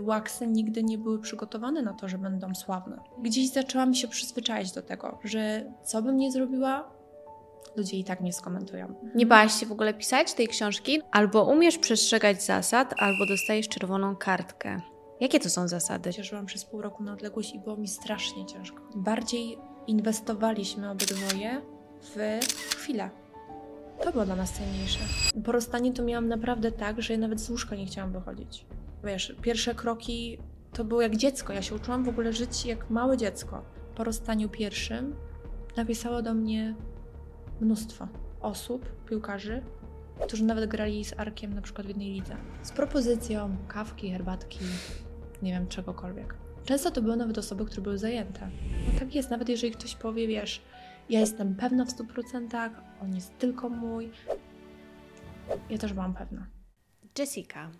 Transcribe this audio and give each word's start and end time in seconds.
Łaksy 0.00 0.46
nigdy 0.46 0.82
nie 0.82 0.98
były 0.98 1.18
przygotowane 1.18 1.82
na 1.82 1.92
to, 1.92 2.08
że 2.08 2.18
będą 2.18 2.54
sławne. 2.54 3.00
Gdzieś 3.22 3.52
zaczęłam 3.52 3.94
się 3.94 4.08
przyzwyczaić 4.08 4.72
do 4.72 4.82
tego, 4.82 5.18
że 5.24 5.72
co 5.84 6.02
bym 6.02 6.16
nie 6.16 6.32
zrobiła, 6.32 6.90
ludzie 7.76 7.96
i 7.96 8.04
tak 8.04 8.20
mnie 8.20 8.32
skomentują. 8.32 8.94
Nie 9.14 9.26
bałaś 9.26 9.52
się 9.52 9.66
w 9.66 9.72
ogóle 9.72 9.94
pisać 9.94 10.34
tej 10.34 10.48
książki? 10.48 11.02
Albo 11.10 11.44
umiesz 11.44 11.78
przestrzegać 11.78 12.42
zasad, 12.42 12.94
albo 12.98 13.26
dostajesz 13.26 13.68
czerwoną 13.68 14.16
kartkę. 14.16 14.80
Jakie 15.20 15.40
to 15.40 15.50
są 15.50 15.68
zasady? 15.68 16.12
Cieszyłam 16.12 16.46
przez 16.46 16.64
pół 16.64 16.82
roku 16.82 17.02
na 17.02 17.12
odległość 17.12 17.54
i 17.54 17.58
było 17.58 17.76
mi 17.76 17.88
strasznie 17.88 18.46
ciężko. 18.46 18.82
Bardziej 18.94 19.58
inwestowaliśmy 19.86 20.90
obydwoje 20.90 21.62
w 22.00 22.40
chwilę. 22.76 23.10
To 24.04 24.12
było 24.12 24.24
dla 24.24 24.36
nas 24.36 24.52
cenniejsze. 24.52 25.00
Po 25.44 25.52
rozstaniu 25.52 25.92
to 25.92 26.02
miałam 26.02 26.28
naprawdę 26.28 26.72
tak, 26.72 27.02
że 27.02 27.12
ja 27.12 27.18
nawet 27.18 27.40
z 27.40 27.50
łóżka 27.50 27.76
nie 27.76 27.86
chciałam 27.86 28.12
wychodzić. 28.12 28.66
Wiesz, 29.04 29.34
pierwsze 29.42 29.74
kroki 29.74 30.38
to 30.72 30.84
było 30.84 31.02
jak 31.02 31.16
dziecko. 31.16 31.52
Ja 31.52 31.62
się 31.62 31.74
uczyłam 31.74 32.04
w 32.04 32.08
ogóle 32.08 32.32
żyć 32.32 32.66
jak 32.66 32.90
małe 32.90 33.16
dziecko. 33.16 33.64
Po 33.94 34.04
rozstaniu 34.04 34.48
pierwszym 34.48 35.16
napisało 35.76 36.22
do 36.22 36.34
mnie 36.34 36.74
mnóstwo 37.60 38.08
osób, 38.40 39.04
piłkarzy, 39.08 39.62
którzy 40.26 40.44
nawet 40.44 40.70
grali 40.70 41.04
z 41.04 41.20
Arkiem 41.20 41.54
na 41.54 41.62
przykład 41.62 41.86
w 41.86 41.88
jednej 41.88 42.10
lidze. 42.10 42.36
Z 42.62 42.72
propozycją 42.72 43.56
kawki, 43.68 44.10
herbatki, 44.12 44.58
nie 45.42 45.52
wiem, 45.52 45.66
czegokolwiek. 45.66 46.34
Często 46.64 46.90
to 46.90 47.02
były 47.02 47.16
nawet 47.16 47.38
osoby, 47.38 47.64
które 47.64 47.82
były 47.82 47.98
zajęte. 47.98 48.50
No 48.92 48.98
tak 48.98 49.14
jest, 49.14 49.30
nawet 49.30 49.48
jeżeli 49.48 49.72
ktoś 49.72 49.94
powie, 49.94 50.28
wiesz, 50.28 50.62
ja 51.08 51.20
jestem 51.20 51.54
pewna 51.54 51.84
w 51.84 51.88
100%, 51.88 52.70
on 53.02 53.14
jest 53.14 53.38
tylko 53.38 53.68
mój. 53.68 54.10
Ja 55.70 55.78
też 55.78 55.92
byłam 55.92 56.14
pewna. 56.14 56.46
Jessica. 57.18 57.70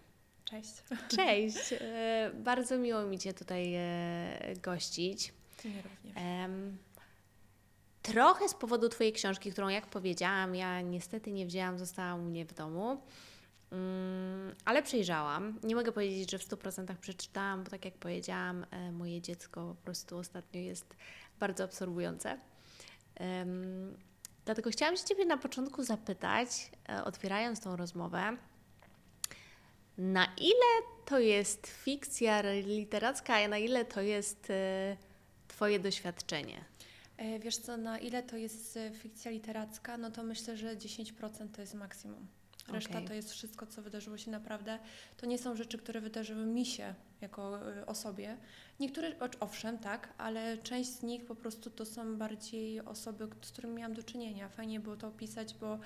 Cześć. 0.51 0.73
Cześć. 1.09 1.73
E, 1.81 2.31
bardzo 2.35 2.79
miło 2.79 3.03
mi 3.03 3.19
Cię 3.19 3.35
tutaj 3.35 3.75
e, 3.75 4.55
gościć. 4.63 5.33
Nie 5.65 5.83
również. 5.83 6.15
Trochę 8.03 8.49
z 8.49 8.55
powodu 8.55 8.89
Twojej 8.89 9.13
książki, 9.13 9.53
którą 9.53 9.69
jak 9.69 9.87
powiedziałam, 9.87 10.55
ja 10.55 10.81
niestety 10.81 11.33
nie 11.33 11.47
wzięłam, 11.47 11.79
została 11.79 12.15
u 12.15 12.19
mnie 12.19 12.47
w 12.47 12.55
domu. 12.55 13.03
Mm, 13.73 14.55
ale 14.65 14.83
przejrzałam. 14.83 15.59
Nie 15.63 15.77
mogę 15.77 15.93
powiedzieć, 15.93 16.31
że 16.31 16.39
w 16.39 16.49
100% 16.49 16.97
przeczytałam, 16.97 17.65
bo 17.65 17.71
tak 17.71 17.85
jak 17.85 17.95
powiedziałam, 17.95 18.67
e, 18.71 18.93
moje 18.93 19.21
dziecko 19.21 19.75
po 19.79 19.85
prostu 19.85 20.19
ostatnio 20.19 20.61
jest 20.61 20.97
bardzo 21.41 21.65
absorbujące. 21.65 22.39
Dlatego 24.45 24.71
chciałam 24.71 24.97
się 24.97 25.05
Ciebie 25.05 25.27
na 25.27 25.37
początku 25.37 25.83
zapytać, 25.83 26.71
otwierając 27.05 27.61
tą 27.61 27.77
rozmowę, 27.77 28.37
na 29.99 30.25
ile 30.37 30.87
to 31.05 31.19
jest 31.19 31.67
fikcja 31.67 32.43
literacka, 32.67 33.35
a 33.35 33.49
na 33.49 33.59
ile 33.59 33.85
to 33.85 34.01
jest 34.01 34.51
e, 34.51 34.97
Twoje 35.49 35.79
doświadczenie? 35.79 36.65
E, 37.17 37.39
Wiesz 37.39 37.57
co, 37.57 37.77
na 37.77 37.99
ile 37.99 38.23
to 38.23 38.37
jest 38.37 38.77
e, 38.77 38.91
fikcja 38.91 39.31
literacka, 39.31 39.99
no 39.99 40.11
to 40.11 40.23
myślę, 40.23 40.57
że 40.57 40.77
10% 40.77 41.49
to 41.53 41.61
jest 41.61 41.75
maksimum. 41.75 42.27
Reszta 42.69 42.95
Okej. 42.95 43.09
to 43.09 43.15
jest 43.15 43.33
wszystko, 43.33 43.67
co 43.67 43.83
wydarzyło 43.83 44.19
się 44.19 44.31
naprawdę. 44.31 44.79
To 45.17 45.27
nie 45.27 45.39
są 45.39 45.57
rzeczy, 45.57 45.79
które 45.79 46.01
wydarzyły 46.01 46.47
mi 46.47 46.67
się 46.67 46.95
jako 47.21 47.61
osobie. 47.87 48.37
Niektóre, 48.81 49.13
owszem, 49.41 49.79
tak, 49.79 50.09
ale 50.19 50.59
część 50.59 50.91
z 50.91 51.03
nich 51.03 51.25
po 51.25 51.35
prostu 51.35 51.71
to 51.71 51.87
są 51.87 52.17
bardziej 52.17 52.81
osoby, 52.81 53.29
z 53.43 53.51
którymi 53.51 53.75
miałam 53.75 53.95
do 53.95 54.03
czynienia. 54.03 54.49
Fajnie 54.49 54.81
było 54.81 54.97
to 54.97 55.09
opisać, 55.09 55.55
bo 55.55 55.79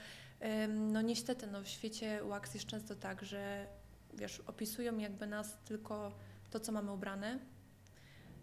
no 0.68 1.02
niestety 1.02 1.46
no, 1.46 1.62
w 1.62 1.68
świecie 1.68 2.20
wax 2.24 2.54
jest 2.54 2.66
często 2.66 2.94
tak, 2.94 3.24
że 3.24 3.66
wiesz, 4.14 4.40
opisują 4.40 4.98
jakby 4.98 5.26
nas 5.26 5.58
tylko 5.64 6.12
to, 6.50 6.60
co 6.60 6.72
mamy 6.72 6.92
ubrane, 6.92 7.38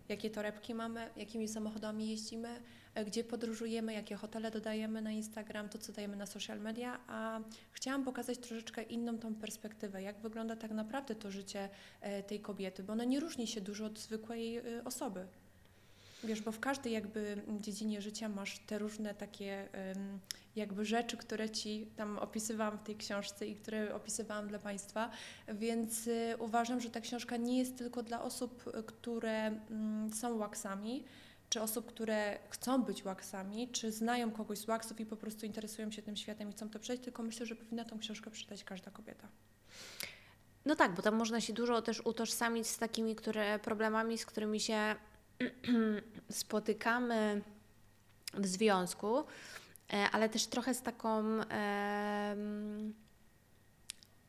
jakie 0.10 0.30
torebki 0.30 0.74
mamy, 0.74 1.10
jakimi 1.16 1.48
samochodami 1.48 2.10
jeździmy, 2.10 2.62
e, 2.96 3.06
gdzie 3.06 3.24
podróżujemy, 3.24 3.94
jakie 3.94 4.16
hotele 4.16 4.52
dodajemy 4.52 5.02
na 5.02 5.12
Instagram, 5.12 5.70
to 5.70 5.78
co 5.78 5.94
dajemy 5.94 6.16
na 6.16 6.26
social 6.26 6.60
media, 6.60 7.00
a 7.08 7.40
chciałam 7.72 8.04
pokazać 8.04 8.38
troszeczkę 8.38 8.84
inną 8.84 9.18
tą 9.18 9.36
perspektywę, 9.36 10.02
jak 10.04 10.20
wygląda 10.20 10.56
tak 10.56 10.72
naprawdę 10.72 11.16
to 11.16 11.32
życie 11.32 11.70
e, 12.02 12.24
tej 12.24 12.40
kobiety, 12.40 12.84
bo 12.84 12.94
ono 12.94 13.04
nie 13.04 13.20
różni 13.20 13.48
się 13.48 13.62
dużo 13.62 13.86
od 13.86 14.00
zwykłej 14.00 14.58
e, 14.58 14.64
osoby. 14.86 15.28
Wiesz, 16.24 16.42
bo 16.42 16.52
w 16.52 16.60
każdej 16.60 16.94
jakby 16.94 17.42
dziedzinie 17.60 18.02
życia 18.02 18.30
masz 18.30 18.60
te 18.60 18.80
różne 18.80 19.14
takie 19.14 19.70
jakby 20.56 20.86
rzeczy, 20.86 21.18
które 21.18 21.50
ci 21.50 21.88
tam 21.96 22.18
opisywałam 22.18 22.78
w 22.78 22.84
tej 22.84 22.96
książce 22.96 23.48
i 23.48 23.56
które 23.56 23.96
opisywałam 23.96 24.48
dla 24.48 24.60
Państwa, 24.60 25.12
więc 25.48 26.08
y, 26.08 26.36
uważam, 26.40 26.82
że 26.82 26.90
ta 26.90 27.02
książka 27.02 27.38
nie 27.38 27.58
jest 27.58 27.78
tylko 27.78 28.04
dla 28.04 28.22
osób, 28.24 28.64
które 28.86 29.48
mm, 29.48 30.14
są 30.14 30.38
łaksami, 30.38 31.04
czy 31.50 31.62
osób, 31.62 31.86
które 31.86 32.40
chcą 32.50 32.84
być 32.84 33.06
łaksami, 33.06 33.68
czy 33.68 33.92
znają 33.92 34.32
kogoś 34.32 34.58
z 34.58 34.68
łaksów 34.68 35.00
i 35.00 35.06
po 35.06 35.18
prostu 35.18 35.46
interesują 35.46 35.92
się 35.92 36.02
tym 36.02 36.16
światem 36.16 36.50
i 36.50 36.52
chcą 36.52 36.70
to 36.70 36.80
przejść, 36.80 37.04
tylko 37.04 37.24
myślę, 37.24 37.46
że 37.46 37.56
powinna 37.56 37.86
tą 37.86 38.00
książkę 38.00 38.32
przeczytać 38.32 38.64
każda 38.64 38.92
kobieta. 38.92 39.28
No 40.66 40.76
tak, 40.76 40.94
bo 40.94 41.02
tam 41.02 41.16
można 41.16 41.42
się 41.42 41.54
dużo 41.54 41.82
też 41.82 42.02
utożsamić 42.06 42.68
z 42.68 42.78
takimi 42.78 43.16
które, 43.16 43.60
problemami, 43.60 44.18
z 44.18 44.26
którymi 44.26 44.60
się 44.60 44.96
spotykamy 46.32 47.42
w 48.34 48.48
związku, 48.48 49.18
e, 49.94 50.08
ale 50.12 50.30
też 50.30 50.48
trochę 50.48 50.74
z 50.74 50.82
taką 50.82 51.42
em, 51.42 52.94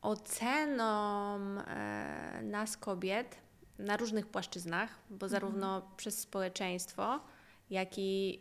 oceną 0.03 1.35
e, 1.37 2.41
nas 2.43 2.77
kobiet 2.77 3.37
na 3.79 3.97
różnych 3.97 4.27
płaszczyznach, 4.27 4.99
bo 5.11 5.29
zarówno 5.29 5.91
przez 5.97 6.19
społeczeństwo, 6.19 7.21
jak 7.71 7.99
i 7.99 8.41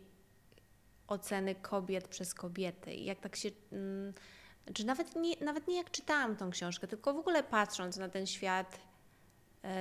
oceny 1.08 1.54
kobiet 1.54 2.08
przez 2.08 2.34
kobiety. 2.34 2.94
I 2.94 3.04
jak 3.04 3.20
tak 3.20 3.36
się. 3.36 3.50
Mm, 3.72 4.12
czy 4.74 4.86
nawet 4.86 5.16
nie, 5.16 5.36
nawet 5.36 5.68
nie 5.68 5.76
jak 5.76 5.90
czytałam 5.90 6.36
tą 6.36 6.50
książkę, 6.50 6.86
tylko 6.86 7.14
w 7.14 7.18
ogóle 7.18 7.42
patrząc 7.42 7.96
na 7.96 8.08
ten 8.08 8.26
świat 8.26 8.74
e, 8.74 8.89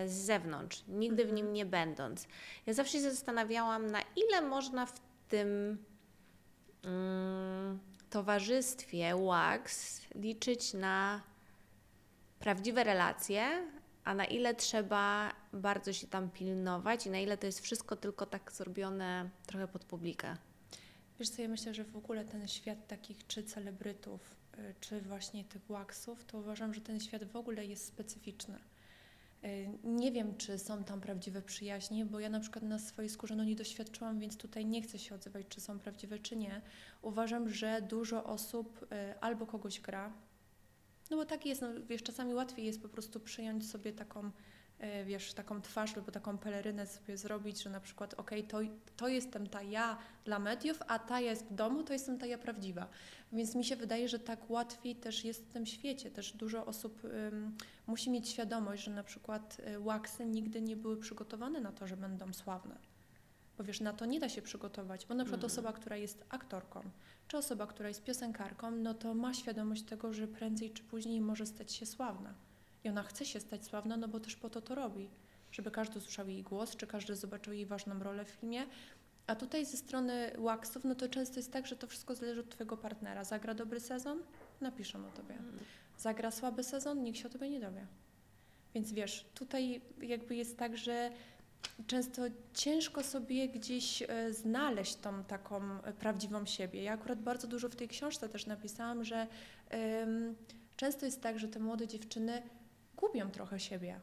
z 0.07 0.11
zewnątrz, 0.11 0.83
nigdy 0.87 1.25
w 1.25 1.33
nim 1.33 1.53
nie 1.53 1.65
będąc. 1.65 2.27
Ja 2.65 2.73
zawsze 2.73 2.93
się 2.93 3.11
zastanawiałam, 3.11 3.87
na 3.87 4.01
ile 4.15 4.41
można 4.41 4.85
w 4.85 4.99
tym 5.27 5.77
mm, 6.83 7.79
towarzystwie 8.09 9.15
wax 9.25 10.01
liczyć 10.15 10.73
na 10.73 11.21
prawdziwe 12.39 12.83
relacje, 12.83 13.67
a 14.03 14.13
na 14.13 14.25
ile 14.25 14.55
trzeba 14.55 15.33
bardzo 15.53 15.93
się 15.93 16.07
tam 16.07 16.29
pilnować 16.29 17.05
i 17.05 17.09
na 17.09 17.19
ile 17.19 17.37
to 17.37 17.45
jest 17.45 17.59
wszystko 17.59 17.95
tylko 17.95 18.25
tak 18.25 18.51
zrobione 18.51 19.29
trochę 19.45 19.67
pod 19.67 19.85
publikę. 19.85 20.37
Wiesz 21.19 21.29
co, 21.29 21.41
ja 21.41 21.47
myślę, 21.47 21.73
że 21.73 21.83
w 21.83 21.97
ogóle 21.97 22.25
ten 22.25 22.47
świat 22.47 22.87
takich 22.87 23.27
czy 23.27 23.43
celebrytów, 23.43 24.35
y, 24.57 24.75
czy 24.79 25.01
właśnie 25.01 25.43
tych 25.43 25.65
waxów, 25.65 26.25
to 26.25 26.37
uważam, 26.37 26.73
że 26.73 26.81
ten 26.81 26.99
świat 26.99 27.23
w 27.23 27.35
ogóle 27.35 27.65
jest 27.65 27.85
specyficzny. 27.85 28.59
Y, 29.43 29.69
Nie 29.83 30.11
wiem, 30.11 30.37
czy 30.37 30.59
są 30.59 30.83
tam 30.83 31.01
prawdziwe 31.01 31.41
przyjaźnie, 31.41 32.05
bo 32.05 32.19
ja 32.19 32.29
na 32.29 32.39
przykład 32.39 32.63
na 32.63 32.79
swojej 32.79 33.09
skórze 33.09 33.35
no, 33.35 33.43
nie 33.43 33.55
doświadczyłam, 33.55 34.19
więc 34.19 34.37
tutaj 34.37 34.65
nie 34.65 34.81
chcę 34.81 34.99
się 34.99 35.15
odzywać, 35.15 35.45
czy 35.49 35.61
są 35.61 35.79
prawdziwe, 35.79 36.19
czy 36.19 36.35
nie. 36.35 36.61
Uważam, 37.01 37.49
że 37.49 37.81
dużo 37.81 38.23
osób 38.23 38.83
y, 38.83 39.19
albo 39.19 39.45
kogoś 39.45 39.79
gra, 39.79 40.13
no 41.09 41.17
bo 41.17 41.25
tak 41.25 41.45
jest, 41.45 41.61
no, 41.61 41.67
wiesz, 41.89 42.03
czasami 42.03 42.33
łatwiej 42.33 42.65
jest 42.65 42.81
po 42.81 42.89
prostu 42.89 43.19
przyjąć 43.19 43.69
sobie 43.69 43.93
taką, 43.93 44.31
wiesz, 45.05 45.33
taką 45.33 45.61
twarz 45.61 45.97
albo 45.97 46.11
taką 46.11 46.37
pelerynę 46.37 46.87
sobie 46.87 47.17
zrobić, 47.17 47.63
że 47.63 47.69
na 47.69 47.79
przykład, 47.79 48.13
okej, 48.13 48.43
to, 48.43 48.59
to 48.97 49.07
jestem 49.07 49.47
ta 49.47 49.61
ja 49.61 49.97
dla 50.25 50.39
mediów, 50.39 50.79
a 50.87 50.99
ta 50.99 51.19
jest 51.19 51.45
w 51.45 51.53
domu, 51.53 51.83
to 51.83 51.93
jestem 51.93 52.17
ta 52.17 52.25
ja 52.25 52.37
prawdziwa. 52.37 52.87
Więc 53.31 53.55
mi 53.55 53.65
się 53.65 53.75
wydaje, 53.75 54.07
że 54.09 54.19
tak 54.19 54.49
łatwiej 54.49 54.95
też 54.95 55.25
jest 55.25 55.45
w 55.45 55.49
tym 55.51 55.65
świecie. 55.65 56.11
Też 56.11 56.31
dużo 56.33 56.65
osób 56.65 57.01
musi 57.87 58.09
mieć 58.09 58.29
świadomość, 58.29 58.83
że 58.83 58.91
na 58.91 59.03
przykład 59.03 59.61
y, 59.75 59.79
łaksy 59.79 60.25
nigdy 60.25 60.61
nie 60.61 60.75
były 60.77 60.97
przygotowane 60.97 61.61
na 61.61 61.71
to, 61.71 61.87
że 61.87 61.97
będą 61.97 62.33
sławne. 62.33 62.75
Bo 63.57 63.63
wiesz, 63.63 63.79
na 63.81 63.93
to 63.93 64.05
nie 64.05 64.19
da 64.19 64.29
się 64.29 64.41
przygotować, 64.41 65.05
bo 65.05 65.15
na 65.15 65.23
przykład 65.23 65.43
Mhm. 65.43 65.51
osoba, 65.51 65.73
która 65.73 65.97
jest 65.97 66.25
aktorką, 66.29 66.81
czy 67.27 67.37
osoba, 67.37 67.67
która 67.67 67.87
jest 67.87 68.03
piosenkarką, 68.03 68.71
no 68.71 68.93
to 68.93 69.13
ma 69.13 69.33
świadomość 69.33 69.83
tego, 69.83 70.13
że 70.13 70.27
prędzej 70.27 70.71
czy 70.71 70.83
później 70.83 71.21
może 71.21 71.45
stać 71.45 71.71
się 71.71 71.85
sławna. 71.85 72.33
I 72.83 72.89
ona 72.89 73.03
chce 73.03 73.25
się 73.25 73.39
stać 73.39 73.65
sławna, 73.65 73.97
no 73.97 74.07
bo 74.07 74.19
też 74.19 74.35
po 74.35 74.49
to 74.49 74.61
to 74.61 74.75
robi. 74.75 75.09
Żeby 75.51 75.71
każdy 75.71 75.99
usłyszał 75.99 76.27
jej 76.27 76.43
głos, 76.43 76.75
czy 76.75 76.87
każdy 76.87 77.15
zobaczył 77.15 77.53
jej 77.53 77.65
ważną 77.65 77.99
rolę 77.99 78.25
w 78.25 78.29
filmie. 78.29 78.65
A 79.27 79.35
tutaj 79.35 79.65
ze 79.65 79.77
strony 79.77 80.31
Waxów, 80.37 80.83
no 80.83 80.95
to 80.95 81.09
często 81.09 81.39
jest 81.39 81.53
tak, 81.53 81.67
że 81.67 81.75
to 81.75 81.87
wszystko 81.87 82.15
zależy 82.15 82.39
od 82.39 82.49
Twojego 82.49 82.77
partnera. 82.77 83.23
Zagra 83.23 83.53
dobry 83.53 83.79
sezon? 83.79 84.19
Napiszą 84.61 85.07
o 85.07 85.11
Tobie. 85.11 85.35
Zagra 85.97 86.31
słaby 86.31 86.63
sezon? 86.63 87.03
Nikt 87.03 87.19
się 87.19 87.27
o 87.27 87.31
Tobie 87.31 87.49
nie 87.49 87.59
dowie. 87.59 87.85
Więc 88.73 88.91
wiesz, 88.91 89.25
tutaj 89.35 89.81
jakby 90.01 90.35
jest 90.35 90.57
tak, 90.57 90.77
że 90.77 91.11
często 91.87 92.21
ciężko 92.53 93.03
sobie 93.03 93.49
gdzieś 93.49 94.01
e, 94.01 94.33
znaleźć 94.33 94.95
tą 94.95 95.23
taką 95.23 95.61
e, 95.83 95.93
prawdziwą 95.93 96.45
siebie. 96.45 96.83
Ja 96.83 96.93
akurat 96.93 97.21
bardzo 97.21 97.47
dużo 97.47 97.69
w 97.69 97.75
tej 97.75 97.87
książce 97.87 98.29
też 98.29 98.45
napisałam, 98.45 99.03
że 99.03 99.27
em, 99.69 100.35
często 100.75 101.05
jest 101.05 101.21
tak, 101.21 101.39
że 101.39 101.47
te 101.47 101.59
młode 101.59 101.87
dziewczyny 101.87 102.41
gubią 102.99 103.31
trochę 103.31 103.59
siebie. 103.59 103.99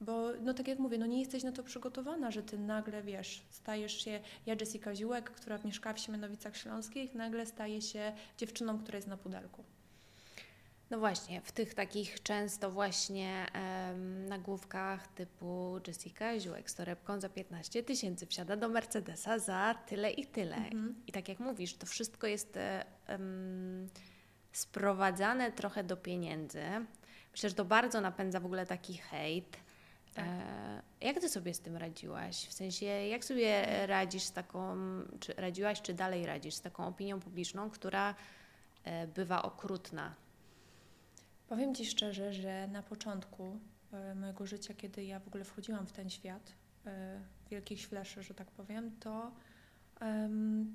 Bo, 0.00 0.32
no 0.40 0.54
tak 0.54 0.68
jak 0.68 0.78
mówię, 0.78 0.98
no 0.98 1.06
nie 1.06 1.20
jesteś 1.20 1.42
na 1.42 1.52
to 1.52 1.62
przygotowana, 1.62 2.30
że 2.30 2.42
ty 2.42 2.58
nagle, 2.58 3.02
wiesz, 3.02 3.42
stajesz 3.50 4.04
się, 4.04 4.20
ja 4.46 4.54
Jessica 4.60 4.94
Ziółek, 4.94 5.30
która 5.30 5.58
mieszkała 5.64 5.94
w 5.94 5.98
Siemianowicach 5.98 6.56
Śląskich, 6.56 7.14
nagle 7.14 7.46
staje 7.46 7.82
się 7.82 8.12
dziewczyną, 8.38 8.78
która 8.78 8.96
jest 8.96 9.08
na 9.08 9.16
pudelku. 9.16 9.64
No 10.90 10.98
właśnie, 10.98 11.40
w 11.40 11.52
tych 11.52 11.74
takich 11.74 12.22
często 12.22 12.70
właśnie 12.70 13.46
em, 13.52 14.28
nagłówkach 14.28 15.08
typu 15.08 15.80
Jessica 15.86 16.38
Ziółek 16.38 16.70
z 16.70 16.74
torebką 16.74 17.20
za 17.20 17.28
15 17.28 17.82
tysięcy 17.82 18.26
wsiada 18.26 18.56
do 18.56 18.68
Mercedesa 18.68 19.38
za 19.38 19.74
tyle 19.86 20.10
i 20.10 20.26
tyle. 20.26 20.56
Mhm. 20.56 20.94
I 21.06 21.12
tak 21.12 21.28
jak 21.28 21.40
mówisz, 21.40 21.74
to 21.74 21.86
wszystko 21.86 22.26
jest 22.26 22.58
em, 23.06 23.88
sprowadzane 24.52 25.52
trochę 25.52 25.84
do 25.84 25.96
pieniędzy. 25.96 26.62
Myślę, 27.36 27.48
że 27.48 27.54
to 27.54 27.64
bardzo 27.64 28.00
napędza 28.00 28.40
w 28.40 28.46
ogóle 28.46 28.66
taki 28.66 28.94
hejt. 28.94 29.56
Tak. 30.14 30.24
E, 30.26 30.82
jak 31.00 31.20
Ty 31.20 31.28
sobie 31.28 31.54
z 31.54 31.60
tym 31.60 31.76
radziłaś? 31.76 32.46
W 32.46 32.52
sensie, 32.52 32.86
jak 32.86 33.24
sobie 33.24 33.86
radzisz 33.86 34.22
z 34.22 34.32
taką, 34.32 34.76
czy 35.20 35.32
radziłaś, 35.32 35.82
czy 35.82 35.94
dalej 35.94 36.26
radzisz 36.26 36.54
z 36.54 36.60
taką 36.60 36.86
opinią 36.86 37.20
publiczną, 37.20 37.70
która 37.70 38.14
e, 38.84 39.06
bywa 39.06 39.42
okrutna? 39.42 40.14
Powiem 41.48 41.74
Ci 41.74 41.86
szczerze, 41.86 42.32
że 42.32 42.68
na 42.68 42.82
początku 42.82 43.58
e, 43.92 44.14
mojego 44.14 44.46
życia, 44.46 44.74
kiedy 44.74 45.04
ja 45.04 45.20
w 45.20 45.28
ogóle 45.28 45.44
wchodziłam 45.44 45.86
w 45.86 45.92
ten 45.92 46.10
świat 46.10 46.52
wielkich 47.50 47.80
śleszy, 47.80 48.22
że 48.22 48.34
tak 48.34 48.50
powiem, 48.50 48.96
to 49.00 49.32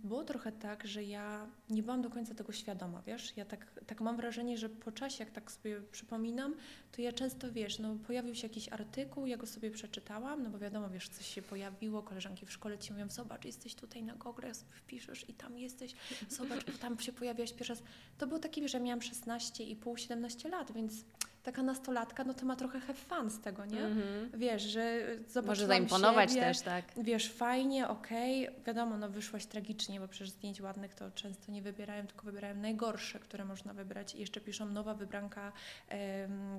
było 0.04 0.24
trochę 0.24 0.52
tak, 0.52 0.88
że 0.88 1.04
ja 1.04 1.48
nie 1.70 1.84
byłam 1.84 2.02
do 2.02 2.10
końca 2.10 2.36
tego 2.36 2.52
świadoma, 2.52 3.02
wiesz? 3.02 3.38
Ja 3.38 3.46
tak, 3.46 3.82
tak 3.88 4.02
mam 4.02 4.18
wrażenie, 4.18 4.58
że 4.58 4.70
po 4.70 4.92
czasie, 4.92 5.24
jak 5.24 5.34
tak 5.34 5.52
sobie 5.52 5.82
przypominam, 5.82 6.56
to 6.92 7.02
ja 7.02 7.12
często, 7.12 7.52
wiesz, 7.52 7.80
no 7.80 7.96
pojawił 8.08 8.36
się 8.36 8.48
jakiś 8.48 8.70
artykuł, 8.70 9.26
ja 9.26 9.38
go 9.38 9.48
sobie 9.48 9.72
przeczytałam, 9.72 10.44
no 10.44 10.50
bo 10.50 10.60
wiadomo, 10.60 10.90
wiesz, 10.90 11.10
coś 11.10 11.26
się 11.26 11.42
pojawiło, 11.42 12.04
koleżanki 12.04 12.46
w 12.46 12.52
szkole 12.52 12.78
Ci 12.78 12.94
mówią, 12.94 13.10
zobacz, 13.10 13.46
jesteś 13.46 13.76
tutaj 13.76 14.04
na 14.04 14.16
Google, 14.16 14.46
wpiszesz 14.72 15.30
i 15.30 15.34
tam 15.34 15.58
jesteś, 15.58 15.96
zobacz, 16.30 16.78
tam 16.80 17.00
się 17.00 17.14
pojawiałaś 17.14 17.54
pierwszy 17.54 17.74
raz. 17.74 17.84
To 18.18 18.28
było 18.28 18.40
takie, 18.40 18.62
wiesz, 18.62 18.72
że 18.72 18.80
miałam 18.80 19.00
16,5, 19.00 19.98
17 19.98 20.50
lat, 20.50 20.72
więc 20.72 20.94
taka 21.44 21.64
nastolatka, 21.64 22.24
no 22.24 22.34
to 22.34 22.46
ma 22.46 22.56
trochę 22.56 22.80
have 22.80 22.94
fun 22.94 23.30
z 23.30 23.40
tego, 23.40 23.66
nie? 23.66 23.86
Mhm. 23.86 24.30
Wiesz, 24.34 24.64
że 24.64 25.02
zobaczyłam 25.28 25.48
Może 25.48 25.68
zaimponować 25.68 26.30
siebie, 26.30 26.42
też, 26.42 26.62
tak? 26.62 26.86
Wiesz, 26.98 27.32
fajnie, 27.32 27.88
okej, 27.88 28.50
wiadomo, 28.66 28.98
no 28.98 29.10
wyszłaś 29.10 29.46
tragicznie, 29.46 30.00
bo 30.00 30.08
przecież 30.08 30.30
zdjęć 30.30 30.62
ładnych 30.62 30.96
to 30.96 31.12
często 31.12 31.52
nie 31.52 31.62
wybierają, 31.62 32.08
tylko 32.08 32.26
wybierają 32.26 32.56
najgorsze, 32.56 33.20
które 33.20 33.46
można 33.46 33.74
wybrać 33.74 34.16
i 34.16 34.20
jeszcze 34.20 34.42
piszą 34.42 34.66
nowa 34.66 34.94
wybranka 34.94 35.52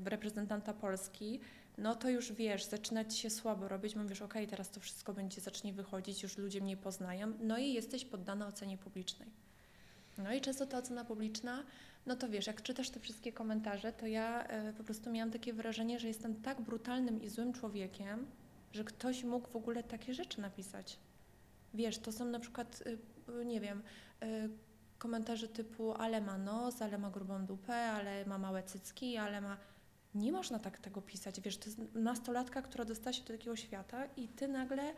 reprezentanta 0.05 0.75
Polski, 0.75 1.41
no 1.79 1.95
to 1.95 2.09
już 2.11 2.33
wiesz, 2.33 2.65
zaczyna 2.65 3.05
Ci 3.05 3.19
się 3.19 3.31
słabo 3.31 3.69
robić, 3.69 3.97
mówisz, 3.97 4.23
okej, 4.23 4.47
teraz 4.47 4.71
to 4.71 4.81
wszystko 4.81 5.13
będzie, 5.13 5.41
zacznie 5.41 5.73
wychodzić, 5.73 6.23
już 6.23 6.39
ludzie 6.39 6.61
mnie 6.61 6.77
poznają, 6.77 7.33
no 7.41 7.59
i 7.59 7.73
jesteś 7.73 8.05
poddana 8.05 8.47
ocenie 8.47 8.79
publicznej. 8.79 9.29
No 10.19 10.33
i 10.35 10.41
często 10.41 10.67
ta 10.67 10.79
ocena 10.79 11.05
publiczna, 11.05 11.65
no 12.07 12.17
to 12.17 12.29
wiesz, 12.29 12.47
jak 12.47 12.63
czytasz 12.63 12.91
te 12.91 13.01
wszystkie 13.01 13.33
komentarze, 13.33 13.93
to 13.93 14.07
ja 14.07 14.45
e, 14.45 14.73
po 14.73 14.85
prostu 14.85 15.11
miałam 15.11 15.31
takie 15.31 15.53
wrażenie, 15.53 16.01
że 16.01 16.09
jestem 16.09 16.43
tak 16.43 16.61
brutalnym 16.61 17.23
i 17.23 17.29
złym 17.29 17.53
człowiekiem, 17.53 18.27
że 18.73 18.85
ktoś 18.85 19.25
mógł 19.25 19.49
w 19.49 19.57
ogóle 19.57 19.83
takie 19.83 20.15
rzeczy 20.15 20.41
napisać. 20.41 20.99
Wiesz, 21.75 21.99
to 21.99 22.13
są 22.13 22.25
na 22.25 22.41
przykład, 22.41 22.83
y, 22.87 23.45
nie 23.45 23.61
wiem, 23.61 23.83
y, 24.23 24.49
komentarze 24.99 25.49
typu 25.49 25.93
ale 25.93 26.21
ma 26.21 26.39
nos, 26.39 26.83
ale 26.83 26.99
ma 26.99 27.11
grubą 27.11 27.47
dupę, 27.47 27.75
ale 27.75 28.27
ma 28.27 28.39
małe 28.39 28.63
cycki, 28.63 29.17
ale 29.17 29.41
ma... 29.41 29.57
Nie 30.15 30.33
można 30.33 30.59
tak 30.59 30.79
tego 30.79 31.03
pisać, 31.03 31.41
wiesz, 31.41 31.57
to 31.57 31.65
jest 31.67 31.79
nastolatka, 31.95 32.63
która 32.63 32.85
dostała 32.85 33.13
się 33.13 33.23
do 33.23 33.33
takiego 33.33 33.57
świata 33.57 34.07
i 34.17 34.29
ty 34.29 34.49
nagle 34.49 34.95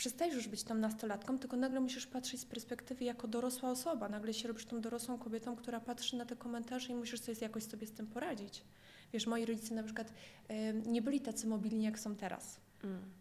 przestajesz 0.00 0.34
już 0.34 0.48
być 0.48 0.62
tą 0.62 0.74
nastolatką, 0.74 1.38
tylko 1.38 1.56
nagle 1.56 1.80
musisz 1.80 2.06
patrzeć 2.06 2.40
z 2.40 2.44
perspektywy 2.44 3.04
jako 3.04 3.28
dorosła 3.28 3.70
osoba. 3.70 4.08
Nagle 4.08 4.34
się 4.34 4.48
robisz 4.48 4.66
tą 4.66 4.80
dorosłą 4.80 5.18
kobietą, 5.18 5.56
która 5.56 5.80
patrzy 5.80 6.16
na 6.16 6.26
te 6.26 6.36
komentarze 6.36 6.92
i 6.92 6.94
musisz 6.94 7.20
sobie 7.20 7.38
jakoś 7.40 7.62
sobie 7.62 7.86
z 7.86 7.92
tym 7.92 8.06
poradzić. 8.06 8.64
Wiesz, 9.12 9.26
moi 9.26 9.44
rodzice 9.46 9.74
na 9.74 9.82
przykład 9.82 10.12
em, 10.48 10.82
nie 10.92 11.02
byli 11.02 11.20
tacy 11.20 11.46
mobilni, 11.46 11.84
jak 11.84 11.98
są 11.98 12.16
teraz. 12.16 12.60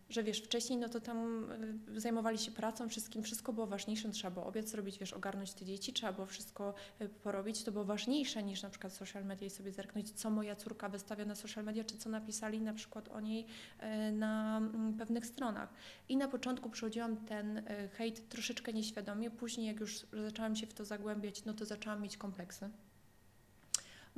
Że 0.10 0.24
wiesz, 0.24 0.42
wcześniej 0.42 0.80
no 0.80 0.90
to 0.90 1.00
tam 1.00 1.48
y, 1.96 2.02
zajmowali 2.02 2.38
się 2.38 2.52
pracą, 2.52 2.90
wszystkim, 2.90 3.24
wszystko 3.24 3.54
było 3.54 3.68
ważniejsze, 3.68 4.08
no 4.08 4.14
trzeba 4.14 4.32
było 4.32 4.46
obiad 4.46 4.68
zrobić, 4.68 5.00
wiesz, 5.00 5.14
ogarnąć 5.14 5.54
te 5.54 5.66
dzieci, 5.66 5.94
trzeba 5.94 6.14
było 6.14 6.28
wszystko 6.28 6.74
y, 7.02 7.10
porobić, 7.10 7.64
to 7.64 7.72
było 7.72 7.86
ważniejsze 7.86 8.44
niż 8.44 8.64
na 8.64 8.70
przykład 8.70 8.94
social 8.94 9.26
media 9.26 9.48
i 9.48 9.50
sobie 9.50 9.72
zerknąć, 9.72 10.12
co 10.12 10.30
moja 10.30 10.56
córka 10.56 10.90
wystawia 10.90 11.26
na 11.26 11.36
social 11.36 11.64
media, 11.64 11.84
czy 11.84 11.98
co 11.98 12.10
napisali 12.10 12.62
na 12.62 12.74
przykład 12.74 13.10
o 13.10 13.20
niej 13.20 13.46
y, 13.46 14.12
na 14.12 14.58
mm, 14.58 14.94
pewnych 14.94 15.26
stronach. 15.26 15.74
I 16.10 16.18
na 16.18 16.28
początku 16.28 16.70
przychodziłam 16.70 17.18
ten 17.18 17.64
hejt 17.94 18.30
troszeczkę 18.30 18.74
nieświadomie, 18.74 19.32
później 19.32 19.68
jak 19.68 19.80
już 19.80 20.06
zaczęłam 20.24 20.56
się 20.56 20.68
w 20.68 20.74
to 20.74 20.86
zagłębiać, 20.86 21.46
no 21.46 21.54
to 21.54 21.66
zaczęłam 21.66 22.02
mieć 22.02 22.18
kompleksy. 22.18 22.70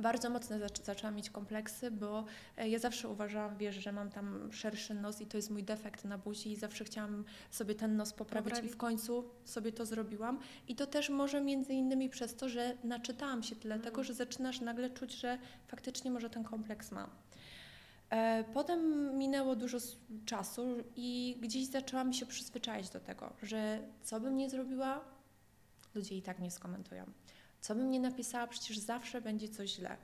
Bardzo 0.02 0.30
mocno 0.30 0.56
zac- 0.58 0.84
zaczęłam 0.84 1.14
mieć 1.16 1.30
kompleksy, 1.30 1.90
bo 1.90 2.24
e, 2.56 2.68
ja 2.68 2.78
zawsze 2.78 3.08
uważałam, 3.08 3.56
wiesz, 3.56 3.76
że 3.76 3.92
mam 3.92 4.10
tam 4.10 4.52
szerszy 4.52 4.94
nos 4.94 5.20
i 5.20 5.26
to 5.26 5.36
jest 5.36 5.50
mój 5.50 5.62
defekt 5.62 6.04
na 6.04 6.18
buzi 6.18 6.52
i 6.52 6.56
zawsze 6.56 6.84
chciałam 6.84 7.24
sobie 7.50 7.74
ten 7.74 7.96
nos 7.96 8.12
poprawić 8.12 8.44
Poprawić. 8.50 8.70
i 8.70 8.74
w 8.74 8.76
końcu 8.76 9.24
sobie 9.44 9.72
to 9.72 9.86
zrobiłam. 9.86 10.38
I 10.68 10.76
to 10.76 10.86
też 10.86 11.10
może 11.10 11.40
między 11.40 11.72
innymi 11.72 12.08
przez 12.08 12.34
to, 12.34 12.48
że 12.48 12.76
naczytałam 12.84 13.42
się 13.42 13.56
tyle 13.56 13.74
Mhm. 13.74 13.90
tego, 13.92 14.04
że 14.04 14.14
zaczynasz 14.14 14.60
nagle 14.60 14.90
czuć, 14.90 15.12
że 15.12 15.38
faktycznie 15.68 16.10
może 16.10 16.30
ten 16.30 16.44
kompleks 16.44 16.90
mam. 16.92 17.10
E, 18.10 18.44
Potem 18.54 19.10
minęło 19.18 19.56
dużo 19.56 19.78
czasu 20.26 20.76
i 20.96 21.36
gdzieś 21.40 21.66
zaczęłam 21.66 22.12
się 22.12 22.26
przyzwyczaić 22.26 22.90
do 22.90 23.00
tego, 23.00 23.32
że 23.42 23.78
co 24.02 24.20
bym 24.20 24.36
nie 24.36 24.50
zrobiła, 24.50 25.00
ludzie 25.94 26.16
i 26.16 26.22
tak 26.22 26.38
nie 26.38 26.50
skomentują. 26.50 27.04
Co 27.62 27.74
bym 27.74 27.90
nie 27.90 28.00
napisała, 28.00 28.46
przecież 28.46 28.78
zawsze 28.78 29.20
będzie 29.20 29.48
coś 29.48 29.70
źle. 29.70 29.96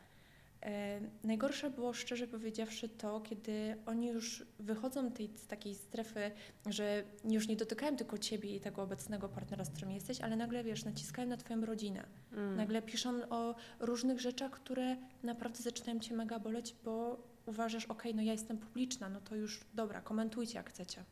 E, 0.63 1.01
najgorsze 1.25 1.71
było, 1.71 1.93
szczerze 1.93 2.27
powiedziawszy, 2.27 2.89
to, 2.89 3.21
kiedy 3.21 3.77
oni 3.87 4.07
już 4.07 4.47
wychodzą 4.59 5.13
tej, 5.13 5.31
z 5.37 5.47
takiej 5.47 5.75
strefy, 5.75 6.31
że 6.67 7.05
już 7.25 7.49
nie 7.49 7.57
dotykają 7.57 7.97
tylko 7.97 8.19
ciebie 8.19 8.57
i 8.57 8.61
tego 8.61 8.83
obecnego 8.83 9.29
partnera, 9.29 9.65
z 9.65 9.71
którym 9.71 9.91
jesteś, 9.91 10.21
ale 10.21 10.37
nagle, 10.37 10.65
wiesz, 10.65 10.85
naciskają 10.85 11.29
na 11.29 11.37
twoją 11.37 11.67
rodzinę. 11.67 12.05
Mm. 12.33 12.57
Nagle 12.57 12.83
piszą 12.83 13.29
o 13.31 13.55
różnych 13.81 14.21
rzeczach, 14.21 14.51
które 14.51 14.97
naprawdę 15.23 15.63
zaczynają 15.63 16.01
cię 16.01 16.15
mega 16.15 16.39
boleć, 16.39 16.75
bo 16.85 17.23
uważasz, 17.47 17.87
okej, 17.87 18.15
no 18.15 18.23
ja 18.23 18.33
jestem 18.33 18.59
publiczna, 18.59 19.09
no 19.09 19.21
to 19.21 19.37
już 19.37 19.61
dobra, 19.75 20.01
komentujcie 20.01 20.55
jak 20.55 20.71
chcecie. 20.71 21.05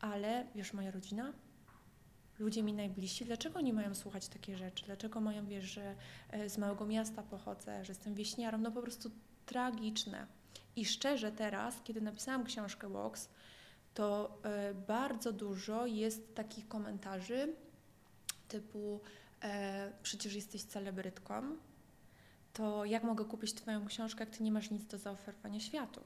Ale 0.00 0.46
wiesz, 0.54 0.72
moja 0.72 0.90
rodzina, 0.90 1.32
ludzie 2.38 2.62
mi 2.62 2.72
najbliżsi, 2.72 3.24
dlaczego 3.24 3.60
nie 3.60 3.72
mają 3.72 3.94
słuchać 3.94 4.28
takie 4.28 4.56
rzeczy? 4.56 4.84
Dlaczego 4.84 5.20
mają, 5.20 5.46
wiesz, 5.46 5.64
że 5.64 5.94
e, 6.30 6.50
z 6.50 6.58
małego 6.58 6.86
miasta 6.86 7.22
pochodzę, 7.22 7.84
że 7.84 7.90
jestem 7.90 8.14
wieśniarą? 8.14 8.58
No 8.58 8.70
po 8.70 8.82
prostu 8.82 9.10
tragiczne. 9.46 10.26
I 10.76 10.84
szczerze 10.84 11.32
teraz, 11.32 11.82
kiedy 11.84 12.00
napisałam 12.00 12.44
książkę 12.44 12.88
Vox, 12.88 13.28
to 13.94 14.38
e, 14.42 14.74
bardzo 14.74 15.32
dużo 15.32 15.86
jest 15.86 16.34
takich 16.34 16.68
komentarzy 16.68 17.54
typu 18.48 19.00
e, 19.42 19.92
przecież 20.02 20.34
jesteś 20.34 20.62
celebrytką, 20.62 21.42
to 22.52 22.84
jak 22.84 23.04
mogę 23.04 23.24
kupić 23.24 23.54
Twoją 23.54 23.86
książkę, 23.86 24.24
jak 24.24 24.36
Ty 24.36 24.42
nie 24.42 24.52
masz 24.52 24.70
nic 24.70 24.84
do 24.84 24.98
zaoferowania 24.98 25.60
światu? 25.60 26.00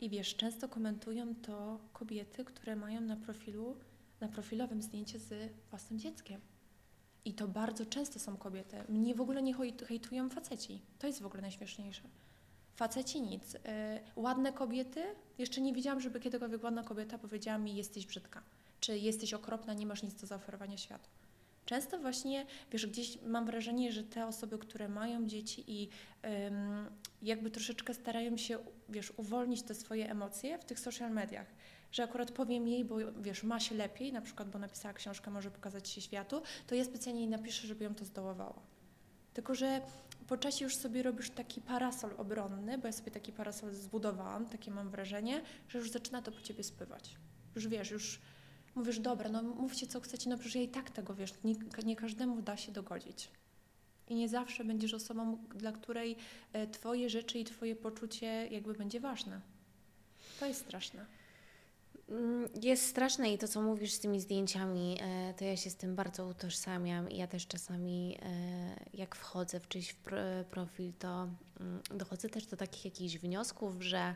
I 0.00 0.10
wiesz, 0.10 0.36
często 0.36 0.68
komentują 0.68 1.34
to 1.34 1.78
kobiety, 1.92 2.44
które 2.44 2.76
mają 2.76 3.00
na 3.00 3.16
profilu, 3.16 3.76
na 4.20 4.28
profilowym 4.28 4.82
zdjęcie 4.82 5.18
z 5.18 5.52
własnym 5.70 5.98
dzieckiem. 5.98 6.40
I 7.24 7.34
to 7.34 7.48
bardzo 7.48 7.86
często 7.86 8.18
są 8.18 8.36
kobiety. 8.36 8.76
Mnie 8.88 9.14
w 9.14 9.20
ogóle 9.20 9.42
nie 9.42 9.54
hejtują 9.88 10.30
faceci. 10.30 10.80
To 10.98 11.06
jest 11.06 11.22
w 11.22 11.26
ogóle 11.26 11.42
najśmieszniejsze. 11.42 12.02
Faceci 12.76 13.20
nic. 13.20 13.54
Y, 13.54 13.58
ładne 14.16 14.52
kobiety, 14.52 15.04
jeszcze 15.38 15.60
nie 15.60 15.72
widziałam, 15.72 16.00
żeby 16.00 16.20
kiedykolwiek 16.20 16.62
ładna 16.62 16.82
kobieta 16.82 17.18
powiedziała 17.18 17.58
mi, 17.58 17.76
jesteś 17.76 18.06
brzydka. 18.06 18.42
Czy 18.80 18.98
jesteś 18.98 19.34
okropna, 19.34 19.74
nie 19.74 19.86
masz 19.86 20.02
nic 20.02 20.14
do 20.20 20.26
zaoferowania 20.26 20.76
światu. 20.76 21.08
Często 21.64 21.98
właśnie, 21.98 22.46
wiesz, 22.72 22.86
gdzieś 22.86 23.22
mam 23.22 23.46
wrażenie, 23.46 23.92
że 23.92 24.04
te 24.04 24.26
osoby, 24.26 24.58
które 24.58 24.88
mają 24.88 25.26
dzieci 25.26 25.64
i 25.66 25.88
ym, 26.46 26.86
jakby 27.22 27.50
troszeczkę 27.50 27.94
starają 27.94 28.36
się, 28.36 28.58
wiesz, 28.88 29.12
uwolnić 29.16 29.62
te 29.62 29.74
swoje 29.74 30.10
emocje 30.10 30.58
w 30.58 30.64
tych 30.64 30.80
social 30.80 31.10
mediach. 31.10 31.46
Że 31.92 32.02
akurat 32.02 32.32
powiem 32.32 32.68
jej, 32.68 32.84
bo 32.84 32.96
wiesz, 33.20 33.42
ma 33.42 33.60
się 33.60 33.74
lepiej, 33.74 34.12
na 34.12 34.20
przykład, 34.20 34.50
bo 34.50 34.58
napisała 34.58 34.94
książkę, 34.94 35.30
może 35.30 35.50
pokazać 35.50 35.88
się 35.88 36.00
światu, 36.00 36.42
to 36.66 36.74
ja 36.74 36.84
specjalnie 36.84 37.20
jej 37.20 37.30
napiszę, 37.30 37.66
żeby 37.66 37.84
ją 37.84 37.94
to 37.94 38.04
zdołowała. 38.04 38.62
Tylko, 39.34 39.54
że 39.54 39.80
po 40.26 40.36
czasie 40.36 40.64
już 40.64 40.76
sobie 40.76 41.02
robisz 41.02 41.30
taki 41.30 41.60
parasol 41.60 42.10
obronny, 42.16 42.78
bo 42.78 42.86
ja 42.86 42.92
sobie 42.92 43.10
taki 43.10 43.32
parasol 43.32 43.74
zbudowałam, 43.74 44.46
takie 44.46 44.70
mam 44.70 44.90
wrażenie, 44.90 45.42
że 45.68 45.78
już 45.78 45.90
zaczyna 45.90 46.22
to 46.22 46.32
po 46.32 46.40
ciebie 46.40 46.64
spływać. 46.64 47.16
Już 47.54 47.68
wiesz, 47.68 47.90
już 47.90 48.20
mówisz, 48.74 48.98
dobra, 49.00 49.28
no 49.28 49.42
mówcie 49.42 49.86
co 49.86 50.00
chcecie, 50.00 50.30
no 50.30 50.38
przecież 50.38 50.54
ja 50.54 50.62
i 50.62 50.68
tak 50.68 50.90
tego, 50.90 51.14
wiesz, 51.14 51.32
nie, 51.44 51.54
nie 51.84 51.96
każdemu 51.96 52.42
da 52.42 52.56
się 52.56 52.72
dogodzić. 52.72 53.30
I 54.08 54.14
nie 54.14 54.28
zawsze 54.28 54.64
będziesz 54.64 54.94
osobą, 54.94 55.38
dla 55.54 55.72
której 55.72 56.16
e, 56.52 56.66
twoje 56.66 57.10
rzeczy 57.10 57.38
i 57.38 57.44
twoje 57.44 57.76
poczucie 57.76 58.46
jakby 58.46 58.74
będzie 58.74 59.00
ważne. 59.00 59.40
jest 60.40 60.60
straszne. 60.60 61.06
Mm, 62.08 62.48
Jest 62.62 62.86
straszne 62.86 63.32
i 63.32 63.38
to, 63.38 63.48
co 63.48 63.62
mówisz 63.62 63.92
z 63.92 64.00
tymi 64.00 64.20
zdjęciami, 64.20 64.96
e, 65.00 65.34
to 65.34 65.44
ja 65.44 65.56
się 65.56 65.70
z 65.70 65.76
tym 65.76 65.94
bardzo 65.96 66.26
utożsamiam 66.26 67.10
i 67.10 67.16
ja 67.16 67.26
też 67.26 67.46
czasami, 67.46 68.18
e, 68.22 68.76
jak 68.94 69.16
wchodzę 69.16 69.60
w 69.60 69.68
czyjś 69.68 69.92
pro- 69.94 70.18
profil, 70.50 70.92
to 70.98 71.28
mm, 71.60 71.80
dochodzę 71.94 72.28
też 72.28 72.46
do 72.46 72.56
takich 72.56 72.84
jakichś 72.84 73.16
wniosków, 73.18 73.82
że 73.82 74.14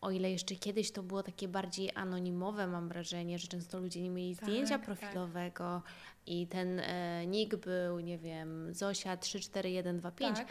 o 0.00 0.10
ile 0.10 0.30
jeszcze 0.30 0.54
kiedyś 0.54 0.90
to 0.90 1.02
było 1.02 1.22
takie 1.22 1.48
bardziej 1.48 1.90
anonimowe, 1.94 2.66
mam 2.66 2.88
wrażenie, 2.88 3.38
że 3.38 3.48
często 3.48 3.80
ludzie 3.80 4.02
nie 4.02 4.10
mieli 4.10 4.36
Tak, 4.36 4.44
zdjęcia 4.44 4.78
tak. 4.78 4.84
profilowego 4.86 5.82
i 6.26 6.46
ten 6.46 6.78
e, 6.80 7.26
nick 7.26 7.56
był, 7.56 8.00
nie 8.00 8.18
wiem, 8.18 8.74
Zosia 8.74 9.16
34125. 9.16 10.36
Tak, 10.38 10.48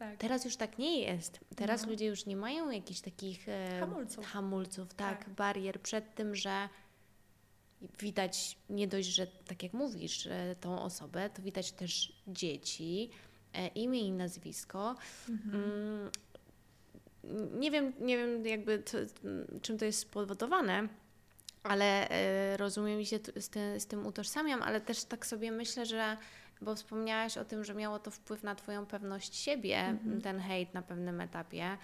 tak. 0.00 0.16
Teraz 0.18 0.44
już 0.44 0.56
tak 0.56 0.78
nie 0.78 1.00
jest. 1.00 1.40
Teraz 1.56 1.82
No. 1.82 1.88
ludzie 1.90 2.06
już 2.06 2.26
nie 2.26 2.36
mają 2.36 2.70
jakichś 2.70 3.00
takich 3.00 3.48
e, 3.48 3.80
Hamulców. 3.80 4.26
hamulców, 4.26 4.94
tak, 4.94 5.18
Tak. 5.24 5.30
barier 5.34 5.80
przed 5.80 6.14
tym, 6.14 6.34
że 6.34 6.68
widać 8.00 8.58
nie 8.70 8.88
dość, 8.88 9.08
że 9.08 9.26
tak 9.26 9.62
jak 9.62 9.72
mówisz, 9.72 10.22
że 10.22 10.56
tą 10.60 10.82
osobę, 10.82 11.30
to 11.30 11.42
widać 11.42 11.72
też 11.72 12.12
dzieci, 12.28 13.10
e, 13.54 13.66
imię 13.68 14.00
i 14.00 14.12
nazwisko. 14.12 14.96
Mhm. 15.28 15.54
Mm, 17.24 17.60
nie 17.60 17.70
wiem, 17.70 17.92
nie 18.00 18.16
wiem 18.16 18.46
jakby 18.46 18.82
co, 18.82 18.98
czym 19.62 19.78
to 19.78 19.84
jest 19.84 19.98
spowodowane, 19.98 20.88
ale 21.62 22.08
e, 22.10 22.56
rozumiem 22.56 23.00
i 23.00 23.06
się 23.06 23.18
z, 23.36 23.48
ty, 23.48 23.80
z 23.80 23.86
tym 23.86 24.06
utożsamiam, 24.06 24.62
ale 24.62 24.80
też 24.80 25.04
tak 25.04 25.26
sobie 25.26 25.52
myślę, 25.52 25.86
że 25.86 26.16
bo 26.60 26.74
wspomniałaś 26.74 27.38
o 27.38 27.44
tym, 27.44 27.64
że 27.64 27.74
miało 27.74 27.98
to 27.98 28.10
wpływ 28.10 28.42
na 28.42 28.54
Twoją 28.54 28.86
pewność 28.86 29.36
siebie, 29.36 29.78
Mhm. 29.78 30.20
ten 30.20 30.40
hejt 30.40 30.74
na 30.74 30.82
pewnym 30.82 31.20
etapie. 31.20 31.78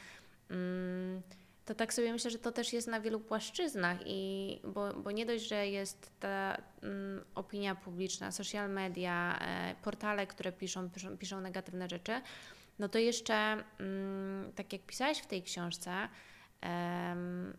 Mm, 0.50 1.22
to 1.64 1.74
tak 1.74 1.94
sobie 1.94 2.12
myślę, 2.12 2.30
że 2.30 2.38
to 2.38 2.52
też 2.52 2.72
jest 2.72 2.88
na 2.88 3.00
wielu 3.00 3.20
płaszczyznach 3.20 3.98
i 4.06 4.60
bo, 4.64 4.94
bo 4.94 5.10
nie 5.10 5.26
dość, 5.26 5.48
że 5.48 5.68
jest 5.68 6.20
ta 6.20 6.56
mm, 6.82 7.24
opinia 7.34 7.74
publiczna, 7.74 8.32
social 8.32 8.70
media, 8.70 9.38
e, 9.40 9.74
portale, 9.82 10.26
które 10.26 10.52
piszą, 10.52 10.90
piszą, 10.90 11.16
piszą 11.16 11.40
negatywne 11.40 11.88
rzeczy, 11.88 12.12
no 12.78 12.88
to 12.88 12.98
jeszcze, 12.98 13.34
mm, 13.80 14.52
tak 14.54 14.72
jak 14.72 14.82
pisałaś 14.82 15.18
w 15.18 15.26
tej 15.26 15.42
książce, 15.42 16.08
em, 16.60 17.56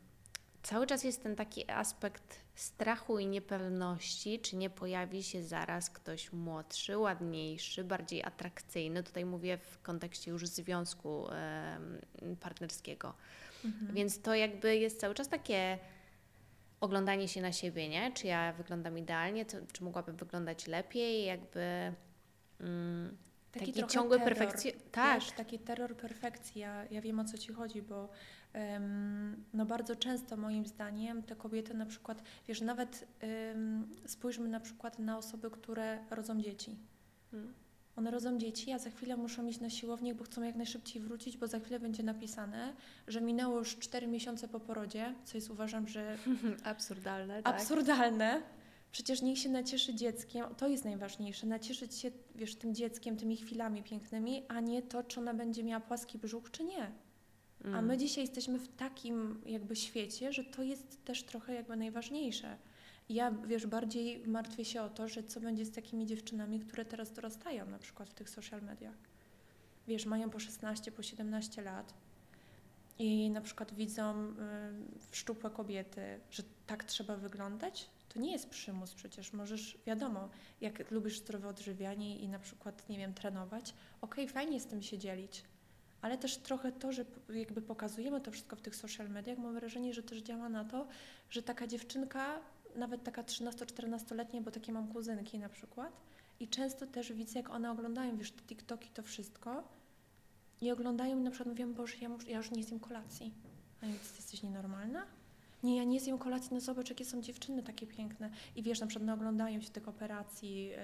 cały 0.67 0.87
czas 0.87 1.03
jest 1.03 1.23
ten 1.23 1.35
taki 1.35 1.71
aspekt 1.71 2.39
strachu 2.55 3.19
i 3.19 3.27
niepewności, 3.27 4.39
czy 4.39 4.55
nie 4.55 4.69
pojawi 4.69 5.23
się 5.23 5.43
zaraz 5.43 5.89
ktoś 5.89 6.33
młodszy, 6.33 6.97
ładniejszy, 6.97 7.83
bardziej 7.83 8.23
atrakcyjny. 8.23 9.03
Tutaj 9.03 9.25
mówię 9.25 9.57
w 9.57 9.81
kontekście 9.81 10.31
już 10.31 10.47
związku 10.47 11.27
partnerskiego. 12.39 13.13
Mhm. 13.65 13.93
Więc 13.93 14.21
to 14.21 14.35
jakby 14.35 14.75
jest 14.75 14.99
cały 14.99 15.13
czas 15.15 15.29
takie 15.29 15.77
oglądanie 16.79 17.27
się 17.27 17.41
na 17.41 17.51
siebie, 17.51 17.89
nie? 17.89 18.11
Czy 18.11 18.27
ja 18.27 18.53
wyglądam 18.53 18.97
idealnie, 18.97 19.45
czy 19.45 19.83
mogłabym 19.83 20.15
wyglądać 20.15 20.67
lepiej, 20.67 21.25
jakby 21.25 21.93
mm, 22.59 23.17
taki, 23.51 23.73
trochę 23.73 23.93
ciągły 23.93 24.19
perfekcję. 24.19 24.71
Tak, 24.91 25.21
Wiesz, 25.21 25.31
taki 25.31 25.59
terror 25.59 25.97
perfekcji. 25.97 26.61
Ja, 26.61 26.85
ja 26.91 27.01
wiem 27.01 27.19
o 27.19 27.25
co 27.25 27.37
ci 27.37 27.53
chodzi, 27.53 27.81
bo 27.81 28.09
no 29.53 29.65
bardzo 29.65 29.95
często 29.95 30.37
moim 30.37 30.65
zdaniem 30.65 31.23
te 31.23 31.35
kobiety 31.35 31.73
na 31.73 31.85
przykład, 31.85 32.23
wiesz, 32.47 32.61
nawet 32.61 33.07
spójrzmy 34.05 34.47
na 34.47 34.59
przykład 34.59 34.99
na 34.99 35.17
osoby, 35.17 35.51
które 35.51 35.99
rodzą 36.11 36.41
dzieci. 36.41 36.75
Mm. 37.33 37.53
One 37.95 38.11
rodzą 38.11 38.37
dzieci, 38.37 38.71
a 38.71 38.79
za 38.79 38.89
chwilę 38.89 39.17
muszą 39.17 39.47
iść 39.47 39.59
na 39.59 39.69
siłownię, 39.69 40.15
bo 40.15 40.23
chcą 40.23 40.43
jak 40.43 40.55
najszybciej 40.55 41.01
wrócić, 41.01 41.37
bo 41.37 41.47
za 41.47 41.59
chwilę 41.59 41.79
będzie 41.79 42.03
napisane, 42.03 42.73
że 43.07 43.21
minęło 43.21 43.59
już 43.59 43.77
4 43.77 44.07
miesiące 44.07 44.47
po 44.47 44.59
porodzie, 44.59 45.15
co 45.25 45.37
jest 45.37 45.49
uważam, 45.49 45.87
że 45.87 46.17
absurdalne, 46.63 47.43
tak. 47.43 47.55
absurdalne. 47.55 48.41
Przecież 48.91 49.21
niech 49.21 49.39
się 49.39 49.49
nacieszy 49.49 49.95
dzieckiem, 49.95 50.45
to 50.57 50.67
jest 50.67 50.85
najważniejsze, 50.85 51.47
nacieszyć 51.47 51.95
się, 51.95 52.11
wiesz, 52.35 52.55
tym 52.55 52.75
dzieckiem, 52.75 53.17
tymi 53.17 53.37
chwilami 53.37 53.83
pięknymi, 53.83 54.43
a 54.47 54.59
nie 54.59 54.81
to, 54.81 55.03
czy 55.03 55.19
ona 55.19 55.33
będzie 55.33 55.63
miała 55.63 55.81
płaski 55.81 56.17
brzuch, 56.17 56.51
czy 56.51 56.63
nie. 56.63 56.91
A 57.67 57.69
Mm. 57.69 57.85
my 57.85 57.97
dzisiaj 57.97 58.23
jesteśmy 58.23 58.59
w 58.59 58.67
takim 58.67 59.41
jakby 59.45 59.75
świecie, 59.75 60.33
że 60.33 60.43
to 60.43 60.63
jest 60.63 61.05
też 61.05 61.23
trochę 61.23 61.53
jakby 61.53 61.77
najważniejsze. 61.77 62.57
Ja, 63.09 63.31
wiesz, 63.31 63.67
bardziej 63.67 64.27
martwię 64.27 64.65
się 64.65 64.81
o 64.81 64.89
to, 64.89 65.07
że 65.07 65.23
co 65.23 65.39
będzie 65.39 65.65
z 65.65 65.71
takimi 65.71 66.05
dziewczynami, 66.05 66.59
które 66.59 66.85
teraz 66.85 67.11
dorastają 67.13 67.65
na 67.65 67.79
przykład 67.79 68.09
w 68.09 68.13
tych 68.13 68.29
social 68.29 68.61
mediach. 68.61 68.95
Wiesz, 69.87 70.05
mają 70.05 70.29
po 70.29 70.39
16, 70.39 70.91
po 70.91 71.03
17 71.03 71.61
lat 71.61 71.93
i 72.99 73.29
na 73.29 73.41
przykład 73.41 73.73
widzą 73.73 74.27
y, 74.29 74.33
szczupłe 75.11 75.49
kobiety, 75.49 76.01
że 76.31 76.43
tak 76.67 76.83
trzeba 76.83 77.15
wyglądać. 77.15 77.89
To 78.09 78.19
nie 78.19 78.31
jest 78.31 78.49
przymus 78.49 78.93
przecież. 78.93 79.33
Możesz, 79.33 79.77
wiadomo, 79.85 80.29
jak 80.61 80.91
lubisz 80.91 81.19
zdrowe 81.19 81.47
odżywianie 81.47 82.17
i 82.19 82.27
na 82.27 82.39
przykład, 82.39 82.89
nie 82.89 82.97
wiem, 82.97 83.13
trenować, 83.13 83.73
okej, 84.01 84.27
fajnie 84.27 84.59
z 84.59 84.65
tym 84.65 84.81
się 84.81 84.97
dzielić, 84.97 85.43
ale 86.01 86.17
też 86.17 86.37
trochę 86.37 86.71
to, 86.71 86.91
że 86.91 87.05
jakby 87.29 87.61
pokazujemy 87.61 88.21
to 88.21 88.31
wszystko 88.31 88.55
w 88.55 88.61
tych 88.61 88.75
social 88.75 89.09
mediach, 89.09 89.37
mam 89.37 89.53
wrażenie, 89.53 89.93
że 89.93 90.03
też 90.03 90.19
działa 90.19 90.49
na 90.49 90.65
to, 90.65 90.87
że 91.29 91.43
taka 91.43 91.67
dziewczynka, 91.67 92.39
nawet 92.75 93.03
taka 93.03 93.23
13-14-letnia, 93.23 94.41
bo 94.41 94.51
takie 94.51 94.71
mam 94.71 94.87
kuzynki 94.87 95.39
na 95.39 95.49
przykład, 95.49 95.93
i 96.39 96.47
często 96.47 96.87
też 96.87 97.13
widzę, 97.13 97.39
jak 97.39 97.49
one 97.49 97.71
oglądają, 97.71 98.17
wiesz, 98.17 98.31
te 98.31 98.41
TikToki, 98.41 98.89
to 98.93 99.03
wszystko, 99.03 99.63
i 100.61 100.71
oglądają 100.71 101.19
i 101.19 101.21
na 101.21 101.31
przykład 101.31 101.49
mówią, 101.49 101.73
Boże, 101.73 101.95
ja, 102.01 102.09
ja 102.27 102.37
już 102.37 102.51
nie 102.51 102.63
zjem 102.63 102.79
kolacji. 102.79 103.33
A 103.81 103.85
ja 103.85 103.93
ty 103.93 104.15
jesteś 104.15 104.43
nienormalna? 104.43 105.05
Nie, 105.63 105.77
ja 105.77 105.83
nie 105.83 105.99
zjem 105.99 106.17
kolacji, 106.17 106.49
no 106.53 106.59
zobacz, 106.59 106.89
jakie 106.89 107.05
są 107.05 107.21
dziewczyny 107.21 107.63
takie 107.63 107.87
piękne. 107.87 108.29
I 108.55 108.63
wiesz, 108.63 108.79
na 108.79 108.87
przykład 108.87 109.07
no, 109.07 109.13
oglądają 109.13 109.61
się 109.61 109.69
tych 109.69 109.87
operacji, 109.87 110.71
y, 110.73 110.77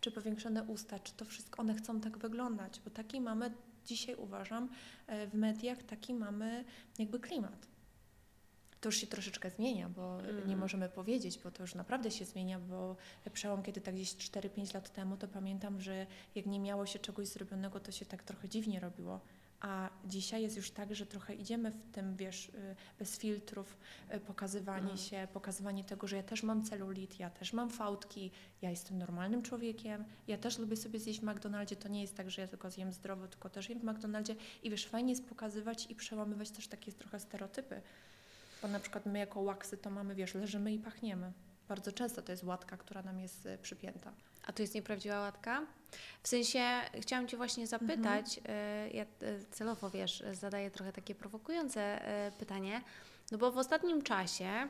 czy 0.00 0.10
powiększone 0.10 0.62
usta, 0.62 0.98
czy 0.98 1.12
to 1.12 1.24
wszystko, 1.24 1.60
one 1.62 1.74
chcą 1.74 2.00
tak 2.00 2.18
wyglądać, 2.18 2.80
bo 2.84 2.90
taki 2.90 3.20
mamy, 3.20 3.50
dzisiaj 3.94 4.14
uważam, 4.14 4.64
y, 5.08 5.26
w 5.26 5.34
mediach 5.34 5.82
taki 5.82 6.14
mamy 6.14 6.64
jakby 6.98 7.20
klimat. 7.20 7.66
To 8.80 8.88
już 8.88 8.96
się 8.96 9.06
troszeczkę 9.06 9.50
zmienia, 9.50 9.88
bo 9.88 10.20
Mm. 10.20 10.48
nie 10.48 10.56
możemy 10.56 10.88
powiedzieć, 10.88 11.38
bo 11.38 11.50
to 11.50 11.62
już 11.62 11.74
naprawdę 11.74 12.10
się 12.10 12.24
zmienia, 12.24 12.58
bo 12.60 12.96
przełom, 13.32 13.62
kiedy 13.62 13.80
tak 13.80 13.94
gdzieś 13.94 14.16
4-5 14.16 14.74
lat 14.74 14.92
temu, 14.92 15.16
to 15.16 15.28
pamiętam, 15.28 15.80
że 15.80 16.06
jak 16.34 16.46
nie 16.46 16.60
miało 16.60 16.86
się 16.86 16.98
czegoś 16.98 17.28
zrobionego, 17.28 17.80
to 17.80 17.92
się 17.92 18.06
tak 18.06 18.22
trochę 18.22 18.48
dziwnie 18.48 18.80
robiło. 18.80 19.20
A 19.60 19.90
dzisiaj 20.04 20.42
jest 20.42 20.56
już 20.56 20.70
tak, 20.70 20.94
że 20.94 21.06
trochę 21.06 21.34
idziemy 21.34 21.70
w 21.70 21.92
tym, 21.92 22.16
wiesz, 22.16 22.48
y, 22.48 22.76
bez 22.98 23.18
filtrów, 23.18 23.76
y, 24.14 24.20
pokazywanie 24.20 24.84
Mm. 24.84 24.96
się, 24.96 25.28
pokazywanie 25.32 25.84
tego, 25.84 26.06
że 26.06 26.16
ja 26.16 26.22
też 26.22 26.42
mam 26.42 26.64
celulit, 26.64 27.18
ja 27.20 27.30
też 27.30 27.52
mam 27.52 27.70
fałdki, 27.70 28.30
ja 28.62 28.70
jestem 28.70 28.98
normalnym 28.98 29.42
człowiekiem, 29.42 30.04
ja 30.28 30.38
też 30.38 30.58
lubię 30.58 30.76
sobie 30.76 30.98
zjeść 30.98 31.20
w 31.20 31.22
McDonaldzie, 31.22 31.76
to 31.76 31.88
nie 31.88 32.00
jest 32.02 32.16
tak, 32.16 32.30
że 32.30 32.42
ja 32.42 32.48
tylko 32.48 32.70
zjem 32.70 32.92
zdrowo, 32.92 33.28
tylko 33.28 33.50
też 33.50 33.68
jem 33.68 33.78
w 33.78 33.84
McDonaldzie 33.84 34.36
i 34.62 34.70
wiesz, 34.70 34.86
fajnie 34.86 35.10
jest 35.10 35.28
pokazywać 35.28 35.90
i 35.90 35.94
przełamywać 35.94 36.50
też 36.50 36.68
takie 36.68 36.92
trochę 36.92 37.20
stereotypy, 37.20 37.80
bo 38.62 38.68
na 38.68 38.80
przykład 38.80 39.06
my 39.06 39.18
jako 39.18 39.40
łaksy 39.40 39.76
to 39.76 39.90
mamy, 39.90 40.14
wiesz, 40.14 40.34
leżymy 40.34 40.72
i 40.74 40.78
pachniemy. 40.78 41.32
Bardzo 41.70 41.92
często 41.92 42.22
to 42.22 42.32
jest 42.32 42.44
łatka, 42.44 42.76
która 42.76 43.02
nam 43.02 43.20
jest 43.20 43.46
y, 43.46 43.58
przypięta. 43.58 44.12
A 44.46 44.52
to 44.52 44.62
jest 44.62 44.74
nieprawdziwa 44.74 45.20
łatka? 45.20 45.66
W 46.22 46.28
sensie 46.28 46.60
chciałam 47.00 47.28
Cię 47.28 47.36
właśnie 47.36 47.66
zapytać, 47.66 48.40
e, 48.48 48.90
ja 48.90 49.02
e, 49.02 49.06
celowo 49.50 49.90
wiesz, 49.90 50.24
zadaję 50.32 50.70
trochę 50.70 50.92
takie 50.92 51.14
prowokujące 51.14 52.00
pytanie, 52.38 52.82
no 53.32 53.38
bo 53.38 53.52
w 53.52 53.58
ostatnim 53.58 54.02
czasie 54.02 54.68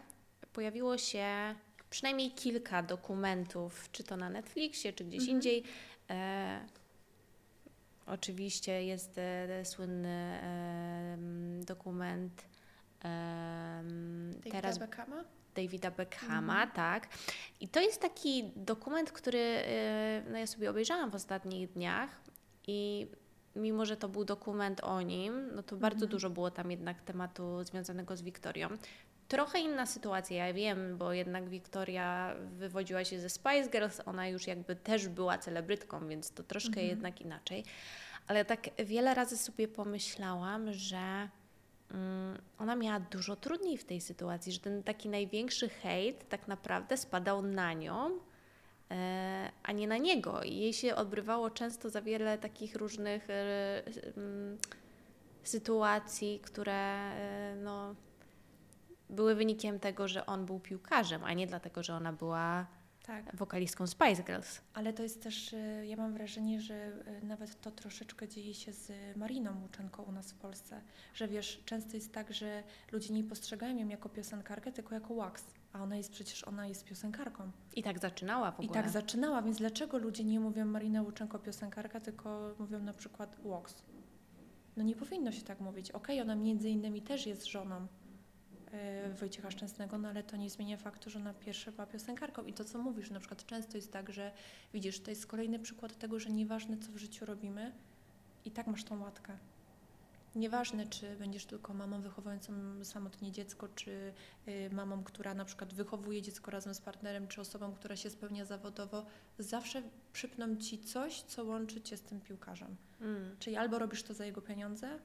pojawiło 0.53 0.99
się 0.99 1.55
przynajmniej 1.91 2.31
kilka 2.31 2.83
dokumentów, 2.83 3.89
czy 3.93 4.05
to 4.05 4.17
na 4.17 4.31
Netflixie, 4.31 4.93
czy 4.93 5.05
gdzieś 5.05 5.21
Mhm. 5.21 5.37
indziej. 5.37 5.65
E, 6.11 6.67
oczywiście 8.07 8.85
jest 8.85 9.19
e, 9.19 9.65
słynny 9.65 10.41
e, 10.43 11.17
dokument 11.65 12.45
e, 13.05 13.83
teraz 14.51 14.79
Beckhama? 14.79 15.25
Davida 15.63 15.91
Beckhama, 15.91 16.53
Mhm. 16.63 16.71
tak. 16.71 17.09
I 17.61 17.69
to 17.69 17.81
jest 17.81 18.01
taki 18.01 18.53
dokument, 18.57 19.13
który 19.13 19.39
y, 19.39 20.31
no 20.31 20.39
ja 20.39 20.47
sobie 20.47 20.71
obejrzałam 20.71 21.11
w 21.11 21.15
ostatnich 21.15 21.73
dniach 21.73 22.21
i 22.67 23.07
mimo, 23.57 23.87
że 23.87 23.97
to 23.97 24.09
był 24.09 24.25
dokument 24.25 24.81
o 24.85 25.03
nim, 25.03 25.55
no 25.55 25.63
to 25.63 25.77
bardzo 25.77 25.97
Mhm. 25.97 26.11
dużo 26.11 26.31
było 26.31 26.51
tam 26.51 26.71
jednak 26.71 27.03
tematu 27.03 27.65
związanego 27.65 28.17
z 28.17 28.23
Wiktorią. 28.23 28.69
Trochę 29.29 29.59
inna 29.61 29.87
sytuacja, 29.87 30.47
ja 30.47 30.55
wiem, 30.55 30.99
bo 30.99 31.13
jednak 31.13 31.49
Wiktoria 31.49 32.35
wywodziła 32.57 33.05
się 33.05 33.21
ze 33.21 33.29
Spice 33.31 33.69
Girls, 33.73 34.01
ona 34.07 34.29
już 34.29 34.47
jakby 34.47 34.77
też 34.77 35.09
była 35.09 35.39
celebrytką, 35.39 36.09
więc 36.09 36.31
to 36.31 36.43
troszkę 36.43 36.69
Mhm. 36.69 36.87
jednak 36.87 37.21
inaczej. 37.21 37.65
Ale 38.27 38.45
tak 38.45 38.61
wiele 38.85 39.15
razy 39.15 39.37
sobie 39.39 39.69
pomyślałam, 39.69 40.73
że 40.73 41.29
ona 42.59 42.77
miała 42.77 43.01
dużo 43.01 43.37
trudniej 43.37 43.79
w 43.79 43.85
tej 43.85 44.01
sytuacji, 44.01 44.53
że 44.53 44.61
ten 44.61 44.83
taki 44.83 45.09
największy 45.09 45.69
hejt 45.69 46.29
tak 46.29 46.49
naprawdę 46.49 46.97
spadał 46.97 47.43
na 47.43 47.73
nią, 47.73 48.11
e, 48.91 49.51
a 49.63 49.73
nie 49.73 49.89
na 49.89 49.97
niego. 49.97 50.43
I 50.43 50.57
jej 50.57 50.73
się 50.73 50.95
odbrywało 50.95 51.51
często 51.51 51.91
za 51.91 52.03
wiele 52.03 52.39
takich 52.39 52.77
różnych 52.77 53.31
e, 53.31 53.83
mm, 54.17 54.59
sytuacji, 55.43 56.41
które 56.45 56.73
e, 56.73 57.57
no, 57.57 57.95
były 59.11 59.35
wynikiem 59.35 59.81
tego, 59.81 60.09
że 60.09 60.27
on 60.27 60.47
był 60.47 60.61
piłkarzem, 60.61 61.25
a 61.25 61.33
nie 61.33 61.47
dlatego, 61.47 61.83
że 61.83 61.95
ona 61.95 62.13
była 62.13 62.67
Tak. 63.07 63.37
wokalistką 63.37 63.87
Spice 63.87 64.23
Girls. 64.23 64.61
Ale 64.75 64.93
to 64.93 65.03
jest 65.03 65.23
też, 65.23 65.53
y, 65.53 65.87
ja 65.87 65.97
mam 65.97 66.13
wrażenie, 66.13 66.61
że 66.61 66.75
y, 67.23 67.27
nawet 67.27 67.61
to 67.61 67.71
troszeczkę 67.71 68.29
dzieje 68.29 68.55
się 68.55 68.73
z 68.73 68.93
Mariną 69.17 69.63
Łuczenko 69.63 70.03
u 70.03 70.13
nas 70.13 70.33
w 70.33 70.35
Polsce. 70.35 70.81
Że 71.15 71.29
wiesz, 71.29 71.63
często 71.65 71.97
jest 71.97 72.13
tak, 72.13 72.33
że 72.35 72.63
ludzie 72.93 73.15
nie 73.15 73.25
postrzegają 73.25 73.77
ją 73.79 73.89
jako 73.89 74.09
piosenkarkę, 74.09 74.73
tylko 74.73 74.95
jako 74.95 75.15
wax. 75.15 75.45
A 75.73 75.83
ona 75.83 75.97
jest 75.97 76.11
przecież, 76.13 76.45
ona 76.45 76.67
jest 76.67 76.85
piosenkarką. 76.85 77.51
I 77.77 77.83
tak 77.83 77.99
zaczynała 77.99 78.51
w 78.53 78.61
I 78.61 78.65
ogóle. 78.67 78.83
tak 78.83 78.91
zaczynała, 78.93 79.43
więc 79.43 79.59
dlaczego 79.59 79.99
ludzie 79.99 80.25
nie 80.25 80.41
mówią 80.41 80.65
Marina 80.65 81.03
Łuczenko 81.03 81.39
piosenkarka, 81.39 82.01
tylko 82.01 82.55
mówią 82.59 82.79
na 82.81 82.93
przykład 82.93 83.37
wax? 83.45 83.83
No 84.77 84.83
nie 84.85 84.97
powinno 84.97 85.33
się 85.33 85.43
tak 85.43 85.61
mówić. 85.61 85.91
Okej, 85.91 86.21
ona 86.21 86.35
między 86.35 86.71
innymi 86.71 87.03
też 87.03 87.27
jest 87.27 87.47
żoną 87.47 87.87
Wojciecha 89.21 89.51
Szczęsnego, 89.51 89.99
no 89.99 90.09
ale 90.09 90.23
to 90.23 90.37
nie 90.37 90.51
zmienia 90.51 90.77
faktu, 90.77 91.11
że 91.11 91.19
ona 91.19 91.35
pierwsza 91.35 91.73
była 91.73 91.87
piosenkarką. 91.87 92.45
I 92.45 92.53
to, 92.53 92.65
co 92.65 92.79
mówisz, 92.79 93.11
na 93.11 93.21
przykład 93.21 93.47
często 93.47 93.77
jest 93.77 93.93
tak, 93.93 94.13
że 94.13 94.33
widzisz, 94.75 95.01
to 95.01 95.11
jest 95.11 95.27
kolejny 95.27 95.59
przykład 95.59 95.99
tego, 95.99 96.19
że 96.19 96.31
nieważne, 96.31 96.79
co 96.79 96.93
w 96.93 96.97
życiu 96.97 97.27
robimy, 97.27 97.73
i 98.45 98.51
tak 98.51 98.67
masz 98.67 98.85
tą 98.85 99.01
łatkę. 99.01 99.39
Nieważne, 100.35 100.87
czy 100.87 101.17
będziesz 101.17 101.47
tylko 101.47 101.75
mamą 101.75 102.01
wychowującą 102.01 102.53
samotnie 102.85 103.33
dziecko, 103.33 103.69
czy 103.69 104.13
y, 104.49 104.71
mamą, 104.73 105.05
która 105.05 105.35
na 105.35 105.45
przykład 105.45 105.75
wychowuje 105.75 106.23
dziecko 106.23 106.51
razem 106.51 106.75
z 106.75 106.81
partnerem, 106.81 107.29
czy 107.29 107.41
osobą, 107.41 107.73
która 107.73 107.97
się 107.97 108.11
spełnia 108.11 108.45
zawodowo, 108.45 109.07
zawsze 109.39 109.83
przypną 110.13 110.57
ci 110.57 110.79
coś, 110.79 111.23
co 111.23 111.45
łączy 111.45 111.81
cię 111.81 111.97
z 111.97 112.03
tym 112.03 112.21
piłkarzem. 112.21 112.77
Mm. 113.01 113.37
Czyli 113.39 113.57
albo 113.57 113.79
robisz 113.79 114.03
to 114.03 114.15
za 114.15 114.25
jego 114.27 114.43
pieniądze, 114.43 114.99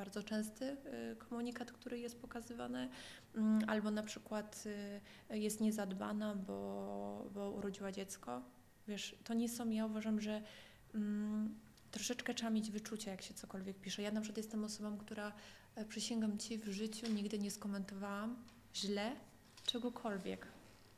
bardzo 0.00 0.22
częsty 0.22 0.64
y, 1.12 1.16
komunikat, 1.16 1.72
który 1.72 1.98
jest 1.98 2.20
pokazywany, 2.20 2.88
mm, 3.34 3.62
albo 3.66 3.90
na 3.90 4.02
przykład 4.02 4.64
y, 5.30 5.38
jest 5.38 5.60
niezadbana, 5.60 6.34
bo, 6.34 7.30
bo 7.34 7.50
urodziła 7.50 7.92
dziecko. 7.92 8.42
Wiesz, 8.88 9.16
to 9.24 9.34
nie 9.34 9.48
są, 9.48 9.70
ja 9.70 9.86
uważam, 9.86 10.20
że 10.20 10.42
mm, 10.94 11.54
troszeczkę 11.90 12.34
trzeba 12.34 12.50
mieć 12.50 12.70
wyczucie, 12.70 13.10
jak 13.10 13.22
się 13.22 13.34
cokolwiek 13.34 13.80
pisze. 13.80 14.02
Ja 14.02 14.10
na 14.10 14.20
przykład 14.20 14.36
jestem 14.36 14.64
osobą, 14.64 14.98
która, 14.98 15.32
e, 15.74 15.84
przysięgam 15.84 16.38
Ci, 16.38 16.58
w 16.58 16.68
życiu 16.68 17.06
nigdy 17.12 17.38
nie 17.38 17.50
skomentowałam 17.50 18.36
źle 18.74 19.12
czegokolwiek. 19.64 20.46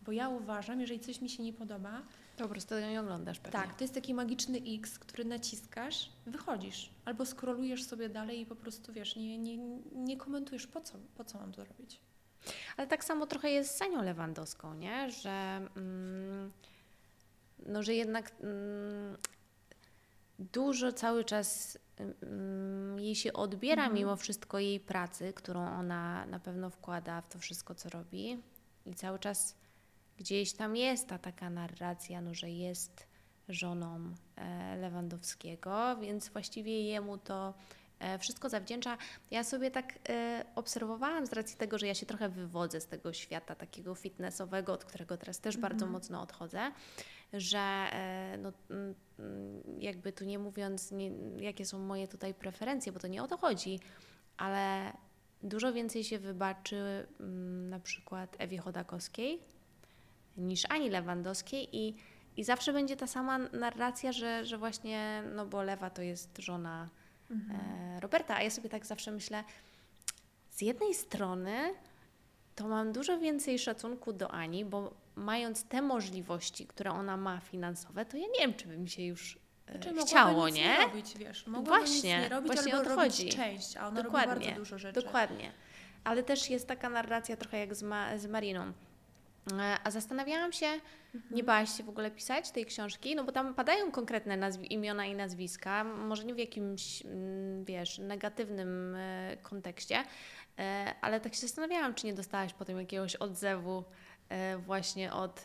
Bo 0.03 0.13
ja 0.13 0.29
uważam, 0.29 0.81
jeżeli 0.81 1.01
coś 1.01 1.21
mi 1.21 1.29
się 1.29 1.43
nie 1.43 1.53
podoba, 1.53 2.03
po 2.37 2.49
prostu 2.49 2.75
ją 2.79 3.01
oglądasz 3.03 3.39
pewnie. 3.41 3.53
tak, 3.61 3.75
to 3.75 3.85
jest 3.85 3.95
taki 3.95 4.15
magiczny 4.15 4.59
X, 4.79 4.99
który 4.99 5.25
naciskasz, 5.25 6.09
wychodzisz. 6.27 6.91
Albo 7.05 7.27
skrolujesz 7.27 7.85
sobie 7.85 8.09
dalej 8.09 8.41
i 8.41 8.47
po 8.47 8.57
prostu 8.57 8.93
wiesz, 8.93 9.17
nie, 9.17 9.39
nie, 9.39 9.57
nie 9.93 10.17
komentujesz, 10.17 10.67
po 10.67 10.81
co, 10.81 10.99
po 11.17 11.25
co 11.25 11.39
mam 11.39 11.53
to 11.53 11.65
robić. 11.65 12.01
Ale 12.77 12.87
tak 12.87 13.05
samo 13.05 13.27
trochę 13.27 13.51
jest 13.51 13.77
z 13.77 13.83
Anią 13.83 14.03
Lewandowską, 14.03 14.75
nie? 14.75 15.11
Że, 15.11 15.61
mm, 15.77 16.53
no, 17.67 17.83
że 17.83 17.95
jednak 17.95 18.33
mm, 18.41 19.17
dużo 20.39 20.93
cały 20.93 21.25
czas 21.25 21.79
mm, 22.23 23.01
jej 23.01 23.15
się 23.15 23.33
odbiera 23.33 23.83
Mhm. 23.83 23.99
mimo 23.99 24.17
wszystko 24.17 24.59
jej 24.59 24.81
pracy, 24.81 25.33
którą 25.33 25.79
ona 25.79 26.27
na 26.27 26.41
pewno 26.41 26.71
wkłada 26.71 27.21
w 27.21 27.29
to 27.29 27.39
wszystko, 27.39 27.75
co 27.75 27.89
robi. 27.89 28.43
I 28.87 28.95
cały 28.95 29.19
czas 29.19 29.55
gdzieś 30.23 30.53
tam 30.53 30.77
jest 30.77 31.09
ta 31.09 31.19
taka 31.19 31.51
narracja, 31.51 32.21
no, 32.21 32.35
że 32.35 32.51
jest 32.51 33.07
żoną 33.49 34.15
e, 34.37 34.77
Lewandowskiego, 34.77 35.97
więc 35.97 36.29
właściwie 36.29 36.83
jemu 36.83 37.19
to 37.19 37.55
e, 37.99 38.19
wszystko 38.19 38.49
zawdzięcza. 38.49 38.99
Ja 39.31 39.45
sobie 39.45 39.71
tak 39.71 39.99
e, 40.09 40.45
obserwowałam 40.55 41.27
z 41.27 41.33
racji 41.33 41.57
tego, 41.57 41.79
że 41.79 41.87
ja 41.87 41.95
się 41.95 42.07
trochę 42.07 42.29
wywodzę 42.29 42.81
z 42.81 42.87
tego 42.87 43.13
świata 43.13 43.55
takiego 43.55 43.95
fitnessowego, 43.95 44.73
od 44.73 44.85
którego 44.85 45.17
teraz 45.17 45.41
też 45.41 45.57
bardzo 45.57 45.85
Mhm. 45.85 45.93
mocno 45.93 46.23
odchodzę, 46.23 46.73
że 47.33 47.87
no, 48.39 48.53
mm, 48.71 48.95
mm, 49.19 49.63
jakby 49.81 50.13
tu 50.13 50.25
nie 50.25 50.39
mówiąc, 50.39 50.91
nie, 50.93 51.11
jakie 51.37 51.67
są 51.67 51.79
moje 51.79 52.09
tutaj 52.09 52.35
preferencje, 52.35 52.93
bo 52.93 52.99
to 52.99 53.09
nie 53.09 53.23
o 53.23 53.29
to 53.29 53.37
chodzi, 53.37 53.81
ale 54.37 54.93
dużo 55.43 55.73
więcej 55.73 56.05
się 56.05 56.19
wybaczy 56.19 57.07
mm, 57.21 57.69
na 57.69 57.81
przykład 57.81 58.37
Ewie 58.39 58.59
Chodakowskiej 58.59 59.41
niż 60.37 60.63
Ani 60.69 60.91
Lewandowskiej 60.91 61.77
i, 61.77 61.97
i 62.37 62.45
zawsze 62.45 62.73
będzie 62.73 62.97
ta 62.97 63.07
sama 63.07 63.39
narracja, 63.39 64.13
że, 64.13 64.45
że 64.45 64.59
właśnie, 64.59 65.23
no 65.35 65.47
bo 65.47 65.63
Lewa 65.63 65.91
to 65.91 66.03
jest 66.03 66.39
żona 66.39 66.89
e, 67.31 68.01
Roberta, 68.01 68.37
a 68.37 68.43
ja 68.43 68.51
sobie 68.51 68.69
tak 68.69 68.87
zawsze 68.87 69.13
myślę, 69.13 69.45
z 70.51 70.61
jednej 70.61 70.95
strony 70.95 71.75
to 72.55 72.69
mam 72.69 72.93
dużo 72.93 73.19
więcej 73.19 73.59
szacunku 73.59 74.13
do 74.13 74.31
Ani, 74.31 74.65
bo 74.65 74.95
mając 75.17 75.65
te 75.65 75.83
możliwości, 75.83 76.67
które 76.67 76.91
ona 76.91 77.17
ma 77.17 77.41
finansowe, 77.41 78.05
to 78.07 78.17
ja 78.17 78.27
nie 78.27 78.41
wiem, 78.41 78.55
czy 78.55 78.69
by 78.69 78.79
mi 78.79 78.89
się 78.91 79.03
już 79.03 79.39
e, 79.67 79.73
Znaczy, 79.73 79.95
chciało, 80.07 80.49
nie? 80.49 80.63
nie 80.63 80.77
robić, 80.77 81.19
wiesz, 81.19 81.45
Właśnie, 81.65 82.21
nie 82.21 82.29
robić, 82.29 82.53
właśnie 82.53 82.75
albo 82.75 82.91
o 82.91 82.91
to 82.91 82.97
robić 82.97 83.17
chodzi. 83.17 83.29
część, 83.29 83.77
a 83.77 83.89
ona 83.89 84.03
Dokładnie, 84.03 84.35
robi 84.35 84.45
bardzo 84.47 84.61
dużo 84.61 84.79
rzeczy. 84.79 85.03
Dokładnie. 85.03 85.53
Ale 86.05 86.23
też 86.23 86.51
jest 86.51 86.69
taka 86.69 86.89
narracja 86.89 87.37
trochę 87.37 87.59
jak 87.59 87.75
z, 87.75 87.83
ma, 87.83 88.19
z 88.19 88.27
Mariną. 88.27 88.73
E, 89.53 89.79
A 89.85 89.91
zastanawiałam 89.91 90.53
się, 90.53 90.67
Mhm. 91.15 91.35
nie 91.35 91.45
bałaś 91.45 91.77
się 91.77 91.83
w 91.85 91.89
ogóle 91.89 92.11
pisać 92.11 92.51
tej 92.51 92.67
książki? 92.67 93.15
No 93.17 93.25
bo 93.25 93.33
tam 93.33 93.55
padają 93.55 93.91
konkretne 93.91 94.51
imiona 94.71 95.07
i 95.07 95.15
nazwiska, 95.15 95.85
może 95.85 96.25
nie 96.25 96.35
w 96.35 96.39
jakimś, 96.39 97.03
mm, 97.07 97.65
wiesz, 97.65 97.99
negatywnym 97.99 98.95
e, 98.97 99.37
kontekście, 99.43 100.05
e, 100.59 100.95
ale 101.01 101.21
tak 101.21 101.35
się 101.35 101.41
zastanawiałam, 101.41 101.95
czy 101.95 102.07
nie 102.07 102.15
dostałaś 102.15 102.53
potem 102.53 102.79
jakiegoś 102.79 103.17
odzewu 103.17 103.85
właśnie 104.59 105.13
od 105.13 105.45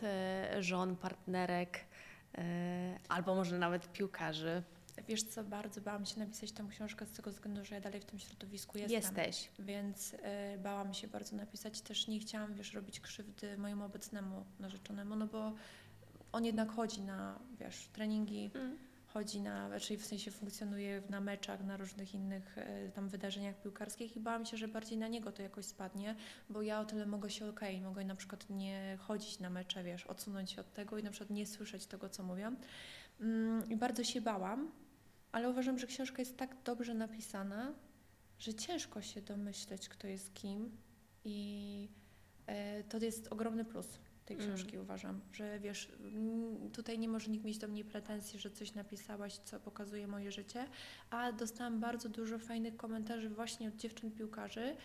żon, 0.60 0.96
partnerek, 0.96 1.80
albo 3.10 3.36
może 3.36 3.58
nawet 3.58 3.92
piłkarzy. 3.92 4.64
Wiesz 5.08 5.24
co, 5.24 5.44
bardzo 5.44 5.82
bałam 5.82 6.06
się 6.06 6.20
napisać 6.20 6.52
tę 6.52 6.66
książkę 6.70 7.06
z 7.06 7.12
tego 7.12 7.32
względu, 7.32 7.66
że 7.66 7.76
ja 7.76 7.82
dalej 7.82 8.02
w 8.02 8.06
tym 8.06 8.20
środowisku 8.20 8.78
jestem. 8.78 8.94
Jesteś. 8.94 9.50
Więc 9.60 10.14
y, 10.14 10.18
bałam 10.64 10.94
się 10.94 11.08
bardzo 11.08 11.36
napisać. 11.36 11.82
Też 11.82 12.08
nie 12.08 12.20
chciałam, 12.20 12.54
wiesz, 12.54 12.74
robić 12.74 13.00
krzywdy 13.00 13.58
mojemu 13.58 13.86
obecnemu 13.86 14.46
narzeczonemu, 14.60 15.16
no 15.16 15.28
bo 15.28 15.54
on 16.32 16.46
jednak 16.46 16.72
chodzi 16.72 17.02
na, 17.02 17.40
wiesz, 17.60 17.88
treningi, 17.94 18.52
Mm. 18.56 18.78
chodzi 19.08 19.42
na, 19.42 19.70
raczej 19.70 19.98
w 19.98 20.06
sensie 20.06 20.32
funkcjonuje 20.32 21.02
na 21.10 21.22
meczach, 21.22 21.64
na 21.66 21.78
różnych 21.78 22.14
innych 22.14 22.58
y, 22.58 22.92
tam 22.96 23.10
wydarzeniach 23.10 23.62
piłkarskich 23.62 24.16
i 24.18 24.20
bałam 24.20 24.46
się, 24.46 24.58
że 24.58 24.68
bardziej 24.68 24.98
na 24.98 25.08
niego 25.08 25.32
to 25.32 25.42
jakoś 25.42 25.66
spadnie, 25.66 26.16
bo 26.50 26.62
ja 26.62 26.80
o 26.80 26.86
tyle 26.86 27.06
mogę 27.06 27.30
się 27.30 27.50
okej, 27.50 27.82
mogę 27.82 28.06
na 28.06 28.16
przykład 28.16 28.50
nie 28.50 28.98
chodzić 29.02 29.40
na 29.40 29.50
mecze, 29.50 29.84
wiesz, 29.84 30.06
odsunąć 30.06 30.52
się 30.52 30.62
od 30.62 30.74
tego 30.74 30.98
i 30.98 31.04
na 31.04 31.10
przykład 31.12 31.30
nie 31.30 31.46
słyszeć 31.46 31.86
tego, 31.86 32.10
co 32.10 32.24
mówią. 32.24 32.56
Mm, 33.22 33.70
I 33.70 33.76
bardzo 33.76 34.04
się 34.04 34.22
bałam, 34.22 34.72
ale 35.32 35.50
uważam, 35.50 35.80
że 35.80 35.88
książka 35.88 36.20
jest 36.20 36.38
tak 36.38 36.56
dobrze 36.64 36.94
napisana, 36.94 37.74
że 38.40 38.54
ciężko 38.54 39.02
się 39.02 39.22
domyśleć, 39.22 39.90
kto 39.90 40.08
jest 40.08 40.34
kim 40.34 40.78
i 41.26 41.90
e, 42.48 42.84
to 42.84 42.98
jest 42.98 43.28
ogromny 43.28 43.66
plus 43.66 43.88
tej 44.26 44.38
Mm. 44.38 44.48
książki, 44.48 44.78
uważam, 44.78 45.22
że 45.34 45.60
wiesz, 45.60 45.92
mm, 46.00 46.72
tutaj 46.72 47.00
nie 47.00 47.10
może 47.10 47.32
nikt 47.32 47.46
mieć 47.46 47.58
do 47.58 47.68
mnie 47.68 47.86
pretensji, 47.86 48.40
że 48.40 48.52
coś 48.52 48.74
napisałaś, 48.74 49.38
co 49.38 49.60
pokazuje 49.60 50.08
moje 50.08 50.32
życie, 50.32 50.68
a 51.10 51.32
dostałam 51.32 51.80
bardzo 51.80 52.10
dużo 52.10 52.40
fajnych 52.40 52.78
komentarzy 52.78 53.30
właśnie 53.30 53.68
od 53.68 53.76
dziewczyn 53.76 54.12
piłkarzy, 54.12 54.76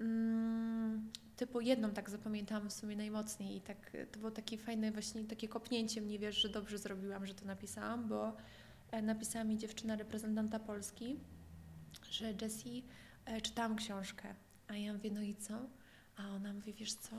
Mm, 0.00 1.10
typu 1.36 1.60
jedną 1.60 1.90
tak 1.90 2.10
zapamiętałam 2.10 2.68
w 2.68 2.72
sumie 2.72 2.96
najmocniej 2.96 3.56
i 3.56 3.60
tak 3.60 3.96
to 4.12 4.18
było 4.18 4.30
takie 4.30 4.58
fajne 4.58 4.92
właśnie 4.92 5.24
takie 5.24 5.48
kopnięcie 5.48 6.00
mnie, 6.00 6.18
wiesz, 6.18 6.36
że 6.36 6.48
dobrze 6.48 6.78
zrobiłam, 6.78 7.26
że 7.26 7.34
to 7.34 7.44
napisałam, 7.44 8.08
bo 8.08 8.36
napisała 9.02 9.44
mi 9.44 9.58
dziewczyna 9.58 9.96
reprezentanta 9.96 10.58
Polski, 10.58 11.16
że 12.10 12.34
Jessie, 12.42 12.84
e, 13.24 13.40
czytałam 13.40 13.76
książkę, 13.76 14.34
a 14.68 14.76
ja 14.76 14.92
mówię, 14.92 15.10
no 15.10 15.22
i 15.22 15.34
co? 15.36 15.54
A 16.16 16.28
ona 16.28 16.52
mówi, 16.52 16.72
wiesz 16.72 16.94
co, 16.94 17.16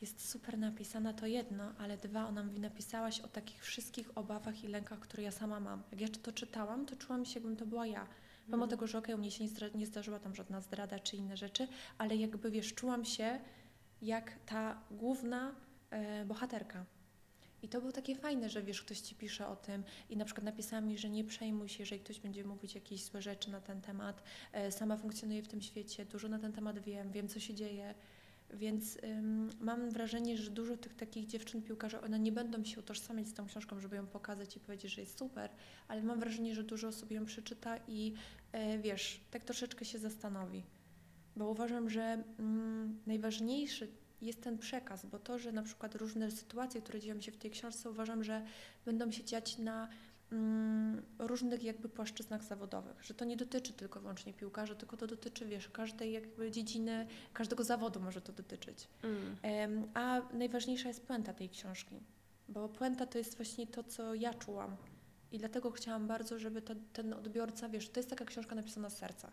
jest 0.00 0.28
super 0.28 0.58
napisana, 0.58 1.12
to 1.12 1.26
jedno, 1.26 1.72
ale 1.78 1.96
dwa, 1.98 2.26
ona 2.26 2.44
mówi, 2.44 2.60
napisałaś 2.60 3.20
o 3.20 3.28
takich 3.28 3.62
wszystkich 3.64 4.18
obawach 4.18 4.64
i 4.64 4.68
lękach, 4.68 4.98
które 5.00 5.22
ja 5.22 5.30
sama 5.32 5.60
mam. 5.60 5.82
Jak 5.92 6.00
ja 6.00 6.08
to 6.08 6.32
czytałam, 6.32 6.86
to 6.86 6.96
czułam 6.96 7.24
się, 7.24 7.34
jakbym 7.40 7.56
to 7.56 7.66
była 7.66 7.86
ja. 7.86 8.06
Pomimo 8.46 8.64
Mhm. 8.64 8.70
tego, 8.70 8.86
że 8.86 8.98
okej, 8.98 9.14
u 9.14 9.18
mnie 9.18 9.30
się 9.30 9.44
nie, 9.44 9.50
nie 9.74 9.86
zdarzyła 9.86 10.18
tam 10.18 10.34
żadna 10.34 10.60
zdrada 10.60 10.98
czy 10.98 11.16
inne 11.16 11.36
rzeczy, 11.36 11.68
ale 11.98 12.16
jakby, 12.16 12.50
wiesz, 12.50 12.74
czułam 12.74 13.04
się 13.04 13.40
jak 14.02 14.32
ta 14.46 14.80
główna 14.90 15.54
e, 15.90 16.24
bohaterka. 16.24 16.84
I 17.62 17.68
to 17.68 17.80
było 17.80 17.92
takie 17.92 18.16
fajne, 18.16 18.48
że 18.48 18.62
wiesz, 18.62 18.82
ktoś 18.82 19.00
ci 19.00 19.14
pisze 19.14 19.48
o 19.48 19.56
tym 19.56 19.84
i 20.10 20.16
na 20.16 20.24
przykład 20.24 20.44
napisała 20.44 20.82
mi, 20.82 20.98
że 20.98 21.10
nie 21.10 21.24
przejmuj 21.24 21.68
się, 21.68 21.82
jeżeli 21.82 22.00
ktoś 22.00 22.20
będzie 22.20 22.44
mówić 22.44 22.74
jakieś 22.74 23.04
złe 23.04 23.22
rzeczy 23.22 23.50
na 23.50 23.60
ten 23.60 23.80
temat. 23.80 24.22
E, 24.52 24.72
sama 24.72 24.96
funkcjonuję 24.96 25.42
w 25.42 25.48
tym 25.48 25.62
świecie, 25.62 26.04
dużo 26.04 26.28
na 26.28 26.38
ten 26.38 26.52
temat 26.52 26.78
wiem, 26.78 27.12
wiem 27.12 27.28
co 27.28 27.40
się 27.40 27.54
dzieje. 27.54 27.94
Więc 28.54 28.98
ym, 29.04 29.50
mam 29.60 29.90
wrażenie, 29.90 30.36
że 30.36 30.50
dużo 30.50 30.76
tych 30.76 30.94
takich 30.94 31.26
dziewczyn 31.26 31.62
piłkarzy, 31.62 32.00
one 32.00 32.18
nie 32.18 32.32
będą 32.32 32.64
się 32.64 32.80
utożsamiać 32.80 33.28
z 33.28 33.34
tą 33.34 33.46
książką, 33.46 33.80
żeby 33.80 33.96
ją 33.96 34.06
pokazać 34.06 34.56
i 34.56 34.60
powiedzieć, 34.60 34.92
że 34.92 35.00
jest 35.00 35.18
super, 35.18 35.50
ale 35.88 36.02
mam 36.02 36.20
wrażenie, 36.20 36.54
że 36.54 36.62
dużo 36.62 36.88
osób 36.88 37.10
ją 37.10 37.24
przeczyta 37.24 37.76
i 37.88 38.14
e, 38.52 38.78
wiesz, 38.78 39.20
tak 39.30 39.44
troszeczkę 39.44 39.84
się 39.84 39.98
zastanowi. 39.98 40.62
Bo 41.36 41.50
uważam, 41.50 41.90
że 41.90 42.24
najważniejszy 43.06 43.88
jest 44.22 44.42
ten 44.42 44.58
przekaz, 44.58 45.06
bo 45.06 45.18
to, 45.18 45.38
że 45.38 45.52
na 45.52 45.62
przykład 45.62 45.94
różne 45.94 46.30
sytuacje, 46.30 46.80
które 46.82 47.00
dzieją 47.00 47.20
się 47.20 47.32
w 47.32 47.36
tej 47.36 47.50
książce, 47.50 47.90
uważam, 47.90 48.24
że 48.24 48.42
będą 48.84 49.10
się 49.10 49.24
dziać 49.24 49.58
na 49.58 49.88
mm, 50.32 51.02
różnych 51.18 51.62
jakby 51.62 51.88
płaszczyznach 51.88 52.44
zawodowych, 52.44 53.04
że 53.04 53.14
to 53.14 53.24
nie 53.24 53.36
dotyczy 53.36 53.72
tylko 53.72 54.00
wyłącznie 54.00 54.32
piłkarza, 54.32 54.74
tylko 54.74 54.96
to 54.96 55.06
dotyczy, 55.06 55.46
wiesz, 55.46 55.68
każdej 55.68 56.12
jakby 56.12 56.50
dziedziny, 56.50 57.06
każdego 57.32 57.64
zawodu 57.64 58.00
może 58.00 58.20
to 58.20 58.32
dotyczyć. 58.32 58.88
Mm. 59.02 59.36
Em, 59.42 59.88
A 59.94 60.20
najważniejsza 60.32 60.88
jest 60.88 61.06
puenta 61.06 61.34
tej 61.34 61.48
książki, 61.48 62.00
bo 62.48 62.68
puenta 62.68 63.06
to 63.06 63.18
jest 63.18 63.36
właśnie 63.36 63.66
to, 63.66 63.84
co 63.84 64.14
ja 64.14 64.34
czułam. 64.34 64.76
I 65.32 65.38
dlatego 65.38 65.70
chciałam 65.70 66.06
bardzo, 66.06 66.38
żeby 66.38 66.62
to, 66.62 66.74
ten 66.92 67.12
odbiorca, 67.12 67.68
wiesz, 67.68 67.88
to 67.88 68.00
jest 68.00 68.10
taka 68.10 68.24
książka 68.24 68.54
napisana 68.54 68.90
z 68.90 68.96
serca. 68.96 69.30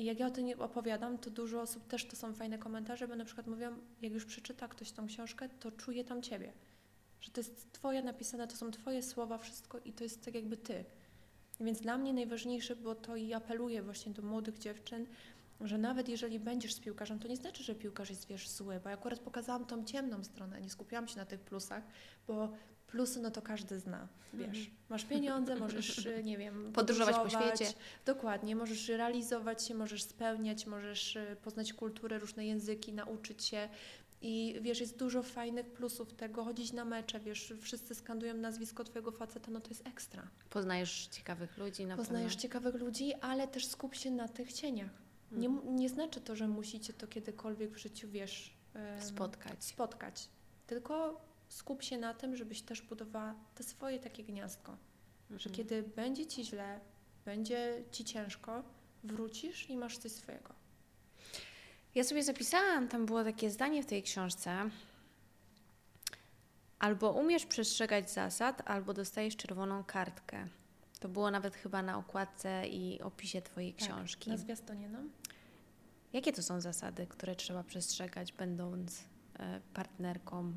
I 0.00 0.04
jak 0.04 0.20
ja 0.20 0.26
o 0.26 0.30
tym 0.30 0.60
opowiadam, 0.60 1.18
to 1.18 1.30
dużo 1.30 1.60
osób 1.60 1.86
też 1.86 2.04
to 2.04 2.16
są 2.16 2.34
fajne 2.34 2.58
komentarze, 2.58 3.08
bo 3.08 3.16
na 3.16 3.24
przykład 3.24 3.46
mówią, 3.46 3.76
jak 4.02 4.12
już 4.12 4.24
przeczyta 4.24 4.68
ktoś 4.68 4.92
tą 4.92 5.06
książkę, 5.06 5.48
to 5.48 5.72
czuje 5.72 6.04
tam 6.04 6.22
Ciebie. 6.22 6.52
Że 7.20 7.30
to 7.30 7.40
jest 7.40 7.72
Twoje 7.72 8.02
napisane, 8.02 8.48
to 8.48 8.56
są 8.56 8.70
Twoje 8.70 9.02
słowa, 9.02 9.38
wszystko 9.38 9.78
i 9.84 9.92
to 9.92 10.04
jest 10.04 10.24
tak 10.24 10.34
jakby 10.34 10.56
Ty. 10.56 10.84
Więc 11.60 11.80
dla 11.80 11.98
mnie 11.98 12.12
najważniejsze 12.12 12.76
było 12.76 12.94
to 12.94 13.16
i 13.16 13.32
apeluję 13.32 13.82
właśnie 13.82 14.12
do 14.12 14.22
młodych 14.22 14.58
dziewczyn, 14.58 15.06
że 15.60 15.78
nawet 15.78 16.08
jeżeli 16.08 16.40
będziesz 16.40 16.74
z 16.74 16.80
piłkarzem, 16.80 17.18
to 17.18 17.28
nie 17.28 17.36
znaczy, 17.36 17.64
że 17.64 17.74
piłkarz 17.74 18.10
jest, 18.10 18.26
wiesz, 18.26 18.48
zły, 18.48 18.80
bo 18.84 18.88
ja 18.88 18.94
akurat 18.94 19.18
pokazałam 19.18 19.66
tą 19.66 19.84
ciemną 19.84 20.24
stronę, 20.24 20.60
nie 20.60 20.70
skupiłam 20.70 21.08
się 21.08 21.16
na 21.16 21.26
tych 21.26 21.40
plusach, 21.40 21.82
bo 22.26 22.52
plusy, 22.90 23.20
no 23.20 23.30
to 23.30 23.42
każdy 23.42 23.78
zna, 23.78 24.08
wiesz. 24.34 24.46
Mhm. 24.58 24.66
Masz 24.88 25.04
pieniądze, 25.04 25.56
możesz, 25.56 26.08
nie 26.24 26.38
wiem, 26.38 26.72
Podróżować 26.72 27.16
po 27.16 27.28
świecie. 27.28 27.72
Dokładnie, 28.06 28.56
możesz 28.56 28.88
realizować 28.88 29.64
się, 29.66 29.74
możesz 29.74 30.02
spełniać, 30.02 30.66
możesz 30.66 31.16
y, 31.16 31.36
poznać 31.42 31.72
kulturę, 31.72 32.18
różne 32.18 32.46
języki, 32.46 32.92
nauczyć 32.92 33.44
się. 33.44 33.68
I 34.22 34.58
wiesz, 34.62 34.80
jest 34.80 34.98
dużo 34.98 35.22
fajnych 35.22 35.70
plusów 35.70 36.12
tego, 36.12 36.44
chodzić 36.44 36.72
na 36.72 36.84
mecze, 36.84 37.20
wiesz, 37.20 37.54
wszyscy 37.60 37.94
skandują 37.94 38.34
nazwisko 38.34 38.84
twojego 38.84 39.12
faceta, 39.12 39.50
no 39.50 39.60
to 39.60 39.68
jest 39.68 39.86
ekstra. 39.86 40.28
Poznajesz 40.50 41.06
ciekawych 41.06 41.58
ludzi 41.58 41.86
na 41.86 41.96
Poznajesz 41.96 42.32
pewno. 42.32 42.42
ciekawych 42.42 42.74
ludzi, 42.74 43.14
ale 43.14 43.48
też 43.48 43.66
skup 43.66 43.94
się 43.94 44.10
na 44.10 44.28
tych 44.28 44.52
cieniach. 44.52 44.90
Nie, 45.32 45.48
Mhm. 45.48 45.76
nie 45.76 45.88
znaczy 45.88 46.20
to, 46.20 46.36
że 46.36 46.48
musicie 46.48 46.92
to 46.92 47.06
kiedykolwiek 47.06 47.70
w 47.70 47.76
życiu, 47.78 48.08
wiesz, 48.10 48.54
Spotkać. 49.00 49.64
spotkać. 49.64 50.28
Tylko 50.66 51.20
skup 51.50 51.82
się 51.82 51.98
na 51.98 52.14
tym, 52.14 52.36
żebyś 52.36 52.62
też 52.62 52.82
budowała 52.82 53.34
te 53.54 53.62
swoje 53.64 53.98
takie 53.98 54.24
gniazdko. 54.24 54.76
Że 55.30 55.34
Mhm. 55.50 55.54
kiedy 55.54 55.82
będzie 55.82 56.26
ci 56.26 56.44
źle, 56.44 56.80
będzie 57.24 57.82
ci 57.92 58.04
ciężko, 58.04 58.62
wrócisz 59.04 59.70
i 59.70 59.76
masz 59.76 59.98
coś 59.98 60.12
swojego. 60.12 60.54
Ja 61.94 62.04
sobie 62.04 62.22
zapisałam, 62.22 62.88
tam 62.88 63.06
było 63.06 63.24
takie 63.24 63.50
zdanie 63.50 63.82
w 63.82 63.86
tej 63.86 64.02
książce. 64.02 64.70
Albo 66.78 67.12
umiesz 67.12 67.46
przestrzegać 67.46 68.10
zasad, 68.10 68.62
albo 68.70 68.94
dostajesz 68.94 69.36
czerwoną 69.36 69.84
kartkę. 69.84 70.46
To 71.00 71.08
było 71.08 71.30
nawet 71.30 71.54
chyba 71.56 71.82
na 71.82 71.98
okładce 71.98 72.68
i 72.68 73.00
opisie 73.02 73.42
Twojej 73.42 73.74
książki. 73.74 74.30
Na 74.30 74.36
zwiastunie, 74.36 74.88
no. 74.88 74.98
Jakie 76.12 76.32
to 76.32 76.42
są 76.42 76.60
zasady, 76.60 77.06
które 77.06 77.36
trzeba 77.36 77.62
przestrzegać, 77.64 78.32
będąc 78.32 79.04
e, 79.38 79.60
partnerką? 79.74 80.52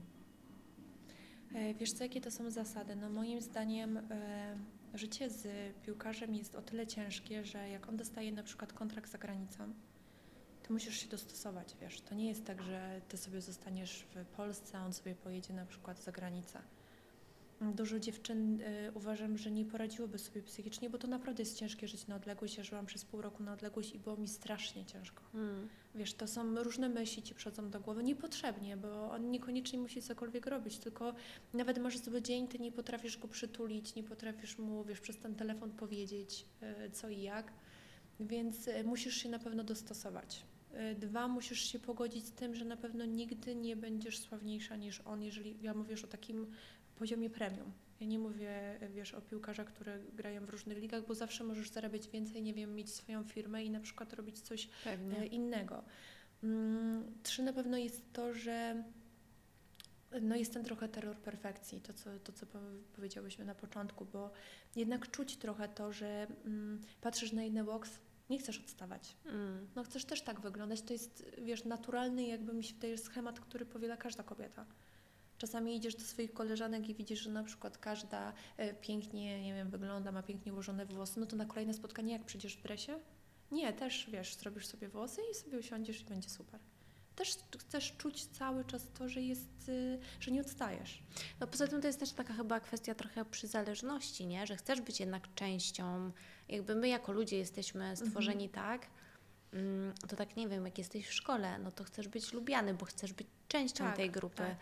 E, 1.54 1.74
Wiesz 1.74 1.94
co, 1.94 2.04
jakie 2.04 2.22
to 2.22 2.32
są 2.32 2.52
zasady? 2.52 2.96
No 2.96 3.10
moim 3.10 3.42
zdaniem 3.42 3.98
e, 3.98 4.58
życie 4.94 5.30
z 5.30 5.74
piłkarzem 5.86 6.36
jest 6.36 6.56
o 6.56 6.62
tyle 6.62 6.88
ciężkie, 6.88 7.46
że 7.46 7.70
jak 7.70 7.90
on 7.90 7.98
dostaje 7.98 8.32
na 8.32 8.44
przykład 8.44 8.74
kontrakt 8.74 9.12
za 9.12 9.18
granicą, 9.18 9.74
to 10.64 10.74
musisz 10.74 10.98
się 10.98 11.10
dostosować, 11.10 11.76
wiesz. 11.82 12.02
To 12.02 12.16
nie 12.16 12.28
jest 12.28 12.46
tak, 12.46 12.62
że 12.62 13.02
ty 13.10 13.18
sobie 13.18 13.42
zostaniesz 13.42 14.06
w 14.16 14.26
Polsce, 14.26 14.78
a 14.78 14.86
on 14.86 14.94
sobie 14.94 15.16
pojedzie 15.16 15.54
na 15.54 15.66
przykład 15.66 16.04
za 16.04 16.12
granicę. 16.12 16.60
Dużo 17.62 18.00
dziewczyn 18.00 18.62
e, 18.62 18.92
uważam, 18.92 19.38
że 19.38 19.52
nie 19.52 19.66
poradziłoby 19.66 20.20
sobie 20.20 20.42
psychicznie, 20.42 20.90
bo 20.90 20.98
to 20.98 21.08
naprawdę 21.08 21.42
jest 21.42 21.58
ciężkie 21.58 21.88
żyć 21.88 22.08
na 22.08 22.16
odległość. 22.16 22.58
Ja 22.58 22.64
żyłam 22.64 22.86
przez 22.86 23.06
pół 23.06 23.22
roku 23.22 23.44
na 23.44 23.54
odległość 23.54 23.96
i 23.96 24.00
było 24.00 24.18
mi 24.18 24.28
strasznie 24.28 24.86
ciężko. 24.86 25.24
Mm. 25.34 25.70
Wiesz, 25.96 26.14
to 26.14 26.28
są 26.28 26.64
różne 26.64 26.90
myśli 26.90 27.24
ci 27.24 27.36
przychodzą 27.36 27.70
do 27.70 27.80
głowy, 27.80 28.04
niepotrzebnie, 28.04 28.78
bo 28.78 29.12
on 29.12 29.32
niekoniecznie 29.32 29.80
musi 29.80 30.02
cokolwiek 30.02 30.46
robić, 30.46 30.78
tylko 30.78 31.14
nawet 31.54 31.78
masz 31.78 31.98
zły 31.98 32.22
dzień, 32.22 32.48
ty 32.48 32.60
nie 32.60 32.72
potrafisz 32.72 33.18
go 33.18 33.28
przytulić, 33.28 33.96
nie 33.96 34.04
potrafisz 34.04 34.58
mu, 34.58 34.84
wiesz, 34.84 35.00
przez 35.00 35.18
ten 35.18 35.36
telefon 35.36 35.72
powiedzieć 35.72 36.46
e, 36.62 36.90
co 36.90 37.10
i 37.10 37.22
jak, 37.22 37.54
więc 38.20 38.68
e, 38.68 38.84
musisz 38.84 39.16
się 39.16 39.30
na 39.30 39.40
pewno 39.40 39.64
dostosować. 39.64 40.46
E, 40.74 40.96
Dwa, 40.96 41.28
musisz 41.28 41.60
się 41.60 41.80
pogodzić 41.80 42.26
z 42.26 42.32
tym, 42.32 42.56
że 42.56 42.66
na 42.66 42.78
pewno 42.78 43.06
nigdy 43.06 43.56
nie 43.56 43.76
będziesz 43.76 44.20
sławniejsza 44.20 44.76
niż 44.76 45.02
on, 45.02 45.24
jeżeli 45.24 45.58
ja 45.62 45.74
mówię 45.74 45.92
już 45.92 46.04
o 46.04 46.08
takim 46.08 46.48
poziomie 47.04 47.30
premium. 47.30 47.72
Ja 48.00 48.08
nie 48.08 48.20
mówię, 48.20 48.50
e, 48.82 48.90
wiesz, 48.90 49.14
o 49.14 49.22
piłkarzach, 49.22 49.68
które 49.68 50.00
grają 50.14 50.46
w 50.46 50.50
różnych 50.50 50.78
ligach, 50.78 51.06
bo 51.08 51.16
zawsze 51.16 51.44
możesz 51.44 51.70
zarabiać 51.70 52.10
więcej, 52.10 52.42
nie 52.44 52.54
wiem, 52.54 52.76
mieć 52.76 52.94
swoją 52.94 53.24
firmę 53.24 53.64
i 53.64 53.70
na 53.70 53.80
przykład 53.80 54.14
robić 54.14 54.42
coś 54.42 54.66
e, 54.66 54.70
Pewnie. 54.84 55.28
innego. 55.28 55.84
Mm, 56.44 57.04
Trzy 57.24 57.44
na 57.44 57.54
pewno 57.54 57.78
jest 57.78 58.14
to, 58.14 58.34
że 58.34 58.84
no 60.22 60.36
jest 60.36 60.54
ten 60.54 60.64
trochę 60.64 60.90
terror 60.90 61.18
perfekcji, 61.18 61.82
to 61.82 61.94
co, 61.94 62.20
to, 62.20 62.32
co 62.34 62.46
po- 62.46 62.60
powiedziałyśmy 62.96 63.46
na 63.46 63.56
początku, 63.56 64.06
bo 64.06 64.32
jednak 64.76 65.12
czuć 65.12 65.38
trochę 65.38 65.70
to, 65.70 65.94
że 65.94 66.28
mm, 66.46 66.82
patrzysz 67.02 67.32
na 67.32 67.44
inny 67.44 67.64
boks, 67.64 68.00
nie 68.30 68.40
chcesz 68.40 68.60
odstawać. 68.60 69.16
Mm. 69.26 69.68
No 69.76 69.84
chcesz 69.84 70.06
też 70.06 70.22
tak 70.22 70.40
wyglądać, 70.40 70.82
to 70.82 70.94
jest, 70.94 71.26
wiesz, 71.42 71.64
naturalny 71.66 72.24
jakby 72.24 72.54
mi 72.54 72.64
się 72.64 72.74
wydaje 72.74 72.98
schemat, 72.98 73.40
który 73.40 73.66
powiela 73.66 73.98
każda 73.98 74.24
kobieta. 74.24 74.66
Czasami 75.44 75.76
idziesz 75.76 75.96
do 75.96 76.02
swoich 76.02 76.34
koleżanek 76.34 76.90
i 76.90 76.96
widzisz, 76.96 77.20
że 77.20 77.30
na 77.30 77.44
przykład 77.44 77.78
każda 77.78 78.34
e, 78.58 78.74
pięknie, 78.74 79.44
nie 79.44 79.54
wiem, 79.54 79.70
wygląda, 79.70 80.12
ma 80.12 80.24
pięknie 80.24 80.54
ułożone 80.54 80.86
włosy, 80.86 81.20
no 81.20 81.26
to 81.26 81.36
na 81.36 81.46
kolejne 81.46 81.74
spotkanie 81.74 82.14
jak 82.14 82.24
przyjdziesz 82.24 82.58
w 82.58 82.64
dresie? 82.64 83.00
Nie, 83.52 83.74
też, 83.74 84.10
wiesz, 84.12 84.36
zrobisz 84.36 84.68
sobie 84.68 84.88
włosy 84.88 85.22
i 85.32 85.36
sobie 85.36 85.60
usiądziesz 85.60 86.02
i 86.02 86.06
będzie 86.06 86.30
super. 86.30 86.60
Też 87.16 87.38
chcesz 87.60 87.98
czuć 87.98 88.26
cały 88.26 88.66
czas 88.66 88.88
to, 88.94 89.10
że 89.10 89.22
jest, 89.22 89.70
y, 89.70 90.00
że 90.20 90.32
nie 90.32 90.42
odstajesz. 90.42 91.04
No 91.40 91.48
poza 91.48 91.68
tym 91.68 91.82
to 91.82 91.88
jest 91.88 92.00
też 92.00 92.12
taka 92.12 92.34
chyba 92.34 92.60
kwestia 92.60 92.96
trochę 92.96 93.26
przynależności, 93.26 94.26
nie? 94.26 94.48
Że 94.48 94.56
chcesz 94.56 94.82
być 94.82 95.00
jednak 95.00 95.34
częścią, 95.36 96.12
jakby 96.50 96.76
my 96.76 96.88
jako 96.88 97.12
ludzie 97.12 97.38
jesteśmy 97.38 97.98
stworzeni 97.98 98.50
tak, 98.50 98.88
mm, 99.54 99.94
to 100.08 100.16
tak 100.16 100.36
nie 100.36 100.48
wiem, 100.48 100.66
jak 100.66 100.78
jesteś 100.78 101.08
w 101.08 101.14
szkole, 101.14 101.60
no 101.60 101.72
to 101.72 101.84
chcesz 101.84 102.08
być 102.08 102.34
lubiany, 102.34 102.74
bo 102.74 102.86
chcesz 102.86 103.14
być 103.14 103.28
częścią 103.48 103.84
Tak, 103.84 103.96
tej 103.96 104.12
grupy. 104.12 104.38
tak. 104.38 104.58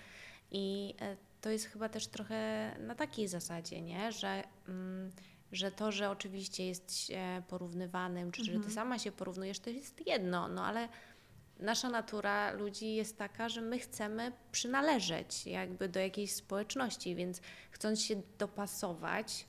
I 0.52 0.96
e, 1.02 1.18
to 1.42 1.50
jest 1.50 1.66
chyba 1.66 1.90
też 1.90 2.08
trochę 2.08 2.72
na 2.80 2.96
takiej 2.96 3.28
zasadzie, 3.28 3.82
nie? 3.82 4.12
Że, 4.12 4.44
mm, 4.68 5.12
że 5.52 5.72
to, 5.72 5.92
że 5.92 6.10
oczywiście 6.10 6.68
jest 6.68 7.12
porównywanym, 7.48 8.32
czy 8.32 8.44
że 8.44 8.52
ty 8.52 8.58
Mhm. 8.58 8.74
sama 8.74 9.00
się 9.00 9.12
porównujesz, 9.12 9.60
to 9.60 9.70
jest 9.70 10.08
jedno, 10.08 10.48
no 10.48 10.66
ale 10.66 10.90
nasza 11.60 11.90
natura 11.90 12.52
ludzi 12.52 12.96
jest 12.96 13.18
taka, 13.18 13.50
że 13.50 13.62
my 13.62 13.80
chcemy 13.80 14.32
przynależeć 14.52 15.46
jakby 15.48 15.90
do 15.90 16.00
jakiejś 16.00 16.34
społeczności, 16.34 17.16
więc 17.16 17.42
chcąc 17.72 18.02
się 18.02 18.22
dopasować, 18.38 19.48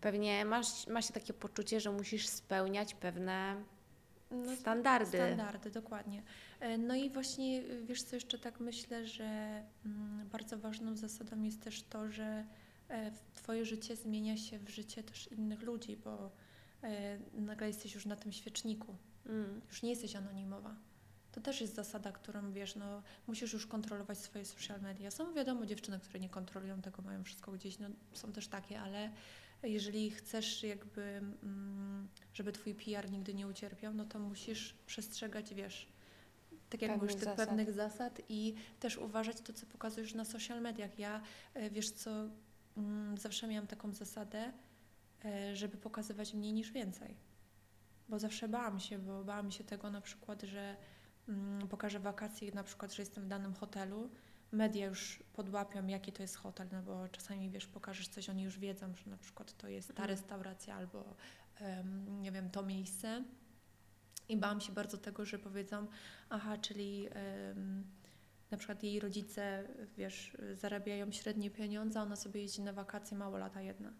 pewnie 0.00 0.44
masz, 0.44 0.86
ma 0.86 1.02
się 1.02 1.12
takie 1.12 1.32
poczucie, 1.34 1.80
że 1.80 1.90
musisz 1.92 2.26
spełniać 2.28 2.94
pewne 2.94 3.56
No, 4.30 4.56
standardy. 4.56 5.18
Standardy, 5.18 5.70
dokładnie. 5.70 6.22
E, 6.64 6.78
No 6.78 6.94
i 6.94 7.10
właśnie, 7.10 7.62
y, 7.62 7.84
wiesz 7.86 8.02
co, 8.02 8.16
jeszcze 8.16 8.38
tak 8.38 8.60
myślę, 8.60 9.06
że 9.06 9.24
mm, 9.86 10.28
bardzo 10.32 10.58
ważną 10.58 10.96
zasadą 10.96 11.42
jest 11.42 11.62
też 11.62 11.82
to, 11.82 12.10
że 12.10 12.44
e, 12.88 13.12
Twoje 13.34 13.64
życie 13.64 13.96
zmienia 13.96 14.36
się 14.36 14.58
w 14.58 14.68
życie 14.68 15.02
też 15.02 15.26
innych 15.32 15.62
ludzi, 15.62 15.96
bo 15.96 16.30
e, 16.82 17.18
nagle 17.32 17.66
jesteś 17.66 17.94
już 17.94 18.06
na 18.06 18.16
tym 18.16 18.32
świeczniku, 18.32 18.96
Mm. 19.26 19.60
już 19.68 19.82
nie 19.82 19.90
jesteś 19.90 20.16
anonimowa. 20.16 20.76
To 21.32 21.40
też 21.40 21.60
jest 21.60 21.74
zasada, 21.74 22.12
którą 22.12 22.52
wiesz, 22.52 22.76
no 22.76 23.02
musisz 23.26 23.52
już 23.52 23.66
kontrolować 23.66 24.18
swoje 24.18 24.44
social 24.44 24.80
media. 24.80 25.10
Są 25.10 25.34
wiadomo 25.34 25.66
dziewczyny, 25.66 26.00
które 26.00 26.20
nie 26.20 26.28
kontrolują 26.28 26.82
tego, 26.82 27.02
mają 27.02 27.24
wszystko 27.24 27.52
gdzieś, 27.52 27.78
no 27.78 27.88
są 28.12 28.32
też 28.32 28.48
takie, 28.48 28.80
ale 28.80 29.10
jeżeli 29.62 30.10
chcesz 30.10 30.62
jakby, 30.62 31.02
mm, 31.42 32.08
żeby 32.34 32.52
twój 32.52 32.74
PR 32.74 33.10
nigdy 33.10 33.34
nie 33.34 33.46
ucierpiał, 33.46 33.94
no 33.94 34.04
to 34.04 34.18
musisz 34.18 34.74
przestrzegać, 34.86 35.54
wiesz, 35.54 35.93
tak 36.70 36.82
jak 36.82 36.90
Pewnych 36.90 37.10
mówisz, 37.10 37.14
tych 37.14 37.24
zasad. 37.24 37.48
pewnych 37.48 37.72
zasad 37.72 38.20
i 38.28 38.54
też 38.80 38.98
uważać 38.98 39.40
to, 39.40 39.52
co 39.52 39.66
pokazujesz 39.66 40.14
na 40.14 40.24
social 40.24 40.60
mediach. 40.60 40.98
Ja, 40.98 41.20
e, 41.54 41.70
wiesz 41.70 41.90
co, 41.90 42.10
mm, 42.76 43.18
zawsze 43.18 43.46
miałam 43.48 43.66
taką 43.66 43.92
zasadę, 43.92 44.52
e, 45.24 45.56
żeby 45.56 45.76
pokazywać 45.76 46.34
mniej 46.34 46.52
niż 46.52 46.72
więcej. 46.72 47.14
Bo 48.08 48.18
zawsze 48.18 48.48
bałam 48.48 48.80
się, 48.80 48.98
bo 48.98 49.24
bałam 49.24 49.50
się 49.50 49.64
tego 49.64 49.90
na 49.90 50.00
przykład, 50.00 50.42
że 50.42 50.76
mm, 51.28 51.68
pokażę 51.68 52.00
wakacje, 52.00 52.52
na 52.52 52.64
przykład, 52.64 52.92
że 52.94 53.02
jestem 53.02 53.24
w 53.24 53.28
danym 53.28 53.54
hotelu, 53.54 54.10
media 54.52 54.86
już 54.86 55.22
podłapią, 55.32 55.86
jaki 55.86 56.12
to 56.12 56.22
jest 56.22 56.36
hotel, 56.36 56.68
no 56.72 56.82
bo 56.82 57.08
czasami, 57.08 57.50
wiesz, 57.50 57.66
pokażesz 57.66 58.08
coś, 58.08 58.28
oni 58.30 58.42
już 58.42 58.58
wiedzą, 58.58 58.94
że 58.94 59.10
na 59.10 59.16
przykład 59.16 59.56
to 59.56 59.68
jest 59.68 59.88
ta 59.88 60.02
Mhm. 60.02 60.08
restauracja 60.10 60.74
albo, 60.74 61.04
nie 62.20 62.32
wiem, 62.32 62.50
to 62.50 62.62
miejsce. 62.62 63.24
I 64.28 64.36
bałam 64.36 64.60
się 64.60 64.72
bardzo 64.72 64.98
tego, 64.98 65.24
że 65.24 65.38
powiedzą, 65.38 65.86
aha, 66.30 66.58
czyli 66.58 67.08
em, 67.10 67.84
na 68.50 68.58
przykład 68.58 68.82
jej 68.82 69.00
rodzice, 69.00 69.68
wiesz, 69.96 70.36
zarabiają 70.54 71.12
średnie 71.12 71.50
pieniądze, 71.50 72.00
a 72.00 72.02
ona 72.02 72.16
sobie 72.16 72.40
jeździ 72.40 72.62
na 72.62 72.72
wakacje 72.72 73.16
mało 73.16 73.38
lata 73.38 73.60
jedna. 73.60 73.92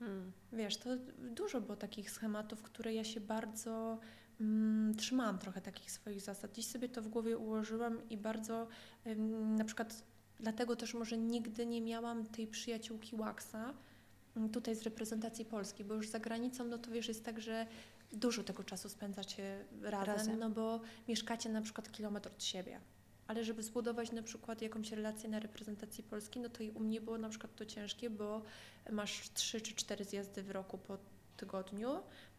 Mm. 0.00 0.32
Wiesz, 0.52 0.76
to 0.76 0.90
dużo 1.18 1.60
było 1.60 1.76
takich 1.76 2.10
schematów, 2.10 2.62
które 2.62 2.94
ja 2.94 3.04
się 3.04 3.20
bardzo 3.20 3.98
mm, 4.40 4.94
trzymałam 4.94 5.38
trochę 5.38 5.60
takich 5.60 5.90
swoich 5.90 6.20
zasad. 6.20 6.52
Dziś 6.52 6.66
sobie 6.66 6.88
to 6.88 7.02
w 7.02 7.08
głowie 7.08 7.38
ułożyłam 7.38 8.08
i 8.08 8.16
bardzo 8.16 8.68
ym, 9.06 9.54
na 9.54 9.64
przykład 9.64 10.02
dlatego 10.40 10.76
też 10.76 10.94
może 10.94 11.18
nigdy 11.18 11.66
nie 11.66 11.82
miałam 11.82 12.26
tej 12.26 12.46
przyjaciółki 12.46 13.16
Waxa 13.16 13.74
mm, 14.36 14.50
tutaj 14.50 14.74
z 14.74 14.82
reprezentacji 14.82 15.44
Polski, 15.44 15.84
bo 15.84 15.94
już 15.94 16.08
za 16.08 16.18
granicą, 16.18 16.64
no 16.64 16.78
to 16.78 16.90
wiesz, 16.90 17.08
jest 17.08 17.24
tak, 17.24 17.40
że 17.40 17.66
dużo 18.12 18.44
tego 18.44 18.64
czasu 18.64 18.88
spędzacie 18.88 19.64
razem, 19.82 20.14
Razem. 20.14 20.38
no 20.38 20.50
bo 20.50 20.80
mieszkacie 21.08 21.48
na 21.48 21.62
przykład 21.62 21.92
kilometr 21.92 22.28
od 22.28 22.42
siebie. 22.44 22.80
Ale 23.26 23.44
żeby 23.44 23.62
zbudować 23.62 24.12
na 24.12 24.22
przykład 24.22 24.62
jakąś 24.62 24.92
relację 24.92 25.28
na 25.28 25.40
reprezentacji 25.40 26.04
Polski, 26.04 26.40
no 26.40 26.48
to 26.48 26.62
i 26.62 26.70
u 26.70 26.80
mnie 26.80 27.00
było 27.00 27.18
na 27.18 27.28
przykład 27.28 27.56
to 27.56 27.66
ciężkie, 27.66 28.10
bo 28.10 28.42
masz 28.90 29.30
trzy 29.34 29.60
czy 29.60 29.74
cztery 29.74 30.04
zjazdy 30.04 30.42
w 30.42 30.50
roku 30.50 30.78
po 30.78 30.98
tygodniu, 31.36 31.88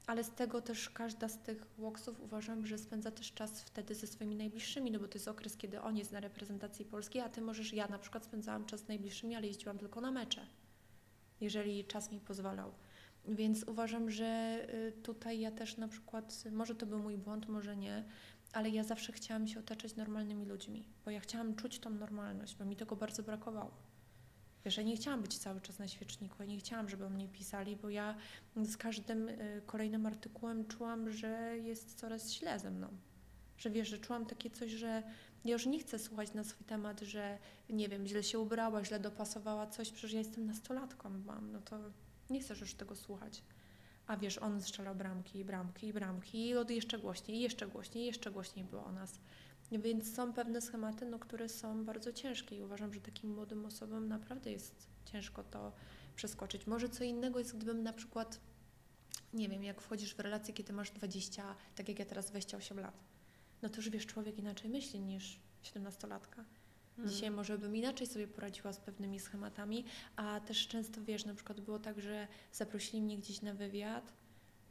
ale 0.07 0.23
z 0.23 0.29
tego 0.29 0.61
też 0.61 0.89
każda 0.89 1.27
z 1.27 1.37
tych 1.37 1.65
walksów 1.77 2.19
uważam, 2.21 2.65
że 2.65 2.77
spędza 2.77 3.11
też 3.11 3.33
czas 3.33 3.61
wtedy 3.61 3.95
ze 3.95 4.07
swoimi 4.07 4.35
najbliższymi, 4.35 4.91
no 4.91 4.99
bo 4.99 5.07
to 5.07 5.13
jest 5.13 5.27
okres, 5.27 5.57
kiedy 5.57 5.81
on 5.81 5.97
jest 5.97 6.11
na 6.11 6.19
reprezentacji 6.19 6.85
Polski, 6.85 7.19
a 7.19 7.29
ty 7.29 7.41
możesz, 7.41 7.73
ja 7.73 7.87
na 7.87 7.99
przykład 7.99 8.25
spędzałam 8.25 8.65
czas 8.65 8.79
z 8.79 8.87
najbliższymi, 8.87 9.35
ale 9.35 9.47
jeździłam 9.47 9.77
tylko 9.77 10.01
na 10.01 10.11
mecze, 10.11 10.45
jeżeli 11.41 11.85
czas 11.85 12.11
mi 12.11 12.19
pozwalał. 12.19 12.71
Więc 13.29 13.63
uważam, 13.63 14.11
że 14.11 14.59
y, 14.73 14.91
tutaj 14.91 15.39
ja 15.39 15.51
też 15.51 15.77
na 15.77 15.87
przykład, 15.87 16.43
może 16.51 16.75
to 16.75 16.85
był 16.85 16.99
mój 16.99 17.17
błąd, 17.17 17.47
może 17.47 17.77
nie, 17.77 18.03
ale 18.53 18.69
ja 18.69 18.83
zawsze 18.83 19.13
chciałam 19.13 19.47
się 19.47 19.59
otaczać 19.59 19.95
normalnymi 19.95 20.45
ludźmi, 20.45 20.83
bo 21.05 21.11
ja 21.11 21.19
chciałam 21.19 21.55
czuć 21.55 21.79
tą 21.79 21.89
normalność, 21.89 22.55
bo 22.55 22.65
mi 22.65 22.75
tego 22.75 22.95
bardzo 22.95 23.23
brakowało. 23.23 23.71
Wiesz, 24.65 24.77
ja 24.77 24.83
nie 24.83 24.95
chciałam 24.95 25.21
być 25.21 25.37
cały 25.37 25.61
czas 25.61 25.79
na 25.79 25.87
świeczniku, 25.87 26.35
ja 26.39 26.45
nie 26.45 26.57
chciałam, 26.57 26.89
żeby 26.89 27.05
o 27.05 27.09
mnie 27.09 27.27
pisali, 27.27 27.75
bo 27.75 27.89
ja 27.89 28.15
z 28.55 28.77
każdym 28.77 29.29
y, 29.29 29.61
kolejnym 29.65 30.05
artykułem 30.05 30.67
czułam, 30.67 31.11
że 31.11 31.57
jest 31.57 31.95
coraz 31.95 32.31
źle 32.31 32.59
ze 32.59 32.71
mną. 32.71 32.87
Że 33.57 33.69
wiesz, 33.69 33.87
że 33.87 33.97
czułam 33.97 34.25
takie 34.25 34.49
coś, 34.49 34.71
że 34.71 35.03
ja 35.45 35.53
już 35.53 35.65
nie 35.65 35.79
chcę 35.79 35.99
słuchać 35.99 36.33
na 36.33 36.43
swój 36.43 36.65
temat, 36.65 37.01
że 37.01 37.37
nie 37.69 37.89
wiem, 37.89 38.07
źle 38.07 38.23
się 38.23 38.39
ubrała, 38.39 38.83
źle 38.83 38.99
dopasowała 38.99 39.67
coś, 39.67 39.91
przecież 39.91 40.13
ja 40.13 40.19
jestem 40.19 40.45
nastolatką, 40.45 41.09
mam, 41.09 41.51
no 41.51 41.61
to 41.61 41.79
nie 42.29 42.39
chcesz 42.39 42.61
już 42.61 42.73
tego 42.73 42.95
słuchać. 42.95 43.43
A 44.07 44.17
wiesz, 44.17 44.37
on 44.37 44.61
strzelał 44.61 44.95
bramki, 44.95 45.39
i 45.39 45.45
bramki, 45.45 45.87
i 45.87 45.93
bramki, 45.93 46.47
i 46.47 46.55
od 46.55 46.69
jeszcze 46.69 46.99
głośniej, 46.99 47.37
i 47.37 47.41
jeszcze 47.41 47.67
głośniej, 47.67 48.03
i 48.03 48.07
jeszcze 48.07 48.31
głośniej 48.31 48.65
było 48.65 48.85
o 48.85 48.91
nas. 48.91 49.19
Więc 49.71 50.15
są 50.15 50.33
pewne 50.33 50.61
schematy, 50.61 51.05
no, 51.05 51.19
które 51.19 51.49
są 51.49 51.85
bardzo 51.85 52.13
ciężkie 52.13 52.57
i 52.57 52.63
uważam, 52.63 52.93
że 52.93 53.01
takim 53.01 53.33
młodym 53.33 53.65
osobom 53.65 54.07
naprawdę 54.07 54.51
jest 54.51 54.87
ciężko 55.05 55.43
to 55.43 55.71
przeskoczyć. 56.15 56.67
Może 56.67 56.89
co 56.89 57.03
innego 57.03 57.39
jest, 57.39 57.57
gdybym 57.57 57.83
na 57.83 57.93
przykład, 57.93 58.39
nie 59.33 59.49
wiem, 59.49 59.63
jak 59.63 59.81
wchodzisz 59.81 60.15
w 60.15 60.19
relację, 60.19 60.53
kiedy 60.53 60.73
masz 60.73 60.91
20, 60.91 61.55
tak 61.75 61.89
jak 61.89 61.99
ja 61.99 62.05
teraz 62.05 62.25
28 62.25 62.79
lat, 62.79 63.03
no 63.61 63.69
to 63.69 63.75
już 63.75 63.89
wiesz, 63.89 64.05
człowiek 64.05 64.37
inaczej 64.37 64.69
myśli 64.69 64.99
niż 64.99 65.39
17-latka. 65.63 66.43
Dzisiaj 67.05 67.31
może 67.31 67.57
bym 67.57 67.75
inaczej 67.75 68.07
sobie 68.07 68.27
poradziła 68.27 68.73
z 68.73 68.79
pewnymi 68.79 69.19
schematami, 69.19 69.85
a 70.15 70.39
też 70.39 70.67
często 70.67 71.03
wiesz, 71.03 71.25
na 71.25 71.33
przykład 71.33 71.61
było 71.61 71.79
tak, 71.79 72.01
że 72.01 72.27
zaprosili 72.53 73.01
mnie 73.01 73.17
gdzieś 73.17 73.41
na 73.41 73.53
wywiad, 73.53 74.13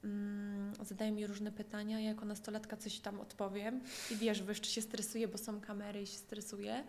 mm, 0.04 0.72
zadają 0.84 1.14
mi 1.14 1.26
różne 1.26 1.52
pytania, 1.52 2.00
ja 2.00 2.08
jako 2.08 2.24
nastolatka 2.24 2.76
coś 2.76 2.98
tam 3.00 3.20
odpowiem 3.20 3.80
i 4.10 4.16
wiesz, 4.16 4.42
bo 4.42 4.48
jeszcze 4.48 4.68
się 4.68 4.82
stresuję, 4.82 5.28
bo 5.28 5.38
są 5.38 5.60
kamery 5.60 6.02
i 6.02 6.06
się 6.06 6.16
stresuję, 6.16 6.84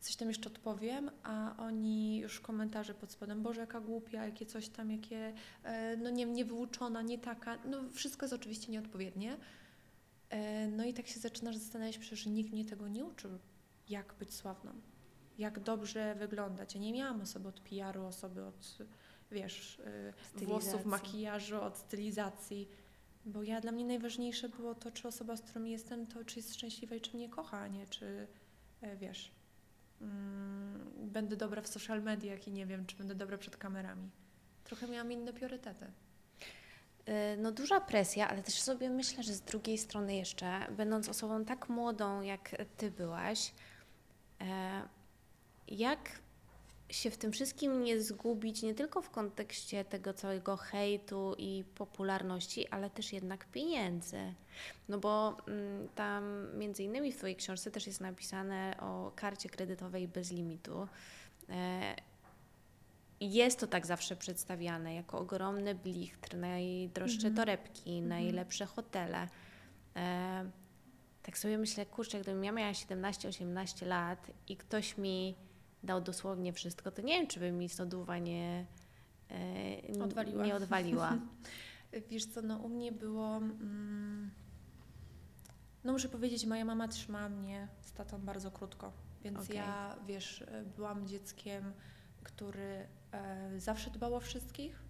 coś 0.00 0.16
tam 0.16 0.28
jeszcze 0.28 0.48
odpowiem, 0.48 1.10
a 1.22 1.54
oni 1.58 2.18
już 2.18 2.40
komentarze 2.40 2.94
pod 2.94 3.12
spodem, 3.12 3.42
Boże, 3.42 3.60
jaka 3.60 3.80
głupia, 3.80 4.24
jakie 4.24 4.46
coś 4.46 4.68
tam, 4.68 4.90
jakie, 4.90 5.32
e, 5.62 5.96
no 5.96 6.10
nie, 6.10 6.26
niewyuczona, 6.26 7.02
nie 7.02 7.18
taka, 7.18 7.58
no 7.64 7.90
wszystko 7.92 8.26
jest 8.26 8.34
oczywiście 8.34 8.72
nieodpowiednie. 8.72 9.36
E, 10.30 10.68
No 10.68 10.84
i 10.84 10.94
tak 10.94 11.06
się 11.06 11.20
zaczynasz 11.20 11.56
zastanawiać, 11.56 11.98
przecież 11.98 12.26
nikt 12.26 12.52
mnie 12.52 12.64
tego 12.64 12.88
nie 12.88 13.04
uczył, 13.04 13.30
jak 13.90 14.14
być 14.14 14.34
sławną, 14.34 14.72
jak 15.38 15.60
dobrze 15.60 16.14
wyglądać. 16.14 16.74
Ja 16.74 16.80
nie 16.80 16.92
miałam 16.92 17.20
osoby 17.20 17.48
od 17.48 17.60
PR-u, 17.60 18.06
osoby 18.06 18.44
od, 18.44 18.78
wiesz, 19.30 19.78
y, 19.78 20.12
włosów, 20.46 20.84
makijażu, 20.86 21.62
od 21.62 21.76
stylizacji, 21.76 22.68
bo 23.24 23.42
ja 23.42 23.60
dla 23.60 23.72
mnie 23.72 23.84
najważniejsze 23.84 24.48
było 24.48 24.74
to, 24.74 24.90
czy 24.90 25.08
osoba, 25.08 25.36
z 25.36 25.42
którą 25.42 25.64
jestem, 25.64 26.06
to 26.06 26.24
czy 26.24 26.38
jest 26.38 26.54
szczęśliwa 26.54 26.96
i 26.96 27.00
czy 27.00 27.16
mnie 27.16 27.28
kocha, 27.28 27.58
a 27.58 27.68
nie 27.68 27.86
czy, 27.86 28.26
e, 28.80 28.96
wiesz, 28.96 29.32
mm, 30.00 30.90
będę 30.96 31.36
dobra 31.36 31.62
w 31.62 31.68
social 31.68 32.02
mediach 32.02 32.48
i 32.48 32.52
nie 32.52 32.66
wiem, 32.66 32.86
czy 32.86 32.96
będę 32.96 33.14
dobra 33.14 33.38
przed 33.38 33.56
kamerami. 33.56 34.10
Trochę 34.64 34.88
miałam 34.88 35.12
inne 35.12 35.32
priorytety. 35.32 35.84
Y, 35.84 37.36
No 37.38 37.52
duża 37.52 37.80
presja, 37.80 38.28
ale 38.28 38.42
też 38.42 38.60
sobie 38.60 38.90
myślę, 38.90 39.22
że 39.22 39.34
z 39.34 39.40
drugiej 39.40 39.78
strony 39.78 40.16
jeszcze, 40.16 40.66
będąc 40.76 41.08
osobą 41.08 41.44
tak 41.44 41.68
młodą, 41.68 42.20
jak 42.20 42.56
ty 42.76 42.90
byłaś, 42.90 43.48
e, 43.48 43.52
jak 45.68 46.20
się 46.90 47.10
w 47.10 47.16
tym 47.16 47.32
wszystkim 47.32 47.82
nie 47.84 48.00
zgubić, 48.02 48.62
nie 48.62 48.74
tylko 48.74 49.02
w 49.02 49.10
kontekście 49.10 49.84
tego 49.84 50.14
całego 50.14 50.56
hejtu 50.56 51.34
i 51.38 51.64
popularności, 51.74 52.68
ale 52.68 52.90
też 52.90 53.12
jednak 53.12 53.46
pieniędzy. 53.46 54.34
No 54.88 54.98
bo 54.98 55.36
mm, 55.48 55.88
tam 55.88 56.46
między 56.58 56.82
innymi 56.82 57.12
w 57.12 57.16
Twojej 57.16 57.36
książce 57.36 57.70
też 57.70 57.86
jest 57.86 58.00
napisane 58.00 58.76
o 58.80 59.12
karcie 59.16 59.48
kredytowej 59.48 60.08
bez 60.08 60.30
limitu. 60.32 60.88
E, 61.48 61.94
jest 63.20 63.60
to 63.60 63.66
tak 63.66 63.86
zawsze 63.86 64.16
przedstawiane 64.16 64.94
jako 64.94 65.18
ogromny 65.18 65.74
blichtr, 65.74 66.36
najdroższe 66.36 67.16
Mhm. 67.28 67.34
torebki, 67.34 67.90
Mhm. 67.90 68.08
najlepsze 68.08 68.66
hotele. 68.66 69.28
Tak 71.30 71.38
sobie 71.38 71.58
myślę, 71.58 71.86
kurczę, 71.86 72.20
gdybym 72.20 72.44
ja 72.44 72.52
miała 72.52 72.72
17-18 72.72 73.86
lat 73.86 74.30
i 74.48 74.56
ktoś 74.56 74.98
mi 74.98 75.34
dał 75.82 76.00
dosłownie 76.00 76.52
wszystko, 76.52 76.90
to 76.90 77.02
nie 77.02 77.18
wiem, 77.18 77.26
czy 77.26 77.40
by 77.40 77.52
mi 77.52 77.68
lodówa 77.78 78.18
nie, 78.18 78.66
e, 79.30 80.02
Odwaliła. 80.02 80.46
nie 80.46 80.54
odwaliła. 80.54 81.18
Wiesz 82.10 82.26
co, 82.26 82.42
no 82.42 82.56
u 82.58 82.68
mnie 82.68 82.92
było. 82.92 83.36
Mm, 83.36 84.30
no 85.84 85.92
muszę 85.92 86.08
powiedzieć, 86.08 86.46
moja 86.46 86.64
mama 86.64 86.88
trzymała 86.88 87.28
mnie 87.28 87.68
z 87.80 87.92
tatą 87.92 88.20
bardzo 88.20 88.50
krótko. 88.50 88.92
Więc 89.24 89.44
Okej. 89.44 89.56
ja, 89.56 89.96
wiesz, 90.06 90.42
e, 90.42 90.62
byłam 90.76 91.06
dzieckiem, 91.06 91.72
który 92.22 92.86
e, 93.12 93.60
zawsze 93.60 93.90
dbał 93.90 94.14
o 94.14 94.20
wszystkich. 94.20 94.82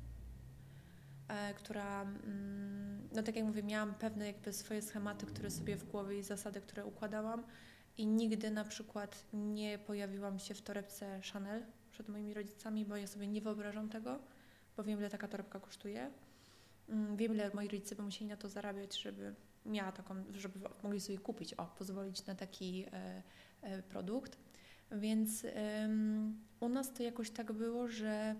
E, 1.30 1.54
która, 1.54 2.02
mm, 2.02 3.08
no 3.12 3.22
tak 3.22 3.36
jak 3.36 3.44
mówię, 3.44 3.62
miałam 3.62 3.94
pewne 3.94 4.26
jakby 4.26 4.52
swoje 4.52 4.82
schematy, 4.82 5.26
które 5.26 5.50
sobie 5.50 5.76
w 5.76 5.84
głowie 5.84 6.18
i 6.18 6.22
zasady, 6.22 6.60
które 6.60 6.86
układałam. 6.86 7.44
I 7.98 8.06
nigdy 8.06 8.50
na 8.50 8.64
przykład 8.64 9.24
nie 9.32 9.78
pojawiłam 9.78 10.38
się 10.38 10.54
w 10.54 10.62
torebce 10.62 11.20
Chanel 11.32 11.62
przed 11.90 12.08
moimi 12.08 12.34
rodzicami, 12.34 12.84
bo 12.84 12.96
ja 12.96 13.06
sobie 13.06 13.26
nie 13.26 13.40
wyobrażam 13.40 13.88
tego, 13.88 14.18
bo 14.76 14.84
wiem, 14.84 14.98
ile 14.98 15.10
taka 15.10 15.28
torebka 15.28 15.60
kosztuje. 15.60 16.10
Mm, 16.88 17.16
Wiem, 17.16 17.34
ile 17.34 17.50
moi 17.54 17.68
rodzice 17.68 17.94
by 17.96 18.02
musieli 18.02 18.30
na 18.30 18.36
to 18.36 18.48
zarabiać, 18.48 19.00
żeby 19.00 19.34
miała 19.66 19.92
taką, 19.92 20.14
żeby 20.34 20.58
mogli 20.82 21.00
sobie 21.00 21.18
kupić, 21.18 21.54
o, 21.54 21.66
pozwolić 21.66 22.26
na 22.26 22.34
taki 22.34 22.86
e, 22.92 23.22
e, 23.62 23.82
produkt. 23.82 24.38
Więc 24.92 25.44
em, 25.44 26.40
u 26.60 26.68
nas 26.68 26.92
to 26.92 27.02
jakoś 27.02 27.30
tak 27.30 27.52
było, 27.52 27.88
że 27.88 28.36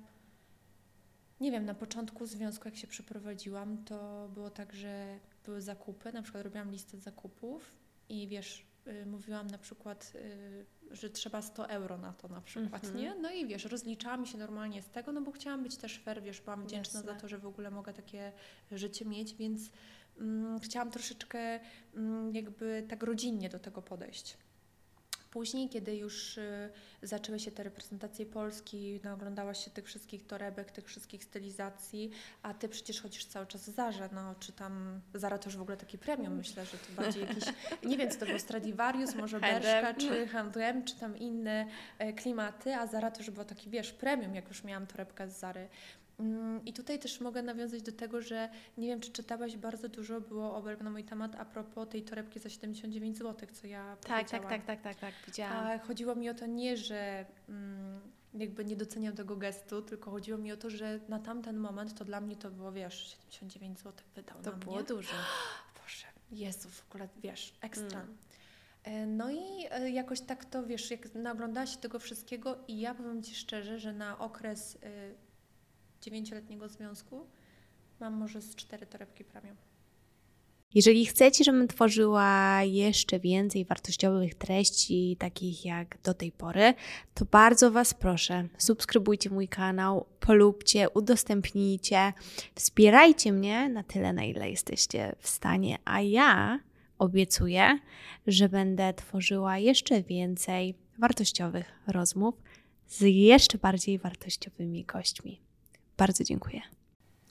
nie 1.40 1.50
wiem, 1.50 1.64
na 1.64 1.74
początku 1.74 2.26
związku, 2.26 2.68
jak 2.68 2.76
się 2.76 2.86
przeprowadziłam, 2.86 3.84
to 3.84 4.28
było 4.34 4.50
tak, 4.50 4.72
że 4.72 5.18
były 5.44 5.62
zakupy, 5.62 6.12
na 6.12 6.22
przykład 6.22 6.44
robiłam 6.44 6.70
listę 6.70 6.98
zakupów 6.98 7.76
i 8.08 8.28
wiesz, 8.28 8.66
y, 8.86 9.06
mówiłam 9.06 9.46
na 9.46 9.58
przykład, 9.58 10.12
y, 10.14 10.66
że 10.96 11.10
trzeba 11.10 11.42
100 11.42 11.68
euro 11.68 11.98
na 11.98 12.12
to 12.12 12.28
na 12.28 12.40
przykład, 12.40 12.84
Mhm. 12.84 13.04
nie? 13.04 13.14
No 13.14 13.30
i 13.30 13.46
wiesz, 13.46 13.64
rozliczałam 13.64 14.26
się 14.26 14.38
normalnie 14.38 14.82
z 14.82 14.90
tego, 14.90 15.12
no 15.12 15.20
bo 15.20 15.32
chciałam 15.32 15.62
być 15.62 15.76
też 15.76 15.98
fair, 15.98 16.22
wiesz, 16.22 16.40
byłam 16.40 16.62
wdzięczna 16.64 16.98
Jasne. 17.00 17.14
za 17.14 17.20
to, 17.20 17.28
że 17.28 17.38
w 17.38 17.46
ogóle 17.46 17.70
mogę 17.70 17.92
takie 17.92 18.32
życie 18.72 19.04
mieć, 19.04 19.34
więc 19.34 19.70
mm, 20.18 20.60
chciałam 20.60 20.90
troszeczkę 20.90 21.60
mm, 21.94 22.34
jakby 22.34 22.86
tak 22.88 23.02
rodzinnie 23.02 23.48
do 23.48 23.58
tego 23.58 23.82
podejść. 23.82 24.36
Później, 25.30 25.68
kiedy 25.68 25.96
już 25.96 26.38
y, 26.38 26.70
zaczęły 27.02 27.40
się 27.40 27.50
te 27.50 27.62
reprezentacje 27.62 28.26
Polski, 28.26 29.00
no, 29.04 29.12
oglądałaś 29.12 29.64
się 29.64 29.70
tych 29.70 29.86
wszystkich 29.86 30.26
torebek, 30.26 30.70
tych 30.70 30.86
wszystkich 30.86 31.24
stylizacji, 31.24 32.10
a 32.42 32.54
ty 32.54 32.68
przecież 32.68 33.02
chodzisz 33.02 33.24
cały 33.24 33.46
czas 33.46 33.70
w 33.70 33.74
Zarze, 33.74 34.08
no 34.12 34.34
czy 34.40 34.52
tam, 34.52 35.00
Zara 35.14 35.38
to 35.38 35.48
już 35.48 35.56
w 35.56 35.62
ogóle 35.62 35.76
taki 35.76 35.98
premium, 35.98 36.36
myślę, 36.36 36.66
że 36.66 36.78
to 36.78 37.02
bardziej 37.02 37.22
jakiś, 37.22 37.44
nie 37.84 37.98
wiem 37.98 38.10
co 38.10 38.18
to 38.18 38.26
był, 38.26 38.38
Stradivarius, 38.38 39.14
może 39.14 39.40
H&M. 39.40 39.62
Bershka, 39.62 39.94
czy 39.94 40.26
H&M, 40.26 40.84
czy 40.84 40.96
tam 40.96 41.16
inne 41.16 41.66
e, 41.98 42.12
klimaty, 42.12 42.74
a 42.74 42.86
Zara 42.86 43.10
to 43.10 43.20
już 43.20 43.30
było 43.30 43.44
taki, 43.44 43.70
wiesz, 43.70 43.92
premium, 43.92 44.34
jak 44.34 44.48
już 44.48 44.64
miałam 44.64 44.86
torebkę 44.86 45.28
z 45.28 45.38
Zary. 45.38 45.68
Mm, 46.20 46.64
I 46.64 46.72
tutaj 46.72 46.98
też 46.98 47.20
mogę 47.20 47.42
nawiązać 47.42 47.82
do 47.82 47.92
tego, 47.92 48.22
że 48.22 48.48
nie 48.78 48.88
wiem, 48.88 49.00
czy 49.00 49.12
czytałaś, 49.12 49.56
bardzo 49.56 49.88
dużo 49.88 50.20
było 50.20 50.56
obelg 50.56 50.80
na 50.80 50.90
mój 50.90 51.04
temat 51.04 51.36
a 51.36 51.44
propos 51.44 51.88
tej 51.88 52.02
torebki 52.02 52.40
za 52.40 52.48
79 52.48 53.18
zł, 53.18 53.48
co 53.52 53.66
ja 53.66 53.96
Tak, 53.96 54.30
tak, 54.30 54.48
tak, 54.48 54.64
tak, 54.64 54.80
tak, 54.80 54.96
tak, 54.98 55.14
widziałam. 55.26 55.66
A 55.66 55.78
chodziło 55.78 56.14
mi 56.14 56.30
o 56.30 56.34
to 56.34 56.46
nie, 56.46 56.76
że 56.76 57.26
mm, 57.48 58.00
jakby 58.34 58.64
nie 58.64 58.76
doceniam 58.76 59.14
tego 59.14 59.36
gestu, 59.36 59.82
tylko 59.82 60.10
chodziło 60.10 60.38
mi 60.38 60.52
o 60.52 60.56
to, 60.56 60.70
że 60.70 61.00
na 61.08 61.18
tamten 61.18 61.56
moment 61.56 61.94
to 61.94 62.04
dla 62.04 62.20
mnie 62.20 62.36
to 62.36 62.50
było, 62.50 62.72
wiesz, 62.72 63.16
79 63.30 63.78
zł 63.78 63.92
wydał 64.14 64.42
To 64.42 64.52
było 64.52 64.76
mnie. 64.76 64.84
dużo. 64.84 65.14
Boże, 65.82 66.06
Jezu, 66.32 66.68
w 66.68 66.88
ogóle, 66.88 67.08
wiesz, 67.22 67.54
ekstra. 67.60 68.00
Mm. 68.00 68.16
E, 68.84 69.06
No 69.06 69.30
i 69.30 69.66
e, 69.70 69.90
jakoś 69.90 70.20
tak 70.20 70.44
to, 70.44 70.66
wiesz, 70.66 70.90
jak 70.90 71.14
naoglądałaś 71.14 71.70
się 71.70 71.78
tego 71.78 71.98
wszystkiego 71.98 72.58
i 72.68 72.80
ja 72.80 72.94
powiem 72.94 73.22
Ci 73.22 73.34
szczerze, 73.34 73.78
że 73.78 73.92
na 73.92 74.18
okres 74.18 74.78
e, 74.82 75.29
dziewięcioletniego 76.00 76.68
związku 76.68 77.26
mam 78.00 78.14
może 78.14 78.42
z 78.42 78.54
cztery 78.54 78.86
torebki 78.86 79.24
premium. 79.24 79.56
Jeżeli 80.74 81.06
chcecie, 81.06 81.44
żebym 81.44 81.68
tworzyła 81.68 82.62
jeszcze 82.62 83.20
więcej 83.20 83.64
wartościowych 83.64 84.34
treści, 84.34 85.16
takich 85.18 85.64
jak 85.64 85.98
do 86.02 86.14
tej 86.14 86.32
pory, 86.32 86.74
to 87.14 87.24
bardzo 87.24 87.70
Was 87.70 87.94
proszę, 87.94 88.48
subskrybujcie 88.58 89.30
mój 89.30 89.48
kanał, 89.48 90.06
polubcie, 90.20 90.90
udostępnijcie, 90.90 92.12
wspierajcie 92.54 93.32
mnie 93.32 93.68
na 93.68 93.82
tyle, 93.82 94.12
na 94.12 94.24
ile 94.24 94.50
jesteście 94.50 95.16
w 95.18 95.28
stanie, 95.28 95.78
a 95.84 96.00
ja 96.00 96.60
obiecuję, 96.98 97.78
że 98.26 98.48
będę 98.48 98.94
tworzyła 98.94 99.58
jeszcze 99.58 100.02
więcej 100.02 100.74
wartościowych 100.98 101.72
rozmów 101.86 102.34
z 102.86 103.00
jeszcze 103.00 103.58
bardziej 103.58 103.98
wartościowymi 103.98 104.84
gośćmi. 104.84 105.49
Bardzo 106.00 106.24
dziękuję. 106.24 106.60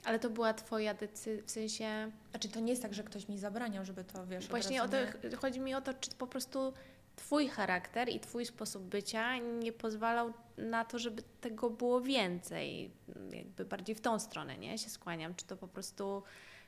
Ale 0.06 0.20
to 0.20 0.30
była 0.30 0.54
Twoja 0.54 0.94
decyzja, 0.94 1.44
w 1.46 1.52
sensie. 1.52 2.12
Znaczy 2.32 2.50
to 2.50 2.60
nie 2.60 2.70
jest 2.70 2.82
tak, 2.82 2.94
że 2.94 3.04
ktoś 3.04 3.28
mi 3.28 3.38
zabraniał, 3.38 3.86
żeby 3.86 4.04
to, 4.04 4.26
wiesz, 4.28 4.48
Właśnie 4.48 4.84
o 4.84 4.88
to, 4.88 4.98
nie- 5.30 5.36
chodzi 5.36 5.60
mi 5.60 5.76
o 5.76 5.82
to, 5.82 5.94
czy 5.94 6.12
po 6.12 6.28
prostu 6.28 6.74
Twój 7.16 7.48
charakter 7.48 8.10
i 8.10 8.20
Twój 8.20 8.46
sposób 8.46 8.84
bycia 8.84 9.38
nie 9.38 9.72
pozwalał 9.72 10.34
na 10.58 10.86
to, 10.86 11.00
żeby 11.00 11.24
tego 11.42 11.70
było 11.70 12.02
więcej. 12.02 12.92
Jakby 13.32 13.66
bardziej 13.66 13.96
w 13.96 14.02
tą 14.02 14.20
stronę, 14.20 14.58
nie? 14.58 14.78
Się 14.78 14.90
skłaniam. 14.90 15.36
Czy 15.36 15.46
to 15.46 15.58
po 15.58 15.68
prostu. 15.68 16.24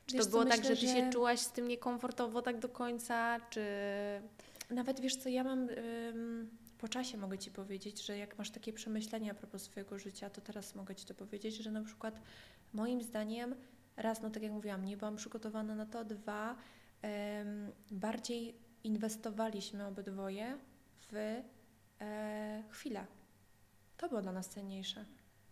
Czy 0.06 0.14
Wiesz 0.16 0.24
to 0.24 0.24
co, 0.24 0.30
było 0.30 0.44
tak, 0.44 0.58
myślę, 0.60 0.76
że 0.76 0.80
Ty 0.82 0.88
że- 0.88 0.94
się 0.96 1.10
czułaś 1.10 1.40
z 1.40 1.52
tym 1.52 1.68
niekomfortowo 1.68 2.42
tak 2.42 2.58
do 2.58 2.68
końca, 2.68 3.40
czy. 3.50 3.62
Nawet 4.70 5.00
wiesz 5.00 5.16
co, 5.16 5.28
ja 5.28 5.44
mam 5.44 5.68
ym, 5.68 6.50
po 6.82 6.88
czasie 6.88 7.18
mogę 7.18 7.38
Ci 7.38 7.50
powiedzieć, 7.50 8.06
że 8.06 8.18
jak 8.18 8.38
masz 8.38 8.50
takie 8.50 8.72
przemyślenia 8.72 9.32
a 9.32 9.34
propos 9.34 9.62
swojego 9.62 9.98
życia, 9.98 10.30
to 10.30 10.40
teraz 10.40 10.74
mogę 10.74 10.94
Ci 10.94 11.06
to 11.06 11.14
powiedzieć, 11.14 11.56
że 11.56 11.70
na 11.70 11.82
przykład 11.82 12.20
moim 12.72 13.02
zdaniem 13.02 13.54
raz, 13.96 14.22
no 14.22 14.30
tak 14.30 14.42
jak 14.42 14.52
mówiłam, 14.52 14.84
nie 14.84 14.96
byłam 14.96 15.16
przygotowana 15.16 15.74
na 15.74 15.86
to, 15.86 16.04
dwa, 16.04 16.56
bardziej 17.90 18.54
inwestowaliśmy 18.84 19.86
obydwoje 19.86 20.58
w 21.12 21.42
e, 22.00 22.62
chwilę. 22.70 23.06
To 23.96 24.08
było 24.08 24.22
dla 24.22 24.32
nas 24.32 24.48
cenniejsze. 24.48 25.04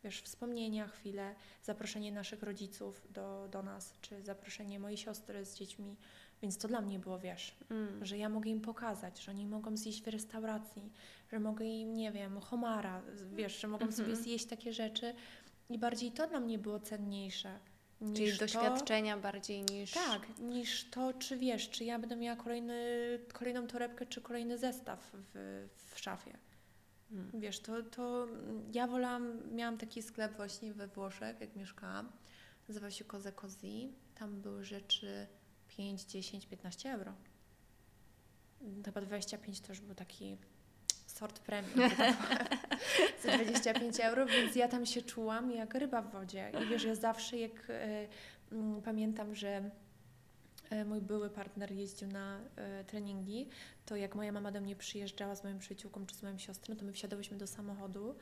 Wiesz, 0.04 0.22
wspomnienia, 0.22 0.88
chwile, 0.88 1.34
zaproszenie 1.62 2.12
naszych 2.12 2.42
rodziców 2.42 3.06
do, 3.10 3.48
do 3.50 3.62
nas, 3.62 3.94
czy 4.00 4.22
zaproszenie 4.22 4.80
mojej 4.80 4.96
siostry 4.96 5.44
z 5.44 5.54
dziećmi, 5.54 5.96
więc 6.42 6.58
to 6.58 6.68
dla 6.68 6.80
mnie 6.80 6.98
było, 6.98 7.18
wiesz, 7.18 7.56
Mm. 7.70 8.04
że 8.04 8.18
ja 8.18 8.28
mogę 8.28 8.50
im 8.50 8.60
pokazać, 8.60 9.20
że 9.22 9.30
oni 9.32 9.46
mogą 9.46 9.76
zjeść 9.76 10.02
w 10.02 10.08
restauracji, 10.08 10.92
że 11.32 11.40
mogę 11.40 11.64
im, 11.64 11.94
nie 11.94 12.12
wiem, 12.12 12.40
homara, 12.40 13.02
wiesz, 13.32 13.60
że 13.60 13.68
mogą 13.68 13.92
sobie 13.92 14.08
Mhm. 14.08 14.24
zjeść 14.24 14.46
takie 14.46 14.72
rzeczy 14.72 15.14
i 15.70 15.78
bardziej 15.78 16.12
to 16.12 16.26
dla 16.26 16.40
mnie 16.40 16.58
było 16.58 16.80
cenniejsze. 16.80 17.58
Niż 18.00 18.16
Czyli 18.18 18.32
to, 18.32 18.38
doświadczenia 18.38 19.16
bardziej 19.16 19.62
niż. 19.62 19.90
Tak, 19.90 20.38
niż 20.38 20.90
to, 20.90 21.12
czy 21.14 21.36
wiesz, 21.36 21.70
czy 21.70 21.84
ja 21.84 21.98
będę 21.98 22.16
miała 22.16 22.36
kolejny, 22.36 22.74
kolejną 23.32 23.66
torebkę, 23.66 24.06
czy 24.06 24.20
kolejny 24.20 24.58
zestaw 24.58 25.10
w, 25.12 25.68
w 25.94 25.98
szafie. 26.00 26.38
Mm. 27.10 27.30
Wiesz, 27.34 27.60
to, 27.60 27.82
to 27.82 28.26
ja 28.72 28.86
wolałam, 28.86 29.54
miałam 29.54 29.78
taki 29.78 30.02
sklep 30.02 30.36
właśnie 30.36 30.74
we 30.74 30.86
Włoszech, 30.88 31.40
jak 31.40 31.56
mieszkałam, 31.56 32.12
nazywał 32.68 32.90
się 32.90 33.04
Koze 33.04 33.32
Cozy. 33.32 33.88
Tam 34.14 34.40
były 34.40 34.64
rzeczy 34.64 35.26
5, 35.76 36.04
10, 36.04 36.46
15 36.46 36.92
euro. 36.92 37.14
Chyba 38.84 39.00
25 39.00 39.60
to 39.60 39.72
już 39.72 39.80
był 39.80 39.94
taki 39.94 40.36
sort 41.06 41.38
premium. 41.38 41.90
tak. 41.96 42.16
Za 43.24 43.38
25 43.38 44.00
euro, 44.00 44.26
więc 44.26 44.56
ja 44.56 44.68
tam 44.68 44.86
się 44.86 45.02
czułam 45.02 45.52
jak 45.52 45.74
ryba 45.74 46.02
w 46.02 46.12
wodzie. 46.12 46.52
I 46.62 46.68
wiesz, 46.68 46.84
ja 46.84 46.94
zawsze 46.94 47.36
jak 47.38 47.70
e, 47.70 48.08
mm, 48.52 48.82
pamiętam, 48.82 49.34
że 49.34 49.70
e, 50.70 50.84
mój 50.84 51.00
były 51.00 51.30
partner 51.30 51.72
jeździł 51.72 52.08
na 52.08 52.40
e, 52.56 52.84
treningi, 52.84 53.48
to 53.86 53.96
jak 53.96 54.14
moja 54.14 54.32
mama 54.32 54.52
do 54.52 54.60
mnie 54.60 54.76
przyjeżdżała 54.76 55.34
z 55.34 55.44
moją 55.44 55.58
przyjaciółką 55.58 56.06
czy 56.06 56.14
z 56.14 56.22
moją 56.22 56.38
siostrą, 56.38 56.76
to 56.76 56.84
my 56.84 56.92
wsiadałyśmy 56.92 57.36
do 57.36 57.46
samochodu 57.46 58.14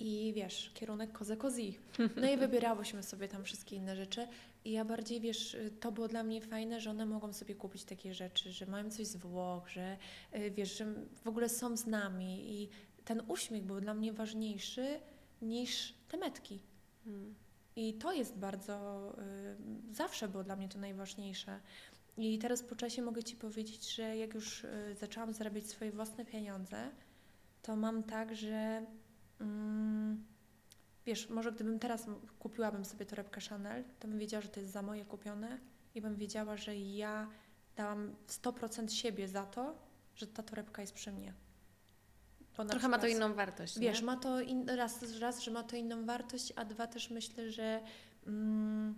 i 0.00 0.32
wiesz, 0.36 0.70
kierunek 0.74 1.12
Koze 1.12 1.36
Kozi. 1.36 1.78
No 2.16 2.28
i 2.28 2.36
wybierałyśmy 2.46 3.02
sobie 3.02 3.28
tam 3.28 3.44
wszystkie 3.44 3.76
inne 3.76 3.96
rzeczy. 3.96 4.28
I 4.68 4.72
ja 4.72 4.84
bardziej, 4.84 5.20
wiesz, 5.20 5.54
y, 5.54 5.70
to 5.80 5.92
było 5.92 6.08
dla 6.08 6.22
mnie 6.22 6.40
fajne, 6.40 6.80
że 6.80 6.90
one 6.90 7.06
mogą 7.06 7.32
sobie 7.32 7.54
kupić 7.54 7.84
takie 7.84 8.14
rzeczy, 8.14 8.52
że 8.52 8.66
mają 8.66 8.90
coś 8.90 9.06
z 9.06 9.16
Włoch, 9.16 9.68
że 9.68 9.96
y, 10.34 10.50
wiesz, 10.50 10.78
że 10.78 10.86
w 11.24 11.28
ogóle 11.28 11.48
są 11.48 11.76
z 11.76 11.86
nami 11.86 12.62
i 12.62 12.68
ten 13.04 13.22
uśmiech 13.28 13.64
był 13.64 13.80
dla 13.80 13.94
mnie 13.94 14.12
ważniejszy 14.12 15.00
niż 15.42 15.94
te 16.08 16.16
metki. 16.16 16.60
Mm. 17.06 17.34
I 17.76 17.94
to 17.94 18.12
jest 18.12 18.36
bardzo, 18.36 18.76
y, 19.90 19.94
zawsze 19.94 20.28
było 20.28 20.44
dla 20.44 20.56
mnie 20.56 20.68
to 20.68 20.78
najważniejsze. 20.78 21.60
I 22.16 22.38
teraz 22.38 22.62
po 22.62 22.76
czasie 22.76 23.02
mogę 23.02 23.22
Ci 23.22 23.36
powiedzieć, 23.36 23.94
że 23.94 24.16
jak 24.16 24.34
już 24.34 24.64
y, 24.64 24.94
zaczęłam 25.00 25.32
zarabiać 25.32 25.66
swoje 25.66 25.92
własne 25.92 26.24
pieniądze, 26.24 26.90
to 27.62 27.76
mam 27.76 28.02
tak, 28.02 28.36
że 28.36 28.86
mm, 29.40 30.24
wiesz, 31.08 31.28
może 31.28 31.52
gdybym 31.52 31.78
teraz 31.78 32.06
kupiłabym 32.38 32.84
sobie 32.84 33.06
torebkę 33.06 33.40
Chanel, 33.40 33.84
to 34.00 34.08
bym 34.08 34.18
wiedziała, 34.18 34.40
że 34.40 34.48
to 34.48 34.60
jest 34.60 34.72
za 34.72 34.82
moje 34.82 35.04
kupione 35.04 35.58
i 35.94 36.00
bym 36.00 36.16
wiedziała, 36.16 36.56
że 36.56 36.76
ja 36.76 37.28
dałam 37.76 38.14
100% 38.26 38.88
siebie 38.88 39.28
za 39.28 39.46
to, 39.46 39.78
że 40.14 40.26
ta 40.26 40.42
torebka 40.42 40.82
jest 40.82 40.94
przy 40.94 41.12
mnie. 41.12 41.34
Bo 42.56 42.64
Trochę 42.64 42.88
ma 42.88 42.98
to 42.98 43.06
przykład- 43.06 43.22
inną 43.28 43.34
wartość. 43.34 43.78
Wiesz, 43.78 44.00
nie? 44.00 44.06
ma 44.06 44.16
to 44.16 44.40
in, 44.40 44.68
raz, 44.68 45.18
raz, 45.20 45.40
że 45.42 45.50
ma 45.50 45.62
to 45.62 45.76
inną 45.76 46.04
wartość, 46.06 46.52
a 46.56 46.64
dwa 46.64 46.86
też 46.86 47.10
myślę, 47.10 47.50
że 47.50 47.80
mm, 48.26 48.94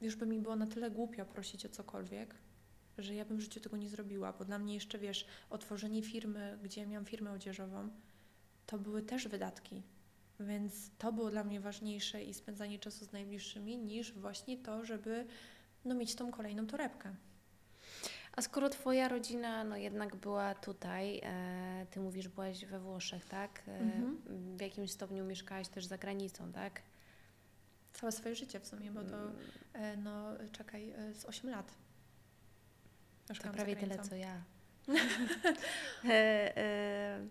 już 0.00 0.16
by 0.16 0.26
mi 0.26 0.38
było 0.38 0.56
na 0.56 0.66
tyle 0.66 0.90
głupio 0.90 1.24
prosić 1.24 1.66
o 1.66 1.68
cokolwiek, 1.68 2.34
że 2.98 3.14
ja 3.14 3.24
bym 3.24 3.36
w 3.36 3.40
życiu 3.40 3.60
tego 3.60 3.76
nie 3.76 3.88
zrobiła, 3.88 4.32
bo 4.32 4.44
dla 4.44 4.58
mnie 4.58 4.74
jeszcze, 4.74 4.98
wiesz, 4.98 5.26
otworzenie 5.50 6.02
firmy, 6.02 6.58
gdzie 6.62 6.86
miałam 6.86 7.04
firmę 7.06 7.32
odzieżową, 7.32 7.88
to 8.66 8.78
były 8.78 9.02
też 9.02 9.28
wydatki. 9.28 9.82
Więc 10.40 10.90
to 10.98 11.12
było 11.12 11.30
dla 11.30 11.44
mnie 11.44 11.60
ważniejsze 11.60 12.24
i 12.24 12.34
spędzanie 12.34 12.78
czasu 12.78 13.04
z 13.04 13.12
najbliższymi, 13.12 13.78
niż 13.78 14.12
właśnie 14.12 14.58
to, 14.58 14.84
żeby 14.84 15.26
no, 15.84 15.94
mieć 15.94 16.14
tą 16.14 16.30
kolejną 16.30 16.66
torebkę. 16.66 17.14
A 18.32 18.42
skoro 18.42 18.68
Twoja 18.68 19.08
rodzina 19.08 19.64
no 19.64 19.76
jednak 19.76 20.16
była 20.16 20.54
tutaj, 20.54 21.20
e, 21.24 21.86
Ty 21.90 22.00
mówisz, 22.00 22.28
byłaś 22.28 22.64
we 22.64 22.80
Włoszech, 22.80 23.24
tak? 23.24 23.62
E, 23.68 23.78
Mhm. 23.78 24.18
W 24.56 24.60
jakimś 24.60 24.90
stopniu 24.90 25.24
mieszkałaś 25.24 25.68
też 25.68 25.84
za 25.86 25.98
granicą, 25.98 26.52
tak? 26.52 26.82
Całe 27.92 28.12
swoje 28.12 28.34
życie 28.34 28.60
w 28.60 28.66
sumie, 28.66 28.90
bo 28.90 29.04
to, 29.04 29.16
Mm, 29.16 29.34
e, 29.72 29.96
no 29.96 30.32
czekaj, 30.52 30.90
e, 30.90 31.14
z 31.14 31.24
8 31.24 31.50
lat. 31.50 31.66
To 33.26 33.32
Mieszkałam 33.32 33.52
za 33.58 33.64
prawie 33.64 33.76
tyle, 33.76 33.98
co 33.98 34.14
ja. 34.16 34.42
e, 36.04 36.56
e, 36.56 37.26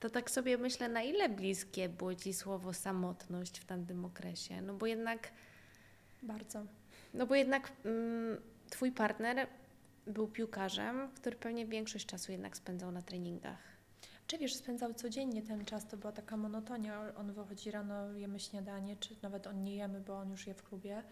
to 0.00 0.10
tak 0.10 0.30
sobie 0.30 0.58
myślę, 0.58 0.88
na 0.88 1.02
ile 1.02 1.28
bliskie 1.28 1.88
było 1.88 2.14
Ci 2.14 2.34
słowo 2.34 2.72
samotność 2.74 3.58
w 3.58 3.64
tamtym 3.64 4.04
okresie? 4.04 4.62
No 4.62 4.74
bo 4.74 4.86
jednak, 4.86 5.32
Bardzo. 6.22 6.62
no 7.14 7.26
bo 7.26 7.34
jednak 7.34 7.72
mm, 7.84 8.40
Twój 8.70 8.92
partner 8.92 9.46
był 10.06 10.28
piłkarzem, 10.28 11.08
który 11.14 11.36
pewnie 11.36 11.66
większość 11.66 12.06
czasu 12.06 12.32
jednak 12.32 12.56
spędzał 12.56 12.92
na 12.92 13.02
treningach. 13.02 13.58
Czy 14.26 14.38
wiesz, 14.38 14.54
spędzał 14.54 14.94
codziennie 14.94 15.42
ten 15.42 15.64
czas, 15.64 15.86
to 15.86 15.96
była 15.96 16.12
taka 16.12 16.36
monotonia. 16.36 17.14
On 17.16 17.32
wychodzi 17.32 17.70
rano, 17.70 18.12
jemy 18.12 18.40
śniadanie, 18.40 18.96
czy 18.96 19.16
nawet 19.22 19.46
on 19.46 19.64
nie 19.64 19.76
jemy, 19.76 20.00
bo 20.00 20.18
on 20.18 20.30
już 20.30 20.46
je 20.46 20.54
w 20.54 20.62
klubie. 20.62 21.02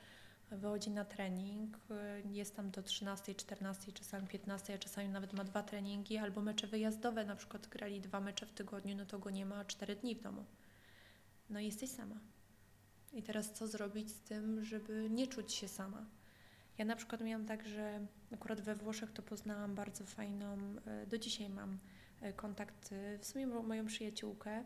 Wychodzi 0.51 0.91
na 0.91 1.05
trening, 1.05 1.79
jest 2.25 2.57
tam 2.57 2.71
do 2.71 2.83
13, 2.83 3.35
14, 3.35 3.93
czasami 3.93 4.27
15, 4.29 4.75
a 4.75 4.79
czasami 4.79 5.09
nawet 5.09 5.33
ma 5.33 5.45
dwa 5.45 5.63
treningi, 5.63 6.19
albo 6.19 6.41
mecze 6.41 6.67
wyjazdowe, 6.67 7.25
na 7.25 7.37
przykład 7.37 7.67
grali 7.67 8.01
dwa 8.01 8.21
mecze 8.21 8.47
w 8.47 8.53
tygodniu, 8.53 8.97
no 8.97 9.07
to 9.07 9.19
go 9.19 9.31
nie 9.31 9.47
ma 9.47 9.65
4 9.65 9.97
dni 9.97 10.15
w 10.15 10.23
domu. 10.23 10.45
No 11.51 11.61
i 11.61 11.67
jesteś 11.67 11.91
sama. 11.91 12.17
I 13.13 13.23
teraz 13.23 13.53
co 13.53 13.67
zrobić 13.67 14.11
z 14.11 14.21
tym, 14.21 14.65
żeby 14.65 15.09
nie 15.11 15.27
czuć 15.27 15.53
się 15.53 15.69
sama? 15.69 16.07
Ja 16.79 16.85
na 16.85 16.97
przykład 16.97 17.21
miałam 17.21 17.47
tak, 17.47 17.69
że 17.69 18.01
akurat 18.35 18.61
we 18.61 18.75
Włoszech 18.75 19.13
to 19.13 19.23
poznałam 19.23 19.75
bardzo 19.75 20.05
fajną, 20.05 20.57
y, 21.05 21.07
do 21.07 21.19
dzisiaj 21.19 21.49
mam 21.49 21.79
y, 22.23 22.33
kontakt, 22.33 22.93
y, 22.93 23.19
w 23.19 23.27
sumie 23.27 23.47
mo- 23.47 23.63
moją 23.63 23.87
przyjaciółkę 23.87 24.65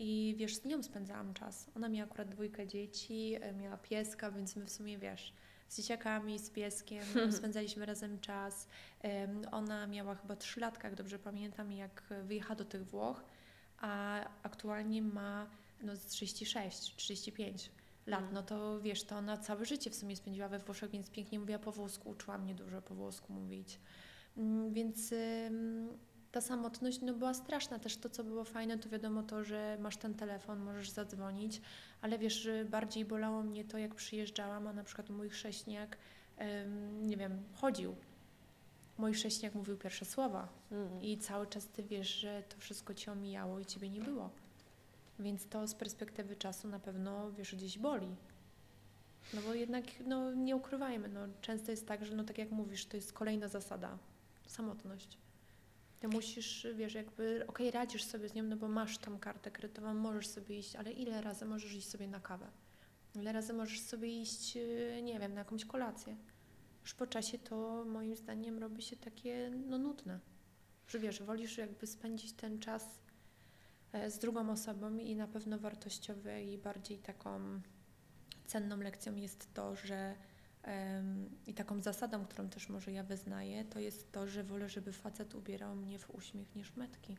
I 0.00 0.34
wiesz, 0.38 0.56
z 0.56 0.64
nią 0.64 0.82
spędzałam 0.82 1.34
czas. 1.34 1.70
Ona 1.76 1.88
miała 1.88 2.10
akurat 2.10 2.28
dwójkę 2.28 2.66
dzieci, 2.66 3.36
e, 3.40 3.52
miała 3.52 3.76
pieska, 3.76 4.30
więc 4.30 4.56
my 4.56 4.64
w 4.64 4.70
sumie 4.70 4.98
wiesz, 4.98 5.32
z 5.68 5.76
dzieciakami, 5.76 6.38
z 6.38 6.50
pieskiem 6.50 7.04
spędzaliśmy 7.38 7.86
razem 7.86 8.20
czas. 8.20 8.68
Ona 9.52 9.86
miała 9.86 10.14
chyba 10.14 10.36
trzy 10.36 10.60
latka, 10.60 10.88
jak 10.88 10.96
dobrze 10.96 11.18
pamiętam, 11.18 11.72
jak 11.72 12.02
wyjechała 12.24 12.54
do 12.54 12.64
tych 12.64 12.84
Włoch, 12.86 13.24
a 13.78 14.20
aktualnie 14.42 15.02
ma 15.02 15.46
no, 15.82 15.96
z 15.96 16.06
36, 16.06 16.96
35 16.96 17.70
lat. 18.06 18.20
Mm. 18.20 18.34
No 18.34 18.42
to 18.42 18.80
wiesz, 18.80 19.04
to 19.04 19.16
ona 19.16 19.36
całe 19.36 19.64
życie 19.64 19.90
w 19.90 19.94
sumie 19.94 20.16
spędziła 20.16 20.48
we 20.48 20.58
Włoszech, 20.58 20.90
więc 20.90 21.10
pięknie 21.10 21.40
mówiła 21.40 21.58
po 21.58 21.72
włosku, 21.72 22.10
uczyła 22.10 22.38
mnie 22.38 22.54
dużo 22.54 22.82
po 22.82 22.94
włosku 22.94 23.32
mówić. 23.32 23.80
Mm, 24.36 24.72
Więc 24.72 25.14
ta 26.32 26.40
samotność 26.40 27.00
no, 27.00 27.14
była 27.14 27.34
straszna. 27.34 27.78
Też 27.78 27.96
to, 27.96 28.08
co 28.08 28.24
było 28.24 28.44
fajne, 28.44 28.78
to 28.78 28.88
wiadomo 28.88 29.22
to, 29.22 29.44
że 29.44 29.76
masz 29.80 29.96
ten 29.96 30.14
telefon, 30.14 30.60
możesz 30.60 30.90
zadzwonić, 30.90 31.60
ale 32.02 32.18
wiesz, 32.18 32.34
że 32.34 32.64
bardziej 32.64 33.04
bolało 33.04 33.42
mnie 33.42 33.64
to, 33.64 33.78
jak 33.78 33.94
przyjeżdżałam, 33.94 34.66
a 34.66 34.72
na 34.72 34.84
przykład 34.84 35.10
mój 35.10 35.28
chrześniak, 35.28 35.96
nie 37.02 37.16
wiem, 37.16 37.42
chodził. 37.54 37.96
Mój 38.98 39.12
chrześniak 39.12 39.54
mówił 39.54 39.76
pierwsze 39.76 40.04
słowa 40.04 40.48
Mm. 40.72 41.02
i 41.02 41.18
cały 41.18 41.46
czas 41.46 41.66
ty 41.66 41.82
wiesz, 41.82 42.08
że 42.08 42.42
to 42.48 42.58
wszystko 42.58 42.94
cię 42.94 43.12
omijało 43.12 43.60
i 43.60 43.66
ciebie 43.66 43.90
nie 43.90 44.00
było. 44.00 44.30
Więc 45.18 45.46
to 45.46 45.66
z 45.66 45.74
perspektywy 45.74 46.36
czasu 46.36 46.68
na 46.68 46.78
pewno, 46.78 47.32
wiesz, 47.32 47.54
gdzieś 47.54 47.78
boli. 47.78 48.16
No 49.34 49.40
bo 49.46 49.54
jednak, 49.54 49.84
no 50.06 50.34
nie 50.34 50.56
ukrywajmy, 50.56 51.08
no 51.08 51.20
często 51.40 51.70
jest 51.70 51.86
tak, 51.86 52.04
że 52.04 52.14
no 52.14 52.24
tak 52.24 52.38
jak 52.38 52.50
mówisz, 52.50 52.86
to 52.86 52.96
jest 52.96 53.12
kolejna 53.12 53.48
zasada. 53.48 53.98
Samotność. 54.46 55.18
Ty 56.00 56.08
musisz, 56.08 56.66
wiesz, 56.74 56.94
jakby, 56.94 57.44
okej, 57.46 57.70
radzisz 57.70 58.04
sobie 58.04 58.28
z 58.28 58.34
nią, 58.34 58.42
no 58.42 58.56
bo 58.56 58.68
masz 58.68 58.98
tą 58.98 59.18
kartę 59.18 59.50
kredytową, 59.50 59.94
możesz 59.94 60.28
sobie 60.28 60.58
iść, 60.58 60.76
ale 60.76 60.92
ile 60.92 61.20
razy 61.20 61.44
możesz 61.44 61.74
iść 61.74 61.88
sobie 61.88 62.08
na 62.08 62.20
kawę? 62.20 62.46
Ile 63.14 63.32
razy 63.32 63.52
możesz 63.52 63.80
sobie 63.80 64.20
iść, 64.20 64.56
yy, 64.56 65.02
nie 65.02 65.18
wiem, 65.20 65.34
na 65.34 65.38
jakąś 65.38 65.64
kolację? 65.64 66.16
Już 66.82 66.94
po 66.94 67.06
czasie 67.06 67.38
to 67.38 67.84
moim 67.84 68.16
zdaniem 68.16 68.58
robi 68.58 68.82
się 68.82 68.96
takie, 68.96 69.50
no 69.66 69.78
nudne. 69.78 70.20
Że 70.88 70.98
wiesz, 70.98 71.22
wolisz 71.22 71.58
jakby 71.58 71.86
spędzić 71.86 72.32
ten 72.32 72.58
czas 72.58 73.00
e, 73.92 74.10
z 74.10 74.18
drugą 74.18 74.50
osobą 74.50 74.96
i 74.96 75.16
na 75.16 75.28
pewno 75.28 75.58
wartościowe 75.58 76.44
i 76.44 76.58
bardziej 76.58 76.98
taką 76.98 77.60
cenną 78.46 78.76
lekcją 78.76 79.16
jest 79.16 79.54
to, 79.54 79.76
że 79.76 80.14
i 81.46 81.54
taką 81.54 81.80
zasadą, 81.80 82.24
którą 82.24 82.48
też 82.48 82.68
może 82.68 82.92
ja 82.92 83.02
wyznaję, 83.02 83.64
to 83.64 83.78
jest 83.78 84.12
to, 84.12 84.26
że 84.26 84.44
wolę, 84.44 84.68
żeby 84.68 84.92
facet 84.92 85.34
ubierał 85.34 85.76
mnie 85.76 85.98
w 85.98 86.10
uśmiech 86.10 86.54
niż 86.54 86.76
metki. 86.76 87.16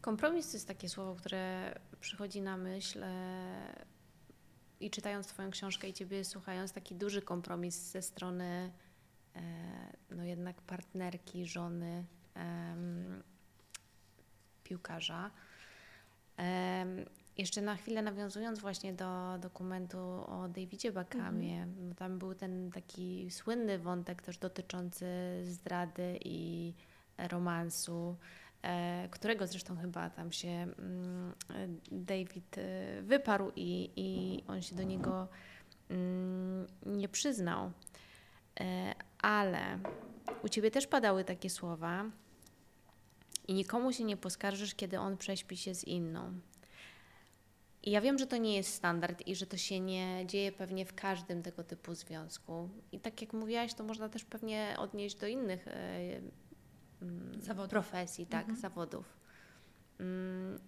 Kompromis 0.00 0.50
to 0.50 0.56
jest 0.56 0.68
takie 0.68 0.88
słowo, 0.88 1.14
które 1.14 1.74
przychodzi 2.00 2.40
na 2.40 2.56
myśl 2.56 3.02
e, 3.04 3.86
i 4.80 4.90
czytając 4.90 5.26
Twoją 5.26 5.50
książkę 5.50 5.88
i 5.88 5.92
Ciebie 5.92 6.24
słuchając, 6.24 6.72
taki 6.72 6.94
duży 6.94 7.22
kompromis 7.22 7.74
ze 7.74 8.02
strony 8.02 8.72
e, 9.36 9.40
no 10.10 10.24
jednak 10.24 10.60
partnerki, 10.60 11.46
żony, 11.46 12.04
piłkarza. 14.64 15.30
Jeszcze 17.38 17.60
na 17.62 17.76
chwilę 17.76 18.02
nawiązując 18.02 18.58
właśnie 18.58 18.92
do 18.92 19.38
dokumentu 19.38 19.98
o 20.26 20.48
Davidzie 20.48 20.92
Beckhamie, 20.92 21.66
no 21.66 21.94
tam 21.94 22.18
był 22.18 22.34
ten 22.34 22.70
taki 22.70 23.30
słynny 23.30 23.78
wątek 23.78 24.22
też 24.22 24.38
dotyczący 24.38 25.06
zdrady 25.44 26.18
i 26.24 26.74
romansu, 27.18 28.16
e, 28.62 29.08
którego 29.10 29.46
zresztą 29.46 29.76
chyba 29.76 30.10
tam 30.10 30.32
się 30.32 30.48
mm, 30.48 31.34
David 31.90 32.58
e, 32.58 33.02
wyparł 33.02 33.52
i, 33.56 33.90
i 33.96 34.42
on 34.48 34.62
się 34.62 34.76
do 34.76 34.82
niego 34.82 35.28
mm, 35.90 36.66
nie 36.86 37.08
przyznał. 37.08 37.70
E, 38.60 38.94
Ale 39.22 39.78
u 40.42 40.48
Ciebie 40.48 40.70
też 40.70 40.86
padały 40.86 41.24
takie 41.24 41.50
słowa 41.50 42.04
i 43.48 43.54
nikomu 43.54 43.92
się 43.92 44.04
nie 44.04 44.16
poskarżysz, 44.16 44.74
kiedy 44.74 45.00
on 45.00 45.16
prześpi 45.16 45.56
się 45.56 45.74
z 45.74 45.84
inną. 45.84 46.40
I 47.88 47.90
ja 47.90 48.00
wiem, 48.00 48.18
że 48.18 48.26
to 48.26 48.36
nie 48.36 48.56
jest 48.56 48.74
standard 48.74 49.26
i 49.26 49.34
że 49.36 49.46
to 49.46 49.56
się 49.56 49.80
nie 49.80 50.26
dzieje 50.26 50.52
pewnie 50.52 50.84
w 50.86 50.94
każdym 50.94 51.42
tego 51.42 51.64
typu 51.64 51.94
związku. 51.94 52.68
I 52.92 53.00
tak 53.00 53.20
jak 53.20 53.32
mówiłaś, 53.32 53.74
to 53.74 53.84
można 53.84 54.08
też 54.08 54.24
pewnie 54.24 54.74
odnieść 54.78 55.16
do 55.16 55.26
innych 55.26 55.68
e, 55.68 56.00
mm, 57.02 57.40
Zawodów. 57.42 57.70
profesji, 57.70 58.26
tak, 58.26 58.40
Mhm. 58.40 58.60
zawodów. 58.60 59.16
Mm, 60.00 60.58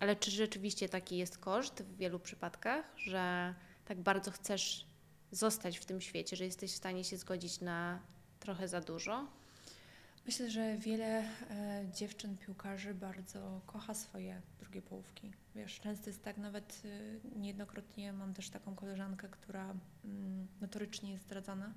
ale 0.00 0.16
czy 0.16 0.30
rzeczywiście 0.30 0.88
taki 0.88 1.16
jest 1.16 1.38
koszt 1.38 1.82
w 1.82 1.96
wielu 1.96 2.18
przypadkach, 2.18 2.84
że 2.96 3.54
tak 3.84 3.98
bardzo 4.00 4.30
chcesz 4.30 4.86
zostać 5.30 5.78
w 5.78 5.84
tym 5.84 6.00
świecie, 6.00 6.36
że 6.36 6.44
jesteś 6.44 6.72
w 6.72 6.76
stanie 6.76 7.04
się 7.04 7.16
zgodzić 7.16 7.60
na 7.60 8.00
trochę 8.40 8.68
za 8.68 8.80
dużo? 8.80 9.26
Myślę, 10.28 10.50
że 10.50 10.76
wiele 10.76 11.22
e, 11.50 11.86
dziewczyn 11.94 12.36
piłkarzy 12.36 12.94
bardzo 12.94 13.60
kocha 13.66 13.94
swoje 13.94 14.42
drugie 14.60 14.82
połówki. 14.82 15.32
Wiesz, 15.54 15.80
często 15.80 16.10
jest 16.10 16.22
tak, 16.22 16.38
nawet 16.38 16.82
e, 16.84 17.38
niejednokrotnie 17.38 18.12
mam 18.12 18.34
też 18.34 18.50
taką 18.50 18.74
koleżankę, 18.74 19.28
która 19.28 19.74
mm, 20.04 20.46
notorycznie 20.60 21.12
jest 21.12 21.24
zdradzana, 21.24 21.74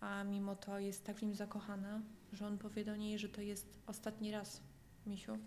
a 0.00 0.24
mimo 0.24 0.56
to 0.56 0.78
jest 0.78 1.04
tak 1.04 1.16
w 1.18 1.22
nim 1.22 1.34
zakochana, 1.34 2.02
że 2.32 2.46
on 2.46 2.58
powie 2.58 2.84
do 2.84 2.96
niej, 2.96 3.18
że 3.18 3.28
to 3.28 3.40
jest 3.40 3.78
ostatni 3.86 4.30
raz, 4.30 4.60
Misiu, 5.06 5.38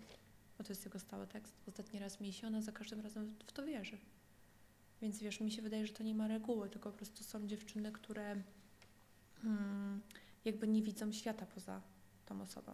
bo 0.58 0.64
to 0.64 0.72
jest 0.72 0.84
jego 0.84 0.98
stały 0.98 1.26
tekst, 1.26 1.54
ostatni 1.66 1.98
raz 1.98 2.20
Misiu, 2.20 2.46
ona 2.46 2.62
za 2.62 2.72
każdym 2.72 3.00
razem 3.00 3.34
w 3.46 3.52
to 3.52 3.64
wierzy. 3.64 3.98
Więc 5.02 5.18
wiesz, 5.18 5.40
mi 5.40 5.50
się 5.50 5.62
wydaje, 5.62 5.86
że 5.86 5.92
to 5.92 6.02
nie 6.02 6.14
ma 6.14 6.28
reguły, 6.28 6.68
tylko 6.68 6.90
po 6.90 6.96
prostu 6.96 7.24
są 7.24 7.46
dziewczyny, 7.46 7.92
które 7.92 8.36
mm, 9.44 10.02
jakby 10.48 10.68
nie 10.68 10.82
widzą 10.82 11.12
świata 11.12 11.46
poza 11.46 11.82
tą 12.26 12.40
osobą. 12.40 12.72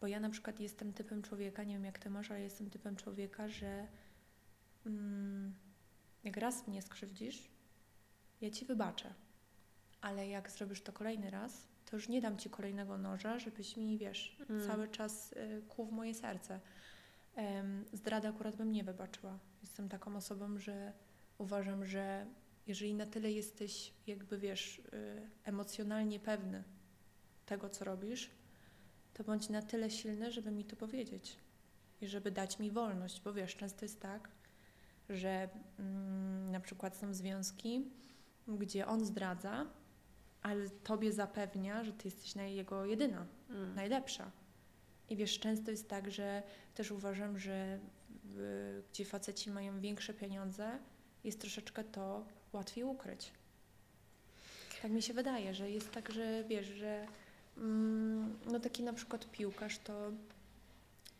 Bo 0.00 0.06
ja 0.06 0.20
na 0.20 0.30
przykład 0.30 0.60
jestem 0.60 0.92
typem 0.92 1.22
człowieka, 1.22 1.64
nie 1.64 1.74
wiem 1.74 1.84
jak 1.84 1.98
ty 1.98 2.10
masz, 2.10 2.30
ale 2.30 2.40
jestem 2.40 2.70
typem 2.70 2.96
człowieka, 2.96 3.48
że 3.48 3.86
mm, 4.86 5.54
jak 6.24 6.36
raz 6.36 6.66
mnie 6.68 6.82
skrzywdzisz, 6.82 7.50
ja 8.40 8.50
ci 8.50 8.64
wybaczę. 8.64 9.14
Ale 10.00 10.28
jak 10.28 10.50
zrobisz 10.50 10.82
to 10.82 10.92
kolejny 10.92 11.30
raz, 11.30 11.68
to 11.90 11.96
już 11.96 12.08
nie 12.08 12.20
dam 12.20 12.38
ci 12.38 12.50
kolejnego 12.50 12.98
noża, 12.98 13.38
żebyś 13.38 13.76
mi, 13.76 13.98
wiesz, 13.98 14.36
Mm. 14.50 14.66
cały 14.66 14.88
czas 14.88 15.32
y, 15.32 15.62
kłuł 15.68 15.86
w 15.86 15.92
moje 15.92 16.14
serce. 16.14 16.60
Em, 17.36 17.84
zdradę 17.92 18.28
akurat 18.28 18.56
bym 18.56 18.72
nie 18.72 18.84
wybaczyła. 18.84 19.38
Jestem 19.62 19.88
taką 19.88 20.16
osobą, 20.16 20.58
że 20.58 20.92
uważam, 21.38 21.86
że 21.86 22.26
jeżeli 22.66 22.94
na 22.94 23.06
tyle 23.06 23.32
jesteś, 23.32 23.94
jakby 24.06 24.38
wiesz, 24.38 24.78
y, 24.78 24.82
emocjonalnie 25.44 26.20
pewny 26.20 26.64
tego, 27.48 27.68
co 27.68 27.84
robisz, 27.84 28.30
to 29.14 29.24
bądź 29.24 29.48
na 29.48 29.62
tyle 29.62 29.90
silny, 29.90 30.32
żeby 30.32 30.50
mi 30.50 30.64
to 30.64 30.76
powiedzieć 30.76 31.36
i 32.00 32.06
żeby 32.06 32.30
dać 32.30 32.58
mi 32.58 32.70
wolność, 32.70 33.20
bo 33.20 33.32
wiesz, 33.32 33.56
często 33.56 33.84
jest 33.84 34.00
tak, 34.00 34.28
że 35.08 35.48
mm, 35.78 36.50
na 36.50 36.60
przykład 36.60 36.96
są 36.96 37.14
związki, 37.14 37.84
gdzie 38.48 38.86
on 38.86 39.04
zdradza, 39.04 39.66
ale 40.42 40.70
tobie 40.70 41.12
zapewnia, 41.12 41.84
że 41.84 41.92
ty 41.92 42.08
jesteś 42.08 42.34
na 42.34 42.42
jego 42.42 42.84
jedyna, 42.84 43.26
Mm. 43.50 43.74
najlepsza. 43.74 44.30
I 45.10 45.16
wiesz, 45.16 45.38
często 45.38 45.70
jest 45.70 45.88
tak, 45.88 46.10
że 46.10 46.42
też 46.74 46.90
uważam, 46.90 47.38
że 47.38 47.78
w, 48.24 48.82
gdzie 48.92 49.04
faceci 49.04 49.50
mają 49.50 49.80
większe 49.80 50.14
pieniądze, 50.14 50.78
jest 51.24 51.40
troszeczkę 51.40 51.84
to 51.84 52.26
łatwiej 52.52 52.84
ukryć. 52.84 53.32
Tak 54.82 54.90
mi 54.90 55.02
się 55.02 55.14
wydaje, 55.14 55.54
że 55.54 55.70
jest 55.70 55.92
tak, 55.92 56.12
że 56.12 56.44
wiesz, 56.44 56.66
że 56.66 57.06
no 58.52 58.60
taki 58.60 58.82
na 58.82 58.92
przykład 58.92 59.30
piłkarz, 59.30 59.78
to 59.78 60.12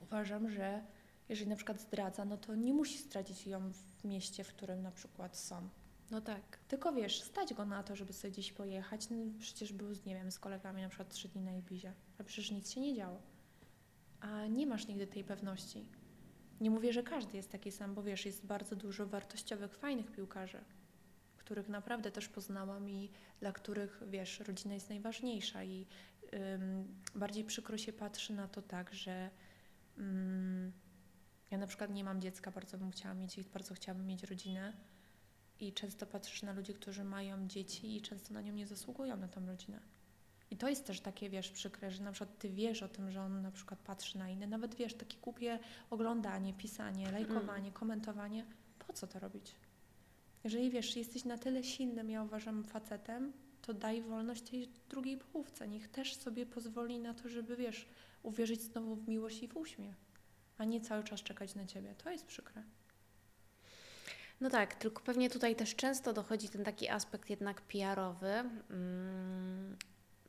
uważam, 0.03 0.51
że 0.51 0.82
jeżeli 1.28 1.51
na 1.51 1.57
przykład 1.57 1.80
zdradza, 1.80 2.24
no 2.24 2.36
to 2.36 2.55
nie 2.55 2.74
musi 2.74 2.99
zdradzić 2.99 3.47
ją 3.47 3.72
w 3.72 4.05
mieście, 4.05 4.45
w 4.45 4.49
którym 4.49 4.82
na 4.82 4.91
przykład 4.91 5.36
są. 5.36 5.68
No 6.11 6.20
tak. 6.20 6.59
Tylko 6.68 6.93
wiesz, 6.93 7.22
stać 7.22 7.55
go 7.55 7.64
na 7.64 7.82
to, 7.82 7.97
żeby 7.97 8.12
sobie 8.12 8.32
gdzieś 8.32 8.53
pojechać. 8.53 9.11
No, 9.11 9.16
przecież 9.39 9.72
był, 9.72 9.95
z, 9.95 10.05
nie 10.05 10.14
wiem, 10.14 10.32
z 10.32 10.39
kolegami 10.39 10.82
na 10.82 10.89
przykład 10.89 11.09
trzy 11.09 11.28
dni 11.28 11.43
na 11.43 11.53
Ibizie, 11.53 11.93
a 12.18 12.24
przecież 12.24 12.51
nic 12.51 12.70
się 12.70 12.80
nie 12.80 12.95
działo. 12.95 13.20
A 14.20 14.47
nie 14.47 14.66
masz 14.66 14.86
nigdy 14.86 15.07
tej 15.07 15.24
pewności. 15.24 15.84
Nie 16.61 16.70
mówię, 16.70 16.93
że 16.93 17.03
każdy 17.03 17.36
jest 17.36 17.53
taki 17.53 17.72
sam, 17.72 17.95
bo 17.95 18.03
wiesz, 18.03 18.26
jest 18.26 18.47
bardzo 18.47 18.76
dużo 18.76 19.07
wartościowych, 19.07 19.74
fajnych 19.74 20.11
piłkarzy, 20.11 20.61
których 21.39 21.68
naprawdę 21.68 22.11
też 22.11 22.28
poznałam 22.28 22.91
i 22.91 23.11
dla 23.41 23.53
których, 23.53 24.03
wiesz, 24.07 24.41
rodzina 24.41 24.74
jest 24.74 24.89
najważniejsza 24.89 25.64
i 25.64 25.86
bardziej 27.14 27.45
przykro 27.45 27.79
się 27.79 27.93
patrzy 27.93 28.33
na 28.33 28.49
to 28.49 28.62
tak, 28.62 28.95
że 28.95 29.31
ym, 29.99 30.72
ja 31.51 31.59
na 31.59 31.66
przykład 31.66 31.91
nie 31.91 32.05
mam 32.05 32.20
dziecka, 32.20 32.51
bardzo 32.51 32.79
bym 32.79 32.91
chciała 32.91 33.14
mieć 33.14 33.39
i 33.39 33.45
bardzo 33.45 33.74
chciałabym 33.74 34.07
mieć 34.07 34.22
rodzinę, 34.22 34.72
i 35.61 35.72
często 35.72 36.07
patrzysz 36.07 36.43
na 36.43 36.53
ludzi, 36.53 36.74
którzy 36.74 37.05
mają 37.05 37.49
dzieci 37.49 37.97
i 37.97 38.03
często 38.03 38.35
na 38.35 38.41
nią 38.41 38.53
nie 38.53 38.66
zasługują 38.66 39.16
na 39.16 39.29
tą 39.29 39.47
rodzinę. 39.47 39.81
I 40.51 40.57
to 40.57 40.68
jest 40.68 40.87
też 40.87 41.01
takie, 41.01 41.31
wiesz, 41.31 41.51
przykre, 41.51 41.91
że 41.91 42.03
na 42.03 42.12
przykład 42.12 42.39
ty 42.39 42.51
wiesz 42.51 42.83
o 42.83 42.89
tym, 42.89 43.11
że 43.11 43.22
on 43.22 43.43
na 43.43 43.51
przykład 43.51 43.81
patrzy 43.81 44.18
na 44.18 44.31
inne, 44.31 44.47
nawet 44.47 44.74
wiesz, 44.74 44.95
takie 44.95 45.18
głupie 45.18 45.59
oglądanie, 45.91 46.55
pisanie, 46.55 47.12
lajkowanie, 47.12 47.72
komentowanie. 47.72 48.45
Po 48.79 48.93
co 48.93 49.07
to 49.07 49.18
robić? 49.18 49.55
Jeżeli 50.45 50.70
wiesz, 50.70 50.97
jesteś 50.97 51.24
na 51.24 51.39
tyle 51.39 51.64
silnym, 51.64 52.11
ja 52.11 52.22
uważam, 52.22 52.64
facetem, 52.64 53.33
to 53.69 53.75
daj 53.75 54.03
wolność 54.03 54.43
tej 54.43 54.69
drugiej 54.89 55.16
połówce. 55.19 55.69
Niech 55.69 55.89
też 55.89 56.14
sobie 56.16 56.47
pozwoli 56.47 56.99
na 56.99 57.14
to, 57.14 57.29
żeby, 57.29 57.57
wiesz, 57.57 57.87
uwierzyć 58.23 58.62
znowu 58.62 58.97
w 58.97 59.09
miłość 59.09 59.43
i 59.43 59.49
w 59.49 59.57
uśmiech, 59.57 59.97
a 60.59 60.64
nie 60.64 60.81
cały 60.81 61.05
czas 61.05 61.23
czekać 61.23 61.55
na 61.55 61.66
ciebie. 61.66 61.95
To 62.05 62.11
jest 62.11 62.27
przykre. 62.27 62.62
No 64.41 64.51
tak, 64.51 64.75
tylko 64.75 65.03
pewnie 65.03 65.31
tutaj 65.31 65.57
też 65.57 65.75
często 65.77 66.12
dochodzi 66.12 66.49
ten 66.49 66.64
taki 66.64 66.89
aspekt 66.89 67.31
jednak 67.31 67.61
PR-owy, 67.62 68.33
mm, 68.71 69.77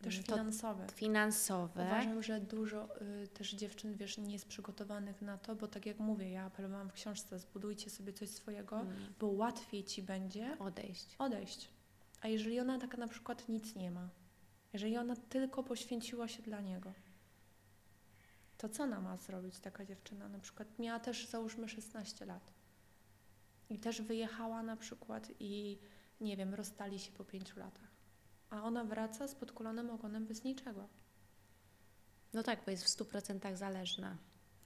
Też 0.01 0.17
to 0.23 0.23
finansowe. 0.35 0.87
finansowy. 0.95 1.81
Uważam, 1.81 2.23
że 2.23 2.39
dużo 2.41 3.01
y, 3.23 3.27
też 3.27 3.51
dziewczyn, 3.53 3.95
wiesz, 3.95 4.17
nie 4.17 4.33
jest 4.33 4.47
przygotowanych 4.47 5.21
na 5.21 5.37
to, 5.37 5.55
bo 5.55 5.67
tak 5.67 5.85
jak 5.85 5.99
mówię, 5.99 6.29
ja 6.31 6.43
apelowałam 6.45 6.89
w 6.89 6.93
książce, 6.93 7.39
zbudujcie 7.39 7.89
sobie 7.89 8.13
coś 8.13 8.29
swojego, 8.29 8.79
Mm, 8.79 8.95
bo 9.19 9.27
łatwiej 9.27 9.83
ci 9.83 10.03
będzie 10.03 10.57
odejść. 10.59 11.15
odejść. 11.19 11.69
A 12.21 12.27
jeżeli 12.27 12.59
ona 12.59 12.79
tak 12.79 12.97
na 12.97 13.07
przykład 13.07 13.49
nic 13.49 13.75
nie 13.75 13.91
ma, 13.91 14.09
jeżeli 14.73 14.97
ona 14.97 15.15
tylko 15.15 15.63
poświęciła 15.63 16.27
się 16.27 16.43
dla 16.43 16.61
niego, 16.61 16.93
to 18.57 18.69
co 18.69 18.83
ona 18.83 19.01
ma 19.01 19.17
zrobić 19.17 19.59
taka 19.59 19.85
dziewczyna? 19.85 20.29
Na 20.29 20.39
przykład 20.39 20.79
miała 20.79 20.99
też 20.99 21.27
załóżmy 21.27 21.69
16 21.69 22.25
lat 22.25 22.53
i 23.69 23.79
też 23.79 24.01
wyjechała 24.01 24.63
na 24.63 24.75
przykład 24.75 25.31
i 25.39 25.79
nie 26.21 26.37
wiem, 26.37 26.53
rozstali 26.53 26.99
się 26.99 27.11
po 27.11 27.25
5 27.25 27.55
latach. 27.55 27.89
A 28.49 28.63
ona 28.63 28.83
wraca 28.83 29.27
z 29.27 29.35
podkulonym 29.35 29.89
ogonem 29.89 30.25
bez 30.25 30.43
niczego. 30.43 30.87
No 32.33 32.43
tak, 32.43 32.65
bo 32.65 32.71
jest 32.71 32.83
w 32.83 32.87
100% 32.87 33.55
zależna. 33.55 34.17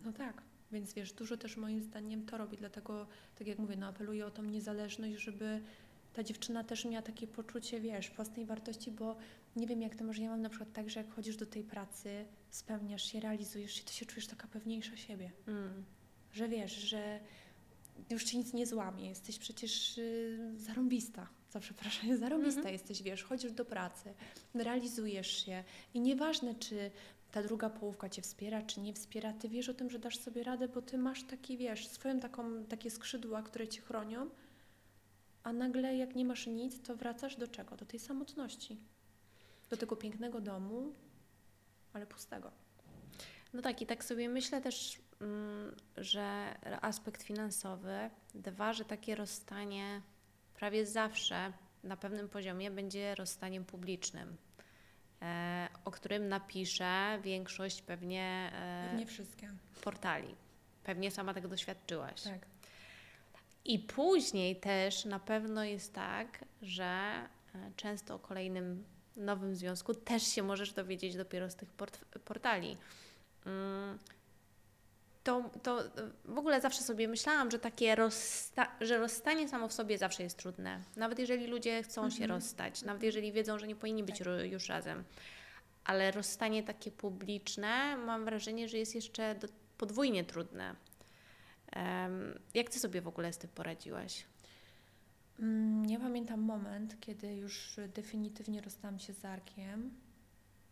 No 0.01 0.13
tak, 0.13 0.41
więc 0.71 0.93
wiesz, 0.93 1.13
dużo 1.13 1.37
też 1.37 1.57
moim 1.57 1.81
zdaniem 1.81 2.25
to 2.25 2.37
robi, 2.37 2.57
dlatego 2.57 3.07
tak 3.35 3.47
jak 3.47 3.59
mówię, 3.59 3.75
no 3.77 3.87
apeluję 3.87 4.25
o 4.25 4.31
tą 4.31 4.43
niezależność, 4.43 5.15
żeby 5.15 5.61
ta 6.13 6.23
dziewczyna 6.23 6.63
też 6.63 6.85
miała 6.85 7.01
takie 7.01 7.27
poczucie, 7.27 7.79
wiesz, 7.81 8.11
własnej 8.11 8.45
wartości, 8.45 8.91
bo 8.91 9.15
nie 9.55 9.67
wiem 9.67 9.81
jak 9.81 9.95
to 9.95 10.03
może, 10.03 10.21
ja 10.21 10.29
mam 10.29 10.41
na 10.41 10.49
przykład 10.49 10.73
tak, 10.73 10.89
że 10.89 10.99
jak 10.99 11.13
chodzisz 11.13 11.37
do 11.37 11.45
tej 11.45 11.63
pracy, 11.63 12.25
spełniasz 12.49 13.11
się, 13.11 13.19
realizujesz 13.19 13.73
się, 13.73 13.83
to 13.83 13.91
się 13.91 14.05
czujesz 14.05 14.27
taka 14.27 14.47
pewniejsza 14.47 14.97
siebie, 14.97 15.31
Mm. 15.47 15.83
że 16.33 16.47
wiesz, 16.47 16.71
że 16.75 17.19
już 18.09 18.23
ci 18.23 18.37
nic 18.37 18.53
nie 18.53 18.65
złamie, 18.67 19.09
jesteś 19.09 19.39
przecież 19.39 19.97
y, 19.97 20.53
zarąbista, 20.57 21.27
za 21.51 21.59
przepraszam, 21.59 22.17
zarąbista 22.17 22.59
Mhm. 22.59 22.73
jesteś, 22.73 23.03
wiesz, 23.03 23.23
chodzisz 23.23 23.51
do 23.51 23.65
pracy, 23.65 24.13
realizujesz 24.53 25.45
się. 25.45 25.63
I 25.93 25.99
nieważne, 26.01 26.55
czy 26.55 26.91
ta 27.31 27.43
druga 27.43 27.69
połówka 27.69 28.09
Cię 28.09 28.21
wspiera, 28.21 28.61
czy 28.61 28.81
nie 28.81 28.93
wspiera, 28.93 29.33
Ty 29.33 29.49
wiesz 29.49 29.69
o 29.69 29.73
tym, 29.73 29.89
że 29.89 29.99
dasz 29.99 30.19
sobie 30.19 30.43
radę, 30.43 30.67
bo 30.67 30.81
Ty 30.81 30.97
masz 30.97 31.23
taki, 31.23 31.57
wiesz, 31.57 31.87
swoją 31.87 32.19
taką, 32.19 32.65
takie 32.65 32.91
skrzydła, 32.91 33.43
które 33.43 33.67
Cię 33.67 33.81
chronią, 33.81 34.29
a 35.43 35.53
nagle 35.53 35.97
jak 35.97 36.15
nie 36.15 36.25
masz 36.25 36.47
nic, 36.47 36.81
to 36.81 36.95
wracasz 36.95 37.35
do 37.35 37.47
czego? 37.47 37.77
Do 37.77 37.85
tej 37.85 37.99
samotności. 37.99 38.77
Do 39.69 39.77
tego 39.77 39.95
pięknego 39.95 40.41
domu, 40.41 40.93
ale 41.93 42.07
pustego. 42.07 42.51
No 43.53 43.61
tak, 43.61 43.81
i 43.81 43.85
tak 43.85 44.03
sobie 44.03 44.29
myślę 44.29 44.61
też, 44.61 45.01
mm, 45.21 45.75
że 45.97 46.55
aspekt 46.81 47.23
finansowy, 47.23 48.09
dwa, 48.35 48.73
że 48.73 48.85
takie 48.85 49.15
rozstanie 49.15 50.01
prawie 50.53 50.85
zawsze 50.85 51.53
na 51.83 51.97
pewnym 51.97 52.29
poziomie 52.29 52.71
będzie 52.71 53.15
rozstaniem 53.15 53.65
publicznym, 53.65 54.37
e, 55.21 55.67
o 55.85 55.91
którym 55.91 56.27
napisze 56.27 57.19
większość 57.23 57.81
pewnie, 57.81 58.51
e, 58.53 58.95
Nie 58.97 59.05
wszystkie. 59.05 59.51
portali. 59.83 60.35
Pewnie 60.83 61.11
sama 61.11 61.33
tego 61.33 61.47
doświadczyłaś. 61.47 62.21
Tak. 62.21 62.52
I 63.65 63.79
później 63.79 64.55
też 64.55 65.05
na 65.05 65.19
pewno 65.19 65.63
jest 65.63 65.93
tak, 65.93 66.45
że 66.61 66.83
e, 66.85 67.71
często 67.75 68.15
o 68.15 68.19
kolejnym 68.19 68.83
nowym 69.15 69.55
związku 69.55 69.93
też 69.93 70.23
się 70.23 70.43
możesz 70.43 70.73
dowiedzieć 70.73 71.15
dopiero 71.15 71.49
z 71.49 71.55
tych 71.55 71.69
port 71.71 71.99
portali. 72.25 72.77
Mm, 73.45 73.99
To, 75.23 75.49
to 75.63 75.79
w 76.25 76.37
ogóle 76.37 76.61
zawsze 76.61 76.81
sobie 76.83 77.07
myślałam, 77.07 77.51
że 77.51 77.59
takie 77.59 77.95
rozsta- 77.95 78.67
że 78.81 78.97
rozstanie 78.97 79.49
samo 79.49 79.67
w 79.67 79.73
sobie 79.73 79.97
zawsze 79.97 80.23
jest 80.23 80.37
trudne. 80.37 80.79
Nawet 80.95 81.19
jeżeli 81.19 81.47
ludzie 81.47 81.83
chcą 81.83 82.09
się 82.09 82.23
Mhm. 82.23 82.31
rozstać, 82.31 82.81
nawet 82.81 83.03
jeżeli 83.03 83.31
wiedzą, 83.31 83.59
że 83.59 83.67
nie 83.67 83.75
powinni 83.75 84.03
być 84.03 84.17
Tak. 84.19 84.51
już 84.51 84.67
razem. 84.69 85.03
Ale 85.85 86.11
rozstanie 86.11 86.63
takie 86.63 86.91
publiczne, 86.91 87.97
mam 87.97 88.25
wrażenie, 88.25 88.67
że 88.69 88.77
jest 88.77 88.95
jeszcze 88.95 89.35
podwójnie 89.77 90.23
trudne. 90.23 90.75
Jak 92.53 92.69
ty 92.69 92.79
sobie 92.79 93.01
w 93.01 93.07
ogóle 93.07 93.33
z 93.33 93.37
tym 93.37 93.49
poradziłaś? 93.49 94.23
Mm, 95.39 95.85
Ja 95.89 95.99
pamiętam 95.99 96.41
moment, 96.41 96.95
kiedy 96.99 97.33
już 97.35 97.75
definitywnie 97.95 98.61
rozstałam 98.61 98.99
się 98.99 99.13
z 99.13 99.25
Arkiem 99.25 99.91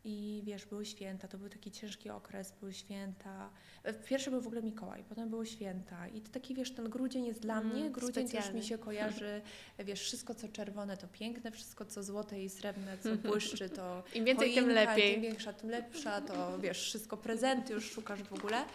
i 0.04 0.42
wiesz, 0.46 0.66
były 0.66 0.86
święta, 0.86 1.28
to 1.28 1.38
był 1.38 1.50
taki 1.50 1.72
ciężki 1.72 2.10
okres, 2.10 2.54
były 2.60 2.74
święta. 2.74 3.50
E, 3.84 3.94
Pierwszy 3.94 4.32
był 4.32 4.42
w 4.42 4.48
ogóle 4.48 4.62
Mikołaj, 4.64 5.04
potem 5.10 5.30
były 5.30 5.46
święta 5.46 6.08
i 6.08 6.22
to 6.22 6.32
taki, 6.32 6.56
wiesz, 6.56 6.72
ten 6.72 6.90
grudzień 6.90 7.26
jest 7.26 7.40
dla 7.42 7.60
Mm, 7.62 7.74
mnie, 7.74 7.90
grudzień 7.92 8.24
też 8.24 8.32
specjalny. 8.34 8.60
mi 8.60 8.66
się 8.66 8.78
kojarzy, 8.78 9.42
wiesz, 9.86 10.02
wszystko 10.02 10.36
co 10.36 10.48
czerwone 10.48 10.98
to 10.98 11.08
piękne, 11.08 11.52
wszystko 11.52 11.86
co 11.86 12.04
złote 12.04 12.44
i 12.44 12.50
srebrne, 12.50 12.98
co 12.98 13.16
błyszczy 13.30 13.70
to 13.70 14.04
Im 14.14 14.26
więcej, 14.26 14.54
tym 14.54 14.64
choinka, 14.66 14.86
lepiej. 14.86 15.14
Tym 15.14 15.22
większa, 15.22 15.54
tym 15.54 15.70
lepsza, 15.70 16.22
to 16.22 16.60
wiesz, 16.60 16.82
wszystko 16.84 17.18
prezenty 17.18 17.74
już 17.74 17.92
szukasz 17.92 18.24
w 18.24 18.34
ogóle. 18.34 18.66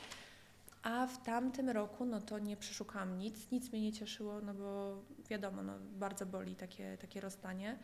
A 0.87 1.07
w 1.07 1.23
tamtym 1.23 1.71
roku, 1.71 2.05
no 2.05 2.21
to 2.21 2.39
nie 2.39 2.57
przeszukałam 2.57 3.19
nic, 3.19 3.51
nic 3.51 3.73
mnie 3.73 3.81
nie 3.81 3.93
cieszyło, 3.93 4.41
no 4.41 4.55
bo 4.55 5.03
wiadomo, 5.29 5.63
no 5.63 5.73
bardzo 5.81 6.27
boli 6.27 6.57
takie, 6.57 6.99
takie 6.99 7.21
rozstanie. 7.21 7.79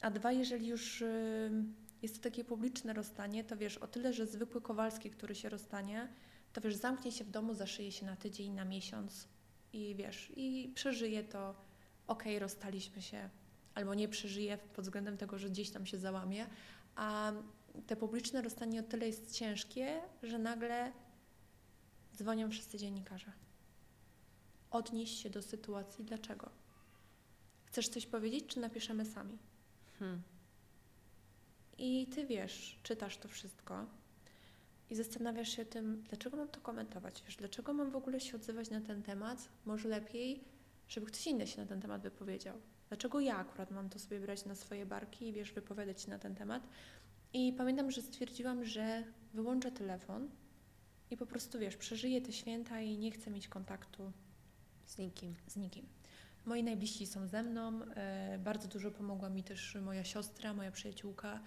A 0.00 0.10
dwa, 0.10 0.32
jeżeli 0.32 0.66
już 0.66 1.04
jest 2.02 2.16
to 2.16 2.22
takie 2.22 2.44
publiczne 2.44 2.92
rozstanie, 2.92 3.44
to 3.44 3.56
wiesz, 3.56 3.78
o 3.78 3.86
tyle, 3.86 4.12
że 4.12 4.26
zwykły 4.26 4.60
Kowalski, 4.60 5.10
który 5.10 5.34
się 5.34 5.48
rozstanie, 5.48 6.08
to 6.52 6.60
wiesz, 6.60 6.76
zamknie 6.76 7.12
się 7.12 7.24
w 7.24 7.30
domu, 7.30 7.54
zaszyje 7.54 7.92
się 7.92 8.06
na 8.06 8.16
tydzień, 8.16 8.52
na 8.52 8.64
miesiąc 8.64 9.28
i 9.72 9.94
wiesz, 9.94 10.32
i 10.36 10.72
przeżyje 10.74 11.24
to, 11.24 11.54
okej, 12.06 12.38
rozstaliśmy 12.38 13.02
się, 13.02 13.30
albo 13.74 13.94
nie 13.94 14.08
przeżyje 14.08 14.58
pod 14.58 14.84
względem 14.84 15.16
tego, 15.16 15.38
że 15.38 15.50
gdzieś 15.50 15.70
tam 15.70 15.86
się 15.86 15.98
załamie, 15.98 16.46
a 16.96 17.32
te 17.86 17.96
publiczne 17.96 18.42
rozstanie 18.42 18.80
o 18.80 18.82
tyle 18.82 19.06
jest 19.06 19.34
ciężkie, 19.34 20.00
że 20.22 20.38
nagle 20.38 20.92
dzwonią 22.16 22.50
wszyscy 22.50 22.78
dziennikarze. 22.78 23.32
Odnieść 24.70 25.18
się 25.18 25.30
do 25.30 25.42
sytuacji, 25.42 26.04
dlaczego? 26.04 26.50
Chcesz 27.64 27.88
coś 27.88 28.06
powiedzieć, 28.06 28.46
czy 28.46 28.60
napiszemy 28.60 29.04
sami? 29.04 29.38
Hmm. 29.98 30.22
I 31.78 32.06
ty 32.06 32.26
wiesz, 32.26 32.80
czytasz 32.82 33.16
to 33.16 33.28
wszystko 33.28 33.86
i 34.90 34.94
zastanawiasz 34.94 35.48
się 35.48 35.64
tym, 35.64 36.02
dlaczego 36.08 36.36
mam 36.36 36.48
to 36.48 36.60
komentować, 36.60 37.22
wiesz, 37.26 37.36
dlaczego 37.36 37.72
mam 37.72 37.90
w 37.90 37.96
ogóle 37.96 38.20
się 38.20 38.36
odzywać 38.36 38.70
na 38.70 38.80
ten 38.80 39.02
temat? 39.02 39.48
Może 39.64 39.88
lepiej, 39.88 40.44
żeby 40.88 41.06
ktoś 41.06 41.26
inny 41.26 41.46
się 41.46 41.60
na 41.60 41.66
ten 41.66 41.80
temat 41.80 42.02
wypowiedział. 42.02 42.56
Dlaczego 42.88 43.20
ja 43.20 43.36
akurat 43.36 43.70
mam 43.70 43.88
to 43.88 43.98
sobie 43.98 44.20
brać 44.20 44.44
na 44.44 44.54
swoje 44.54 44.86
barki 44.86 45.28
i 45.28 45.32
wiesz, 45.32 45.52
wypowiadać 45.52 46.02
się 46.02 46.10
na 46.10 46.18
ten 46.18 46.34
temat? 46.34 46.62
I 47.32 47.52
pamiętam, 47.52 47.90
że 47.90 48.02
stwierdziłam, 48.02 48.64
że 48.64 49.04
wyłączę 49.34 49.72
telefon 49.72 50.28
i 51.10 51.16
po 51.16 51.26
prostu 51.26 51.58
wiesz, 51.58 51.76
przeżyję 51.76 52.20
te 52.22 52.32
święta 52.32 52.80
i 52.80 52.98
nie 52.98 53.10
chcę 53.10 53.30
mieć 53.30 53.48
kontaktu 53.48 54.12
Z 54.86 54.98
nikim. 54.98 55.34
z 55.46 55.56
nikim. 55.56 55.86
Moi 56.46 56.62
najbliżsi 56.62 57.06
są 57.06 57.26
ze 57.26 57.42
mną. 57.42 57.82
E, 57.84 58.38
bardzo 58.38 58.68
dużo 58.68 58.90
pomogła 58.90 59.28
mi 59.30 59.44
też 59.44 59.74
moja 59.82 60.04
siostra, 60.04 60.54
moja 60.54 60.70
przyjaciółka. 60.70 61.40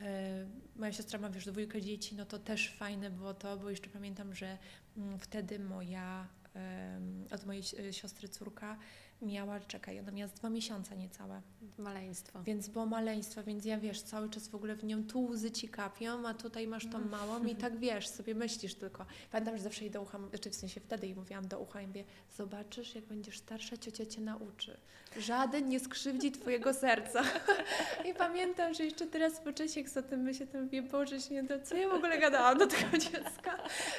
E, 0.00 0.46
moja 0.76 0.92
siostra 0.92 1.18
ma 1.18 1.30
wiesz 1.30 1.44
dwójkę 1.46 1.82
dzieci, 1.82 2.14
no 2.14 2.24
to 2.26 2.38
też 2.38 2.70
fajne 2.78 3.10
było 3.10 3.34
to, 3.34 3.56
bo 3.56 3.70
jeszcze 3.70 3.90
pamiętam, 3.90 4.34
że 4.34 4.58
mm, 4.96 5.18
wtedy 5.18 5.58
moja, 5.58 6.28
em, 6.54 7.26
od 7.30 7.46
mojej 7.46 7.62
si- 7.62 7.92
siostry 7.92 8.28
córka 8.28 8.78
miała, 9.22 9.60
czekaj, 9.60 10.00
ona 10.00 10.10
miała 10.12 10.28
z 10.28 10.32
dwa 10.32 10.50
miesiące 10.50 10.96
niecałe, 10.96 11.42
Maleństwo. 11.78 12.42
więc 12.42 12.68
było 12.68 12.86
maleństwo, 12.86 13.42
więc 13.42 13.64
ja 13.64 13.78
wiesz, 13.78 14.02
cały 14.02 14.30
czas 14.30 14.48
w 14.48 14.54
ogóle 14.54 14.74
w 14.76 14.84
nią 14.84 15.04
tu 15.04 15.24
łzy 15.24 15.50
ci 15.50 15.68
kapią, 15.68 16.28
a 16.28 16.34
tutaj 16.34 16.66
masz 16.66 16.86
tą 16.86 17.00
małą 17.00 17.44
i 17.44 17.56
tak 17.56 17.78
wiesz, 17.78 18.08
sobie 18.08 18.34
myślisz 18.34 18.74
tylko. 18.74 19.06
Pamiętam, 19.30 19.56
że 19.56 19.62
zawsze 19.62 19.84
jej 19.84 19.90
do 19.90 20.02
ucha, 20.02 20.18
znaczy 20.28 20.50
w 20.50 20.54
sensie 20.54 20.80
wtedy 20.80 21.06
jej 21.06 21.16
mówiłam 21.16 21.48
do 21.48 21.60
ucha 21.60 21.82
i 21.82 21.86
mówię, 21.86 22.04
zobaczysz, 22.36 22.94
jak 22.94 23.04
będziesz 23.04 23.38
starsza, 23.38 23.76
ciocia 23.76 24.06
cię 24.06 24.20
nauczy. 24.20 24.76
Żaden 25.18 25.68
nie 25.68 25.80
skrzywdzi 25.80 26.32
twojego 26.32 26.74
serca. 26.74 27.22
I 28.10 28.14
pamiętam, 28.14 28.74
że 28.74 28.84
jeszcze 28.84 29.06
teraz 29.06 29.40
po 29.40 29.52
czasie, 29.52 29.80
jak 29.80 29.96
o 29.96 30.02
tym 30.02 30.20
myślę, 30.20 30.46
to 30.46 30.58
mówię, 30.62 30.82
Boże 30.82 31.20
święto, 31.20 31.54
co 31.64 31.76
ja 31.76 31.88
w 31.88 31.92
ogóle 31.92 32.18
gadałam 32.18 32.58
do 32.58 32.66
tego 32.66 32.98
dziecka? 32.98 33.58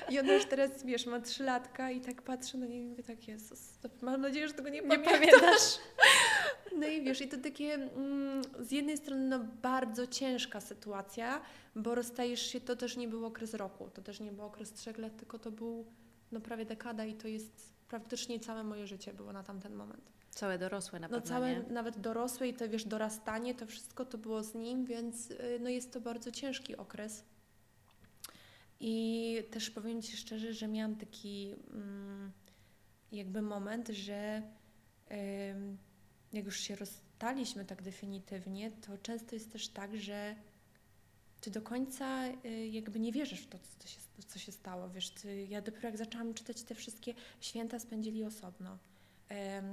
I 0.09 0.19
ona 0.19 0.33
już 0.33 0.45
teraz, 0.45 0.83
wiesz, 0.83 1.05
ma 1.05 1.19
trzy 1.19 1.43
latka 1.43 1.91
i 1.91 2.01
tak 2.01 2.21
patrzę 2.21 2.57
na 2.57 2.65
niego 2.65 2.83
i 2.83 2.87
mówię, 2.87 3.03
tak, 3.03 3.27
Jezus, 3.27 3.59
mam 4.01 4.21
nadzieję, 4.21 4.47
że 4.47 4.53
tego 4.53 4.69
nie, 4.69 4.81
Nie 4.81 4.87
pamiętam. 4.87 5.10
Pamiętasz? 5.11 5.77
No 6.75 6.87
i 6.87 7.01
wiesz, 7.01 7.21
i 7.21 7.27
to 7.27 7.37
takie 7.37 7.73
mm, 7.73 8.41
z 8.59 8.71
jednej 8.71 8.97
strony 8.97 9.27
no, 9.27 9.39
bardzo 9.61 10.07
ciężka 10.07 10.61
sytuacja, 10.61 11.41
bo 11.75 11.95
rozstajesz 11.95 12.41
się, 12.41 12.61
to 12.61 12.75
też 12.75 12.97
nie 12.97 13.07
był 13.07 13.25
okres 13.25 13.53
roku, 13.53 13.89
to 13.93 14.01
też 14.01 14.19
nie 14.19 14.31
był 14.31 14.45
okres 14.45 14.73
trzech 14.73 14.97
lat, 14.97 15.17
tylko 15.17 15.39
to 15.39 15.51
był 15.51 15.85
no, 16.31 16.41
prawie 16.41 16.65
dekada 16.65 17.05
i 17.05 17.13
to 17.13 17.27
jest 17.27 17.73
praktycznie 17.87 18.39
całe 18.39 18.63
moje 18.63 18.87
życie 18.87 19.13
było 19.13 19.33
na 19.33 19.43
tamten 19.43 19.75
moment. 19.75 20.11
Całe 20.29 20.57
dorosłe 20.57 20.99
na 20.99 21.07
No 21.07 21.13
pewno, 21.15 21.27
całe, 21.27 21.55
nie? 21.55 21.63
nawet 21.69 21.97
dorosłe 21.97 22.47
i 22.47 22.53
to 22.53 22.69
wiesz, 22.69 22.85
dorastanie, 22.85 23.55
to 23.55 23.65
wszystko 23.65 24.05
to 24.05 24.17
było 24.17 24.43
z 24.43 24.55
nim, 24.55 24.85
więc 24.85 25.31
y, 25.31 25.59
no 25.61 25.69
jest 25.69 25.93
to 25.93 26.01
bardzo 26.01 26.31
ciężki 26.31 26.77
okres. 26.77 27.23
I 28.79 29.37
też 29.51 29.69
powiem 29.69 30.01
Ci 30.01 30.17
szczerze, 30.17 30.53
że 30.53 30.67
miałam 30.67 30.95
taki 30.95 31.55
mm, 31.73 32.31
jakby 33.11 33.41
moment, 33.41 33.89
że 33.89 34.41
jak 36.33 36.45
już 36.45 36.59
się 36.59 36.75
rozstaliśmy 36.75 37.65
tak 37.65 37.81
definitywnie, 37.81 38.71
to 38.71 38.97
często 38.97 39.35
jest 39.35 39.51
też 39.51 39.67
tak, 39.67 39.97
że 39.97 40.35
Ty 41.41 41.51
do 41.51 41.61
końca 41.61 42.27
y, 42.45 42.67
jakby 42.67 42.99
nie 42.99 43.11
wierzysz 43.11 43.39
w 43.41 43.47
to, 43.47 43.57
co 43.79 43.87
się, 43.87 43.99
co 44.27 44.39
się 44.39 44.51
stało. 44.51 44.89
Wiesz, 44.89 45.09
ty, 45.09 45.45
ja 45.45 45.61
dopiero 45.61 45.87
jak 45.87 45.97
zaczęłam 45.97 46.33
czytać 46.33 46.63
te 46.63 46.75
wszystkie 46.75 47.13
święta 47.39 47.79
spędzili 47.79 48.23
osobno. 48.25 48.77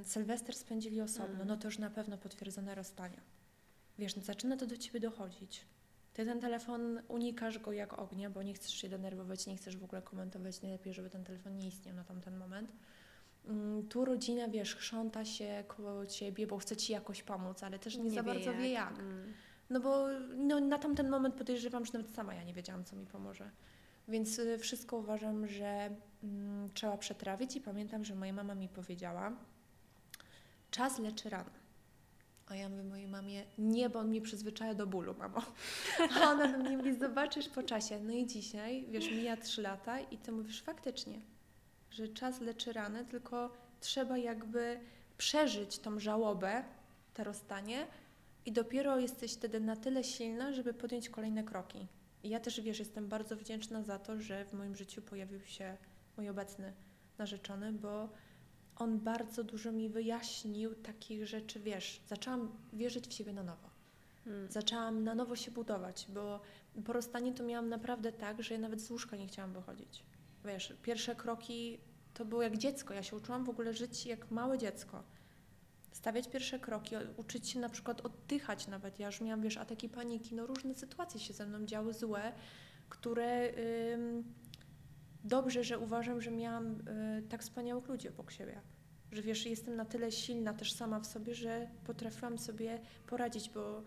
Sylwester 0.04 0.54
spędzili 0.56 1.00
osobno, 1.00 1.34
Mm. 1.34 1.48
no 1.48 1.56
to 1.56 1.68
już 1.68 1.78
na 1.78 1.90
pewno 1.90 2.18
potwierdzone 2.18 2.74
rozstania. 2.74 3.20
Wiesz, 3.98 4.16
no 4.16 4.22
zaczyna 4.22 4.56
to 4.56 4.66
do 4.66 4.76
ciebie 4.76 5.00
dochodzić. 5.00 5.64
Ty 6.14 6.24
ten 6.24 6.40
telefon 6.40 7.00
unikasz 7.08 7.58
go 7.58 7.72
jak 7.72 7.98
ognia, 7.98 8.30
bo 8.30 8.42
nie 8.42 8.54
chcesz 8.54 8.72
się 8.74 8.88
denerwować, 8.88 9.46
nie 9.46 9.56
chcesz 9.56 9.76
w 9.76 9.84
ogóle 9.84 10.02
komentować. 10.02 10.62
Najlepiej, 10.62 10.94
żeby 10.94 11.10
ten 11.10 11.24
telefon 11.24 11.56
nie 11.56 11.68
istniał 11.68 11.96
na 11.96 12.04
tamten 12.04 12.36
moment. 12.36 12.72
Mm, 13.46 13.88
Tu 13.88 14.04
rodzina, 14.04 14.48
wiesz, 14.48 14.76
chrząta 14.76 15.24
się 15.24 15.64
koło 15.68 16.06
ciebie, 16.06 16.46
bo 16.46 16.58
chce 16.58 16.76
ci 16.76 16.92
jakoś 16.92 17.22
pomóc, 17.22 17.62
ale 17.62 17.78
też 17.78 17.96
nie, 17.96 18.10
za 18.10 18.22
wie 18.22 18.32
bardzo 18.32 18.52
wie 18.52 18.70
jak. 18.70 18.98
Mm. 18.98 19.32
No 19.70 19.80
bo 19.80 20.06
no, 20.36 20.60
na 20.60 20.78
tamten 20.78 21.08
moment 21.08 21.34
podejrzewam, 21.34 21.84
że 21.84 21.92
nawet 21.92 22.10
sama 22.10 22.34
ja 22.34 22.44
nie 22.44 22.54
wiedziałam, 22.54 22.84
co 22.84 22.96
mi 22.96 23.06
pomoże. 23.06 23.50
Więc 24.08 24.38
y, 24.38 24.58
wszystko 24.58 24.96
uważam, 24.96 25.46
że 25.46 25.90
mm, 26.24 26.70
trzeba 26.74 26.96
przetrawić 26.96 27.56
i 27.56 27.60
pamiętam, 27.60 28.04
że 28.04 28.14
moja 28.14 28.32
mama 28.32 28.54
mi 28.54 28.68
powiedziała, 28.68 29.32
czas 30.70 30.98
leczy 30.98 31.30
rany. 31.30 31.50
A 32.46 32.56
ja 32.56 32.68
mówię 32.68 32.84
mojej 32.84 33.06
mamie, 33.06 33.44
nie, 33.58 33.90
bo 33.90 33.98
on 33.98 34.08
mnie 34.08 34.20
przyzwyczaja 34.20 34.74
do 34.74 34.86
bólu, 34.86 35.14
mamo. 35.18 35.42
A 36.22 36.30
ona 36.30 36.52
do 36.52 36.58
mnie 36.58 36.76
mówi, 36.76 36.94
zobaczysz 36.98 37.48
po 37.48 37.62
czasie. 37.62 38.00
No 38.00 38.12
i 38.12 38.26
dzisiaj, 38.26 38.84
wiesz, 38.90 39.10
mija 39.10 39.36
trzy 39.36 39.62
lata 39.62 40.00
i 40.00 40.18
ty 40.18 40.32
mówisz 40.32 40.62
faktycznie, 40.62 41.20
że 41.98 42.08
czas 42.08 42.40
leczy 42.40 42.72
rany, 42.72 43.04
tylko 43.04 43.50
trzeba 43.80 44.18
jakby 44.18 44.80
przeżyć 45.18 45.78
tą 45.78 46.00
żałobę, 46.00 46.64
to 47.14 47.24
rozstanie 47.24 47.86
i 48.46 48.52
dopiero 48.52 48.98
jesteś 48.98 49.34
wtedy 49.34 49.60
na 49.60 49.76
tyle 49.76 50.04
silna, 50.04 50.52
żeby 50.52 50.74
podjąć 50.74 51.08
kolejne 51.08 51.44
kroki. 51.44 51.86
I 52.22 52.28
ja 52.28 52.40
też, 52.40 52.60
wiesz, 52.60 52.78
jestem 52.78 53.08
bardzo 53.08 53.36
wdzięczna 53.36 53.82
za 53.82 53.98
to, 53.98 54.20
że 54.20 54.44
w 54.44 54.52
moim 54.52 54.76
życiu 54.76 55.02
pojawił 55.02 55.40
się 55.40 55.76
mój 56.16 56.28
obecny 56.28 56.72
narzeczony, 57.18 57.72
bo 57.72 58.08
on 58.76 58.98
bardzo 58.98 59.44
dużo 59.44 59.72
mi 59.72 59.88
wyjaśnił 59.88 60.74
takich 60.74 61.26
rzeczy, 61.26 61.60
wiesz, 61.60 62.00
zaczęłam 62.06 62.52
wierzyć 62.72 63.08
w 63.08 63.12
siebie 63.12 63.32
na 63.32 63.42
nowo. 63.42 63.70
Mm. 64.26 64.50
Zaczęłam 64.50 65.04
na 65.04 65.14
nowo 65.14 65.36
się 65.36 65.50
budować, 65.50 66.06
bo 66.08 66.40
po 66.84 66.92
rozstaniu 66.92 67.34
to 67.34 67.44
miałam 67.44 67.68
naprawdę 67.68 68.12
tak, 68.12 68.42
że 68.42 68.54
ja 68.54 68.60
nawet 68.60 68.80
z 68.80 68.90
łóżka 68.90 69.16
nie 69.16 69.26
chciałam 69.26 69.52
wychodzić. 69.52 70.02
Wiesz, 70.44 70.72
pierwsze 70.82 71.16
kroki 71.16 71.78
to 72.18 72.24
było 72.24 72.42
jak 72.42 72.56
dziecko. 72.56 72.94
Ja 72.94 73.02
się 73.02 73.16
uczyłam 73.16 73.44
w 73.44 73.48
ogóle 73.48 73.74
żyć 73.74 74.06
jak 74.06 74.30
małe 74.30 74.58
dziecko. 74.58 75.02
Stawiać 75.92 76.28
pierwsze 76.28 76.58
kroki, 76.58 76.94
uczyć 77.16 77.48
się 77.48 77.60
na 77.60 77.68
przykład 77.68 78.00
oddychać 78.00 78.66
nawet. 78.66 78.98
Ja 78.98 79.06
już 79.06 79.20
miałam, 79.20 79.42
wiesz, 79.42 79.56
ataki 79.56 79.88
paniki, 79.88 80.34
no 80.34 80.46
różne 80.46 80.74
sytuacje 80.74 81.20
się 81.20 81.34
ze 81.34 81.46
mną 81.46 81.66
działy 81.66 81.94
złe, 81.94 82.32
które 82.88 83.52
dobrze, 85.24 85.64
że 85.64 85.78
uważam, 85.78 86.20
że 86.20 86.30
miałam 86.30 86.66
y, 86.66 87.22
tak 87.28 87.42
wspaniałych 87.42 87.88
ludzi 87.88 88.08
obok 88.08 88.30
siebie. 88.30 88.60
Że 89.12 89.22
wiesz, 89.22 89.46
jestem 89.46 89.76
na 89.76 89.84
tyle 89.84 90.12
silna 90.12 90.54
też 90.54 90.72
sama 90.72 91.00
w 91.00 91.06
sobie, 91.06 91.34
że 91.34 91.68
potrafiłam 91.84 92.38
sobie 92.38 92.80
poradzić, 93.06 93.50
bo 93.50 93.82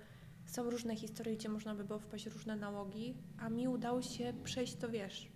są 0.45 0.69
różne 0.69 0.95
historie, 0.95 1.35
gdzie 1.35 1.49
można 1.49 1.75
by 1.75 1.83
było 1.83 1.99
wpaść 1.99 2.29
w 2.29 2.33
różne 2.33 2.55
nałogi, 2.55 3.15
a 3.39 3.49
mi 3.49 3.67
udało 3.67 4.01
się 4.01 4.33
przejść 4.43 4.75
to, 4.75 4.89
wiesz, 4.89 5.31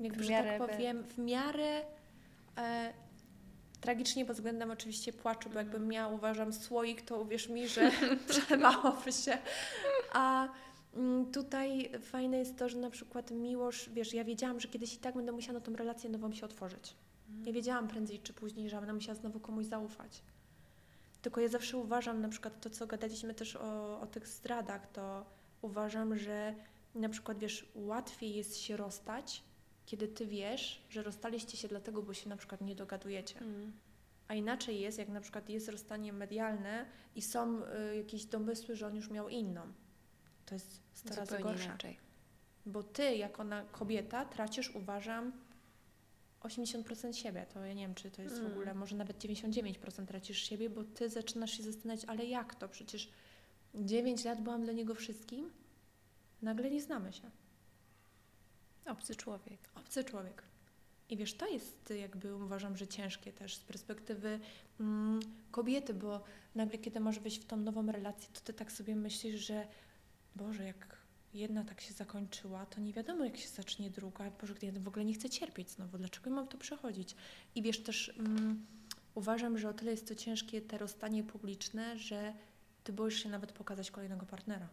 jakby, 0.00 0.24
że 0.24 0.30
tak 0.30 0.58
powiem, 0.58 1.04
w 1.04 1.18
miarę 1.18 1.82
e, 2.58 2.92
tragicznie 3.80 4.24
pod 4.26 4.36
względem 4.36 4.70
oczywiście 4.70 5.12
płaczu, 5.12 5.50
bo 5.50 5.58
jakbym 5.58 5.88
miała, 5.88 6.14
uważam, 6.14 6.52
słoik, 6.52 7.02
to 7.02 7.20
uwierz 7.20 7.48
mi, 7.48 7.68
że 7.68 7.90
przelałoby 8.28 9.12
się. 9.12 9.38
A 10.12 10.48
mm, 10.94 11.32
tutaj 11.32 11.90
fajne 12.02 12.38
jest 12.38 12.58
to, 12.58 12.68
że 12.68 12.78
na 12.78 12.90
przykład 12.90 13.30
miłość, 13.30 13.90
wiesz, 13.90 14.14
ja 14.14 14.24
wiedziałam, 14.24 14.60
że 14.60 14.68
kiedyś 14.68 14.94
i 14.94 14.98
tak 14.98 15.14
będę 15.14 15.32
musiała 15.32 15.58
na 15.58 15.64
tą 15.64 15.76
relację 15.76 16.10
nową 16.10 16.32
się 16.32 16.46
otworzyć. 16.46 16.94
Ja 17.46 17.52
wiedziałam 17.52 17.88
prędzej 17.88 18.18
czy 18.18 18.32
później, 18.32 18.68
że 18.68 18.76
będę 18.76 18.92
musiała 18.92 19.14
znowu 19.14 19.40
komuś 19.40 19.66
zaufać. 19.66 20.22
Tylko 21.22 21.40
ja 21.40 21.48
zawsze 21.48 21.76
uważam, 21.76 22.20
na 22.20 22.28
przykład 22.28 22.60
to, 22.60 22.70
co 22.70 22.86
gadaliśmy 22.86 23.34
też 23.34 23.56
o, 23.56 24.00
o 24.00 24.06
tych 24.06 24.28
zdradach, 24.28 24.92
to 24.92 25.26
uważam, 25.62 26.16
że 26.16 26.54
na 26.94 27.08
przykład, 27.08 27.38
wiesz, 27.38 27.72
łatwiej 27.74 28.34
jest 28.34 28.56
się 28.56 28.76
rozstać, 28.76 29.42
kiedy 29.92 30.08
ty 30.08 30.26
wiesz, 30.26 30.82
że 30.90 31.02
rozstaliście 31.02 31.56
się 31.56 31.68
dlatego, 31.68 32.02
bo 32.02 32.14
się 32.14 32.28
na 32.28 32.36
przykład 32.36 32.60
nie 32.60 32.74
dogadujecie. 32.74 33.40
Mm. 33.40 33.72
A 34.28 34.34
inaczej 34.34 34.80
jest, 34.80 34.98
jak 34.98 35.08
na 35.08 35.20
przykład 35.20 35.48
jest 35.48 35.68
rozstanie 35.68 36.12
medialne 36.12 36.86
i 37.16 37.22
są 37.22 37.62
y, 37.64 37.96
jakieś 37.96 38.24
domysły, 38.24 38.76
że 38.76 38.86
on 38.86 38.96
już 38.96 39.10
miał 39.10 39.28
inną. 39.28 39.62
To 40.46 40.54
jest 40.54 40.80
100 40.92 41.14
razy 41.14 41.38
gorsza. 41.38 41.64
inaczej. 41.64 41.98
Bo 42.66 42.82
ty, 42.82 43.16
jako 43.16 43.44
na 43.44 43.62
kobieta, 43.64 44.24
tracisz, 44.24 44.74
uważam, 44.74 45.32
80% 46.40 47.12
siebie. 47.12 47.46
To 47.54 47.64
ja 47.64 47.72
nie 47.74 47.82
wiem, 47.82 47.94
czy 47.94 48.10
to 48.10 48.22
jest 48.22 48.34
w 48.34 48.38
Mm. 48.38 48.52
ogóle, 48.52 48.74
może 48.74 48.96
nawet 48.96 49.18
99% 49.18 50.06
tracisz 50.06 50.38
siebie, 50.38 50.70
bo 50.70 50.84
ty 50.84 51.08
zaczynasz 51.10 51.50
się 51.50 51.62
zastanawiać, 51.62 52.04
ale 52.04 52.26
jak 52.26 52.54
to? 52.54 52.68
Przecież 52.68 53.10
9 53.74 54.24
lat 54.24 54.40
byłam 54.42 54.62
dla 54.64 54.72
niego 54.72 54.94
wszystkim, 54.94 55.50
nagle 56.42 56.70
nie 56.70 56.82
znamy 56.82 57.12
się. 57.12 57.30
Obcy 58.86 59.16
człowiek. 59.16 59.70
Obcy 59.74 60.04
człowiek. 60.04 60.42
I 61.10 61.16
wiesz, 61.16 61.34
to 61.34 61.48
jest 61.48 61.92
jakby 62.00 62.34
uważam, 62.34 62.76
że 62.76 62.86
ciężkie 62.86 63.32
też 63.32 63.56
z 63.56 63.60
perspektywy 63.60 64.40
mm, 64.80 65.20
kobiety, 65.50 65.94
bo 65.94 66.24
nagle 66.54 66.78
kiedy 66.78 67.00
masz 67.00 67.18
wejść 67.18 67.40
w 67.40 67.44
tą 67.44 67.56
nową 67.56 67.92
relację, 67.92 68.28
to 68.32 68.40
ty 68.40 68.52
tak 68.52 68.72
sobie 68.72 68.96
myślisz, 68.96 69.46
że 69.46 69.66
Boże, 70.36 70.64
jak 70.64 70.96
jedna 71.34 71.64
tak 71.64 71.80
się 71.80 71.92
zakończyła, 71.92 72.66
to 72.66 72.80
nie 72.80 72.92
wiadomo 72.92 73.24
jak 73.24 73.36
się 73.36 73.48
zacznie 73.48 73.90
druga. 73.90 74.30
Boże, 74.40 74.54
ja 74.62 74.72
w 74.72 74.88
ogóle 74.88 75.04
nie 75.04 75.14
chcę 75.14 75.30
cierpieć 75.30 75.70
znowu, 75.70 75.98
dlaczego 75.98 76.30
mam 76.30 76.48
to 76.48 76.58
przechodzić? 76.58 77.16
I 77.54 77.62
wiesz 77.62 77.82
też, 77.82 78.14
mm, 78.18 78.66
uważam, 79.14 79.58
że 79.58 79.68
o 79.68 79.72
tyle 79.72 79.90
jest 79.90 80.08
to 80.08 80.14
ciężkie 80.14 80.62
te 80.62 80.78
rozstanie 80.78 81.24
publiczne, 81.24 81.98
że 81.98 82.34
ty 82.84 82.92
boisz 82.92 83.22
się 83.22 83.28
nawet 83.28 83.52
pokazać 83.52 83.90
kolejnego 83.90 84.26
partnera. 84.26 84.68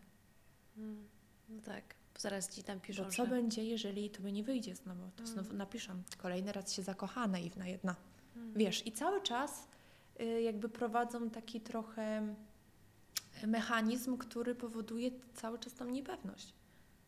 Mm. 0.78 1.08
No 1.50 1.62
tak. 1.62 1.99
Bo 2.14 2.20
zaraz 2.20 2.50
ci 2.56 2.64
tam 2.64 2.80
piszą, 2.80 3.04
Bo 3.04 3.10
co 3.10 3.24
że... 3.26 3.30
będzie, 3.32 3.64
jeżeli 3.64 4.10
tobie 4.10 4.32
nie 4.32 4.44
wyjdzie 4.44 4.76
znowu? 4.76 5.02
To 5.16 5.24
Mm. 5.24 5.34
znowu 5.34 5.54
napiszą, 5.54 6.02
kolejny 6.18 6.52
raz 6.52 6.74
się 6.74 6.82
zakocha 6.84 7.28
naiwna 7.28 7.68
jedna. 7.68 7.96
Mm. 8.36 8.54
Wiesz, 8.54 8.88
i 8.88 8.92
cały 8.92 9.22
czas 9.22 9.68
y, 10.22 10.42
jakby 10.42 10.70
prowadzą 10.70 11.30
taki 11.30 11.62
trochę 11.62 12.36
mechanizm, 13.48 14.18
który 14.18 14.56
powoduje 14.56 15.12
cały 15.34 15.60
czas 15.60 15.74
tą 15.74 15.86
niepewność. 15.86 16.54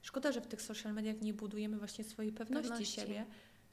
Szkoda, 0.02 0.32
że 0.32 0.42
w 0.42 0.48
tych 0.48 0.62
social 0.62 0.94
mediach 0.94 1.22
nie 1.22 1.34
budujemy 1.34 1.78
właśnie 1.78 2.04
swojej 2.04 2.32
pewności, 2.32 2.70
Pewności. 2.70 3.02
siebie, 3.02 3.26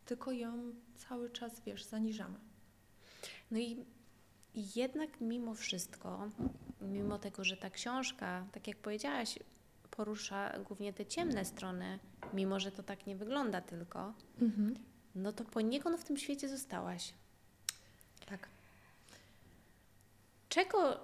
tylko 0.07 0.33
ją 0.33 0.73
cały 0.97 1.31
czas, 1.31 1.61
wiesz, 1.67 1.85
zaniżamy. 1.85 2.39
No 3.51 3.59
i 3.59 3.85
i 4.55 4.65
jednak 4.75 5.21
mimo 5.21 5.55
wszystko, 5.55 6.31
mimo 6.81 7.19
tego, 7.19 7.45
że 7.45 7.57
ta 7.57 7.71
książka, 7.71 8.47
tak 8.53 8.67
jak 8.69 8.77
powiedziałaś, 8.77 9.39
porusza 9.99 10.59
głównie 10.59 10.93
te 10.93 11.07
ciemne 11.07 11.45
strony, 11.45 11.99
mimo 12.33 12.61
że 12.61 12.73
to 12.73 12.83
tak 12.83 13.07
nie 13.07 13.17
wygląda 13.17 13.61
tylko, 13.61 14.15
no 15.15 15.33
to 15.33 15.45
poniekąd 15.45 16.01
w 16.01 16.05
tym 16.05 16.17
świecie 16.17 16.49
zostałaś. 16.49 17.15
Tak. 18.27 18.49
Czego 20.49 21.01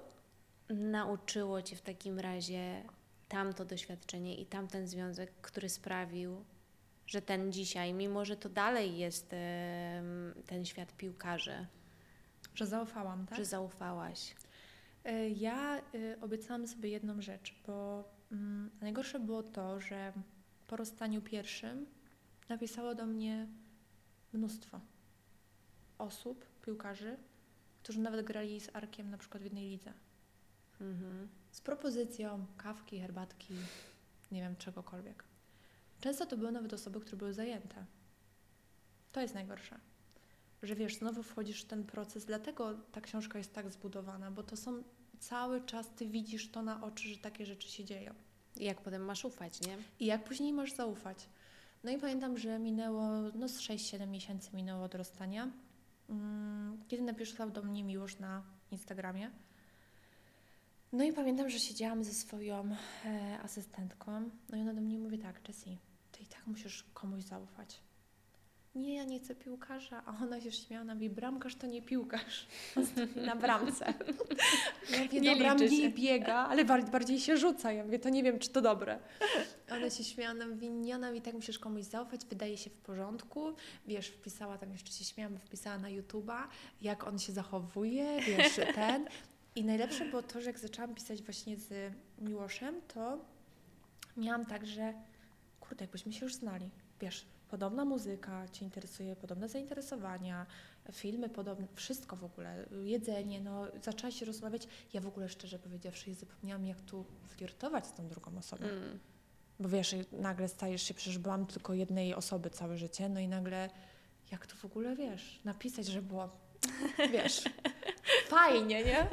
nauczyło 0.70 1.62
Cię 1.62 1.76
w 1.76 1.82
takim 1.82 2.18
razie 2.18 2.82
tamto 3.28 3.64
doświadczenie 3.64 4.34
i 4.34 4.47
tamten 4.47 4.88
związek, 4.88 5.32
który 5.42 5.68
sprawił, 5.68 6.45
że 7.07 7.22
ten 7.22 7.53
dzisiaj, 7.53 7.95
mimo 7.95 8.24
że 8.24 8.36
to 8.36 8.49
dalej 8.49 8.99
jest 8.99 9.28
ten 10.47 10.64
świat 10.64 10.92
piłkarzy, 10.97 11.66
Że 12.55 12.66
zaufałam, 12.66 13.26
tak? 13.26 13.38
że 13.38 13.45
zaufałaś? 13.45 14.34
Y, 15.07 15.28
Ja 15.30 15.82
y, 15.95 16.16
obiecałam 16.20 16.66
sobie 16.68 16.88
jedną 16.88 17.22
rzecz, 17.22 17.55
bo 17.66 18.05
mm, 18.35 18.70
najgorsze 18.80 19.20
było 19.20 19.43
to, 19.43 19.80
że 19.80 20.12
po 20.66 20.76
rozstaniu 20.76 21.22
pierwszym 21.22 21.87
napisało 22.49 22.95
do 22.95 23.07
mnie 23.07 23.47
mnóstwo 24.32 24.80
osób, 25.99 26.47
piłkarzy, 26.62 27.16
którzy 27.82 28.01
nawet 28.01 28.26
grali 28.26 28.61
z 28.61 28.76
Arkiem 28.76 29.11
na 29.11 29.18
przykład 29.18 29.43
w 29.43 29.45
jednej 29.45 29.68
lidze. 29.68 29.93
Mhm. 30.80 31.28
z 31.51 31.61
propozycją 31.61 32.47
kawki, 32.57 33.01
herbatki, 33.01 33.55
nie 34.32 34.41
wiem, 34.41 34.57
czegokolwiek. 34.57 35.24
Często 36.01 36.26
to 36.26 36.37
były 36.37 36.53
nawet 36.53 36.72
osoby, 36.72 37.01
które 37.01 37.16
były 37.16 37.32
zajęte. 37.32 37.85
To 39.12 39.20
jest 39.20 39.35
najgorsze. 39.35 39.78
Że 40.62 40.74
wiesz, 40.74 40.97
znowu 40.97 41.22
wchodzisz 41.22 41.62
w 41.62 41.66
ten 41.66 41.85
proces, 41.85 42.24
dlatego 42.24 42.74
ta 42.93 43.01
książka 43.01 43.39
jest 43.39 43.53
tak 43.53 43.70
zbudowana, 43.70 44.30
bo 44.30 44.43
to 44.43 44.57
są 44.57 44.82
cały 45.18 45.66
czas, 45.66 45.91
ty 45.97 46.07
widzisz 46.07 46.51
to 46.51 46.62
na 46.62 46.85
oczy, 46.85 47.09
że 47.09 47.16
takie 47.16 47.47
rzeczy 47.47 47.68
się 47.68 47.85
dzieją. 47.85 48.14
I 48.57 48.64
jak 48.64 48.80
potem 48.80 49.05
masz 49.05 49.24
ufać, 49.24 49.61
nie? 49.61 49.78
I 50.00 50.07
jak 50.07 50.24
później 50.24 50.52
masz 50.52 50.72
zaufać? 50.72 51.28
No 51.84 51.90
i 51.90 51.98
pamiętam, 51.98 52.38
że 52.38 52.59
minęło, 52.59 53.02
no 53.34 53.48
z 53.48 53.61
6-7 53.61 54.09
miesięcy 54.09 54.50
minęło 54.57 54.84
od 54.84 54.94
rozstania, 54.94 55.50
mm, 56.09 56.78
kiedy 56.88 57.02
napisał 57.02 57.50
do 57.50 57.62
mnie 57.62 57.84
Miłosz 57.84 58.18
na 58.18 58.42
Instagramie. 58.70 59.30
No 60.92 61.05
i 61.05 61.12
pamiętam, 61.12 61.50
że 61.50 61.59
siedziałam 61.59 62.05
ze 62.05 62.12
swoją 62.12 62.76
e, 63.05 63.38
asystentką, 63.42 64.30
no 64.50 64.59
i 64.59 64.61
ona 64.61 64.74
do 64.74 64.80
mnie 64.80 64.98
mówi 64.98 65.18
tak, 65.18 65.48
Jessie, 65.48 65.78
ty 66.12 66.22
i 66.22 66.26
tak 66.26 66.46
musisz 66.46 66.84
komuś 66.94 67.22
zaufać. 67.22 67.80
Nie, 68.75 68.95
ja 68.95 69.05
nie 69.05 69.20
chcę 69.20 69.35
piłkarza, 69.35 70.03
a 70.07 70.22
ona 70.22 70.41
się 70.41 70.53
śmiała, 70.53 70.85
na 70.85 70.95
mnie, 70.95 71.11
bramkarz 71.11 71.55
to 71.55 71.66
nie 71.66 71.83
piłkarz, 71.83 72.47
na 73.27 73.37
bramce. 73.37 73.95
Ja 74.91 75.03
mówię, 75.05 75.20
Nie 75.20 75.33
dobra, 75.33 75.55
mniej 75.55 75.93
biega, 75.95 76.35
ale 76.35 76.64
bar- 76.64 76.91
bardziej 76.91 77.20
się 77.20 77.37
rzuca. 77.37 77.72
Ja 77.72 77.85
mówię, 77.85 77.99
to 77.99 78.09
nie 78.09 78.22
wiem, 78.22 78.39
czy 78.39 78.51
to 78.51 78.61
dobre. 78.61 78.99
Ona 79.70 79.91
się 79.91 80.05
śmiała, 80.05 80.35
na 80.35 80.47
mnie, 80.47 80.70
nie, 80.70 80.97
ona 80.97 81.11
mi 81.11 81.22
tak 81.22 81.35
musisz 81.35 81.59
komuś 81.59 81.83
zaufać, 81.83 82.20
wydaje 82.27 82.57
się 82.57 82.70
w 82.70 82.77
porządku. 82.77 83.55
Wiesz, 83.87 84.09
wpisała 84.09 84.59
tam, 84.59 84.72
jeszcze 84.72 84.93
się 84.93 85.05
śmiałam, 85.05 85.39
wpisała 85.39 85.79
na 85.79 85.89
YouTube'a, 85.89 86.43
jak 86.83 87.07
on 87.07 87.18
się 87.18 87.33
zachowuje, 87.33 88.20
wiesz, 88.20 88.61
ten. 88.75 89.07
I 89.57 89.64
najlepsze 89.64 90.05
było 90.05 90.22
to, 90.22 90.41
że 90.41 90.47
jak 90.47 90.59
zaczęłam 90.59 90.95
pisać 90.95 91.22
właśnie 91.22 91.57
z 91.57 91.93
Miłoszem, 92.18 92.81
to 92.95 93.18
miałam 94.16 94.47
tak, 94.47 94.66
że 94.66 94.95
kurde, 95.61 95.85
jakbyśmy 95.85 96.12
się 96.12 96.25
już 96.25 96.35
znali. 96.35 96.70
Wiesz, 97.01 97.25
podobna 97.55 97.84
muzyka 97.84 98.48
Cię 98.48 98.64
interesuje, 98.64 99.16
podobne 99.16 99.48
zainteresowania, 99.48 100.46
filmy 100.92 101.28
podobne, 101.28 101.66
wszystko 101.74 102.16
w 102.16 102.24
ogóle, 102.24 102.66
jedzenie, 102.84 103.40
no 103.40 103.66
zaczęłaś 103.82 104.18
się 104.18 104.26
rozmawiać. 104.26 104.68
Ja 104.92 105.00
w 105.00 105.07
ogóle 105.07 105.28
szczerze 105.28 105.59
powiedziawszy 105.59 106.14
zapomniałam, 106.14 106.66
jak 106.66 106.80
tu 106.80 107.05
flirtować 107.26 107.86
z 107.86 107.92
tą 107.92 108.09
drugą 108.09 108.38
osobą. 108.38 108.64
Mm. 108.64 108.98
Bo 109.61 109.68
wiesz, 109.68 109.94
nagle 110.12 110.48
stajesz 110.48 110.82
się, 110.82 110.94
przecież 110.94 111.18
byłam 111.18 111.46
tylko 111.46 111.74
jednej 111.74 112.14
osoby 112.14 112.50
całe 112.50 112.78
życie, 112.78 113.09
no 113.09 113.20
i 113.20 113.28
nagle 113.28 113.70
jak 114.32 114.46
to 114.46 114.57
w 114.57 114.64
ogóle, 114.64 114.96
wiesz, 114.96 115.40
napisać, 115.44 115.86
że 115.86 116.02
było, 116.02 116.28
wiesz, 117.12 117.44
fajnie, 118.36 118.84
nie? 118.84 119.07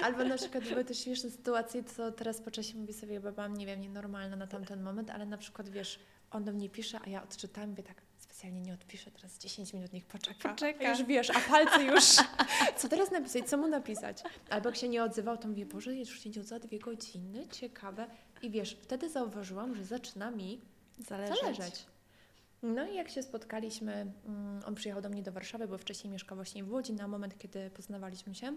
Albo 0.00 0.24
na 0.24 0.36
przykład 0.36 0.64
były 0.64 0.84
też 0.84 0.98
śmieszne 0.98 1.30
sytuacje, 1.30 1.84
co 1.84 2.12
teraz 2.12 2.40
po 2.40 2.50
czasie 2.50 2.76
mówię 2.76 2.94
sobie, 2.94 3.20
bo 3.20 3.32
byłam, 3.32 3.56
nie 3.56 3.66
wiem, 3.66 3.80
nienormalna 3.80 4.36
na 4.36 4.46
tamten 4.46 4.82
moment, 4.82 5.10
ale 5.10 5.26
na 5.26 5.38
przykład, 5.38 5.68
wiesz, 5.68 5.98
on 6.34 6.44
do 6.44 6.52
mnie 6.52 6.70
pisze, 6.70 6.98
a 7.04 7.08
ja 7.08 7.22
odczytam, 7.22 7.70
mówię 7.70 7.82
tak, 7.82 8.02
specjalnie 8.18 8.60
nie 8.60 8.74
odpiszę, 8.74 9.10
teraz 9.10 9.38
10 9.38 9.72
minut, 9.72 9.92
niech 9.92 10.06
poczeka. 10.06 10.48
Poczeka. 10.48 10.86
A 10.86 10.90
już 10.90 11.02
wiesz, 11.02 11.30
a 11.30 11.40
palce 11.40 11.84
już, 11.84 12.04
co 12.78 12.88
teraz 12.88 13.10
napisać, 13.10 13.48
co 13.48 13.56
mu 13.56 13.68
napisać? 13.68 14.22
Albo 14.50 14.68
jak 14.68 14.76
się 14.76 14.88
nie 14.88 15.02
odzywał, 15.04 15.38
to 15.38 15.48
mówię, 15.48 15.66
Boże, 15.66 15.94
już 15.94 16.20
się 16.20 16.30
nie 16.30 16.40
odzywa 16.40 16.58
dwie 16.60 16.78
godziny, 16.78 17.48
ciekawe. 17.48 18.06
I 18.42 18.50
wiesz, 18.50 18.76
wtedy 18.82 19.10
zauważyłam, 19.10 19.74
że 19.74 19.84
zaczyna 19.84 20.30
mi 20.30 20.60
Zależeć. 20.98 21.40
zależeć. 21.40 21.86
No 22.62 22.86
i 22.86 22.94
jak 22.94 23.10
się 23.10 23.22
spotkaliśmy, 23.22 23.92
mm, 24.26 24.62
on 24.66 24.74
przyjechał 24.74 25.02
do 25.02 25.08
mnie 25.08 25.22
do 25.22 25.32
Warszawy, 25.32 25.68
bo 25.68 25.78
wcześniej 25.78 26.12
mieszkał 26.12 26.36
właśnie 26.36 26.64
w 26.64 26.72
Łodzi, 26.72 26.92
na 26.92 27.08
moment, 27.08 27.38
kiedy 27.38 27.70
poznawaliśmy 27.70 28.34
się, 28.34 28.56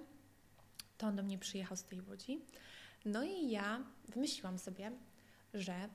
to 0.98 1.08
on 1.08 1.16
do 1.16 1.24
mnie 1.24 1.38
przyjechał 1.38 1.78
z 1.78 1.84
tej 1.84 2.02
Łodzi. 2.02 2.42
No 3.06 3.24
i 3.24 3.50
ja 3.50 3.84
wymyśliłam 4.08 4.60
sobie, 4.60 4.92
że 5.54 5.90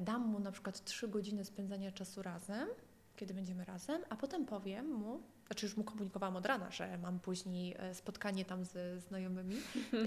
dam 0.00 0.26
mu 0.26 0.38
na 0.40 0.52
przykład 0.52 0.84
trzy 0.84 1.08
godziny 1.08 1.44
spędzania 1.44 1.92
czasu 1.92 2.22
razem, 2.22 2.68
kiedy 3.16 3.34
będziemy 3.34 3.64
razem, 3.64 4.02
a 4.08 4.16
potem 4.16 4.46
powiem 4.46 4.90
mu, 4.92 5.20
znaczy 5.46 5.66
już 5.66 5.76
mu 5.76 5.84
komunikowałam 5.84 6.36
od 6.36 6.46
rana, 6.46 6.70
że 6.70 6.98
mam 6.98 7.20
później 7.20 7.76
e, 7.78 7.94
spotkanie 7.94 8.44
tam 8.44 8.64
ze 8.64 9.00
znajomymi 9.00 9.56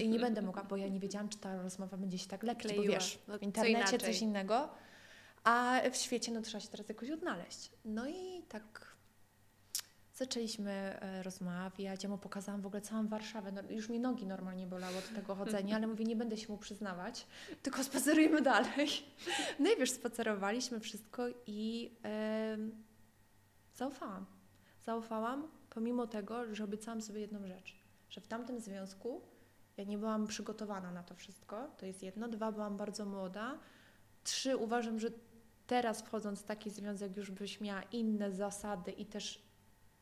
i 0.00 0.08
nie 0.08 0.18
będę 0.18 0.42
mogła, 0.42 0.64
bo 0.64 0.76
ja 0.76 0.88
nie 0.88 1.00
wiedziałam, 1.00 1.28
czy 1.28 1.38
ta 1.38 1.62
rozmowa 1.62 1.96
będzie 1.96 2.18
się 2.18 2.28
tak 2.28 2.44
bo 2.46 2.54
Kleiła. 2.54 2.84
wiesz, 2.84 3.18
No, 3.28 3.34
w 3.36 3.38
co 3.38 3.44
internecie 3.44 3.78
inaczej. 3.78 3.98
coś 4.00 4.20
innego, 4.22 4.68
a 5.44 5.80
w 5.92 5.96
świecie 5.96 6.32
no 6.32 6.40
trzeba 6.42 6.60
się 6.60 6.68
teraz 6.68 6.88
jakoś 6.88 7.10
odnaleźć. 7.10 7.70
No 7.84 8.08
i 8.08 8.42
tak 8.48 8.93
zaczęliśmy 10.14 10.70
e, 10.72 11.22
rozmawiać, 11.22 12.02
ja 12.02 12.08
mu 12.08 12.18
pokazałam 12.18 12.60
w 12.60 12.66
ogóle 12.66 12.82
całą 12.82 13.08
Warszawę, 13.08 13.52
no, 13.52 13.62
już 13.70 13.88
mi 13.88 14.00
nogi 14.00 14.26
normalnie 14.26 14.66
bolały 14.66 14.96
od 14.96 15.14
tego 15.14 15.34
chodzenia, 15.34 15.76
ale 15.76 15.86
mówię, 15.86 16.04
nie 16.04 16.16
będę 16.16 16.36
się 16.36 16.52
mu 16.52 16.58
przyznawać, 16.58 17.26
tylko 17.62 17.84
spacerujmy 17.84 18.42
dalej. 18.42 18.88
No 19.58 19.70
i 19.72 19.76
wiesz, 19.76 19.90
spacerowaliśmy 19.90 20.80
wszystko 20.80 21.22
i 21.46 21.90
em, 22.02 22.82
zaufałam. 23.74 24.26
Zaufałam, 24.84 25.48
pomimo 25.70 26.06
tego, 26.06 26.54
że 26.54 26.64
obiecałam 26.64 27.02
sobie 27.02 27.20
jedną 27.20 27.46
rzecz, 27.46 27.76
że 28.10 28.20
w 28.20 28.26
tamtym 28.26 28.60
związku 28.60 29.20
ja 29.76 29.84
nie 29.84 29.98
byłam 29.98 30.26
przygotowana 30.26 30.90
na 30.90 31.02
to 31.02 31.14
wszystko, 31.14 31.68
to 31.78 31.86
jest 31.86 32.02
jedno. 32.02 32.28
Dwa, 32.28 32.52
byłam 32.52 32.76
bardzo 32.76 33.06
młoda. 33.06 33.58
Trzy, 34.24 34.56
uważam, 34.56 35.00
że 35.00 35.08
teraz 35.66 36.02
wchodząc 36.02 36.40
w 36.40 36.44
taki 36.44 36.70
związek 36.70 37.16
już 37.16 37.30
byś 37.30 37.60
miała 37.60 37.82
inne 37.82 38.32
zasady 38.32 38.90
i 38.90 39.06
też 39.06 39.43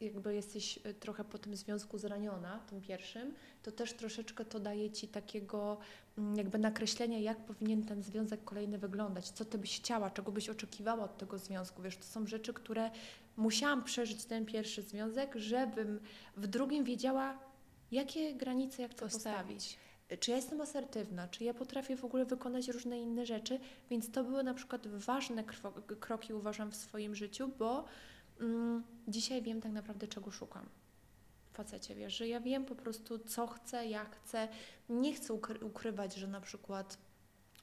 jakby 0.02 0.34
jesteś 0.34 0.78
y, 0.86 0.94
trochę 0.94 1.24
po 1.24 1.38
tym 1.38 1.56
związku 1.56 1.98
zraniona, 1.98 2.58
tym 2.58 2.80
pierwszym, 2.80 3.34
to 3.62 3.72
też 3.72 3.92
troszeczkę 3.92 4.44
to 4.44 4.60
daje 4.60 4.90
Ci 4.90 5.08
takiego 5.08 5.78
mm, 6.18 6.36
jakby 6.36 6.58
nakreślenia, 6.58 7.18
jak 7.18 7.38
powinien 7.44 7.86
ten 7.86 8.02
związek 8.02 8.44
kolejny 8.44 8.78
wyglądać, 8.78 9.30
co 9.30 9.44
Ty 9.44 9.58
byś 9.58 9.80
chciała, 9.80 10.10
czego 10.10 10.32
byś 10.32 10.48
oczekiwała 10.48 11.04
od 11.04 11.18
tego 11.18 11.38
związku. 11.38 11.82
Wiesz, 11.82 11.96
to 11.96 12.04
są 12.04 12.26
rzeczy, 12.26 12.52
które 12.52 12.90
musiałam 13.36 13.84
przeżyć 13.84 14.24
ten 14.24 14.46
pierwszy 14.46 14.82
związek, 14.82 15.34
żebym 15.36 16.00
w 16.36 16.46
drugim 16.46 16.84
wiedziała, 16.84 17.38
jakie 17.92 18.34
granice, 18.34 18.82
jak 18.82 18.94
to 18.94 19.04
postawić. 19.04 19.78
Czy 20.20 20.30
ja 20.30 20.36
jestem 20.36 20.60
asertywna, 20.60 21.28
czy 21.28 21.44
ja 21.44 21.54
potrafię 21.54 21.96
w 21.96 22.04
ogóle 22.04 22.24
wykonać 22.24 22.68
różne 22.68 23.00
inne 23.00 23.26
rzeczy, 23.26 23.58
więc 23.90 24.10
to 24.10 24.24
były 24.24 24.42
na 24.42 24.54
przykład 24.54 24.86
ważne 24.86 25.44
kroki, 26.00 26.34
uważam, 26.34 26.70
w 26.70 26.76
swoim 26.76 27.14
życiu, 27.14 27.50
bo 27.58 27.84
dzisiaj 29.08 29.42
wiem 29.42 29.60
tak 29.60 29.72
naprawdę, 29.72 30.08
czego 30.08 30.30
szukam. 30.30 30.66
W 31.52 31.54
facecie, 31.56 31.94
wiesz, 31.94 32.16
że 32.16 32.28
ja 32.28 32.40
wiem 32.40 32.64
po 32.64 32.74
prostu, 32.74 33.18
co 33.18 33.46
chcę, 33.46 33.86
jak 33.86 34.16
chcę. 34.16 34.48
Nie 34.88 35.14
chcę 35.14 35.32
ukry- 35.34 35.64
ukrywać, 35.64 36.14
że 36.14 36.26
na 36.26 36.40
przykład, 36.40 36.98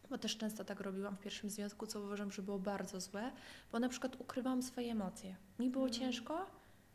bo 0.10 0.18
też 0.18 0.38
często 0.38 0.66
tak 0.66 0.80
robiłam 0.80 1.16
w 1.16 1.20
pierwszym 1.20 1.50
związku, 1.50 1.88
co 1.88 2.02
uważam, 2.02 2.32
że 2.32 2.42
było 2.42 2.60
bardzo 2.60 3.02
złe, 3.02 3.32
bo 3.72 3.80
na 3.80 3.90
przykład 3.90 4.22
ukrywałam 4.22 4.62
swoje 4.64 4.92
emocje. 4.92 5.36
Mi 5.60 5.70
było 5.70 5.86
Mhm. 5.86 6.02
ciężko, 6.02 6.46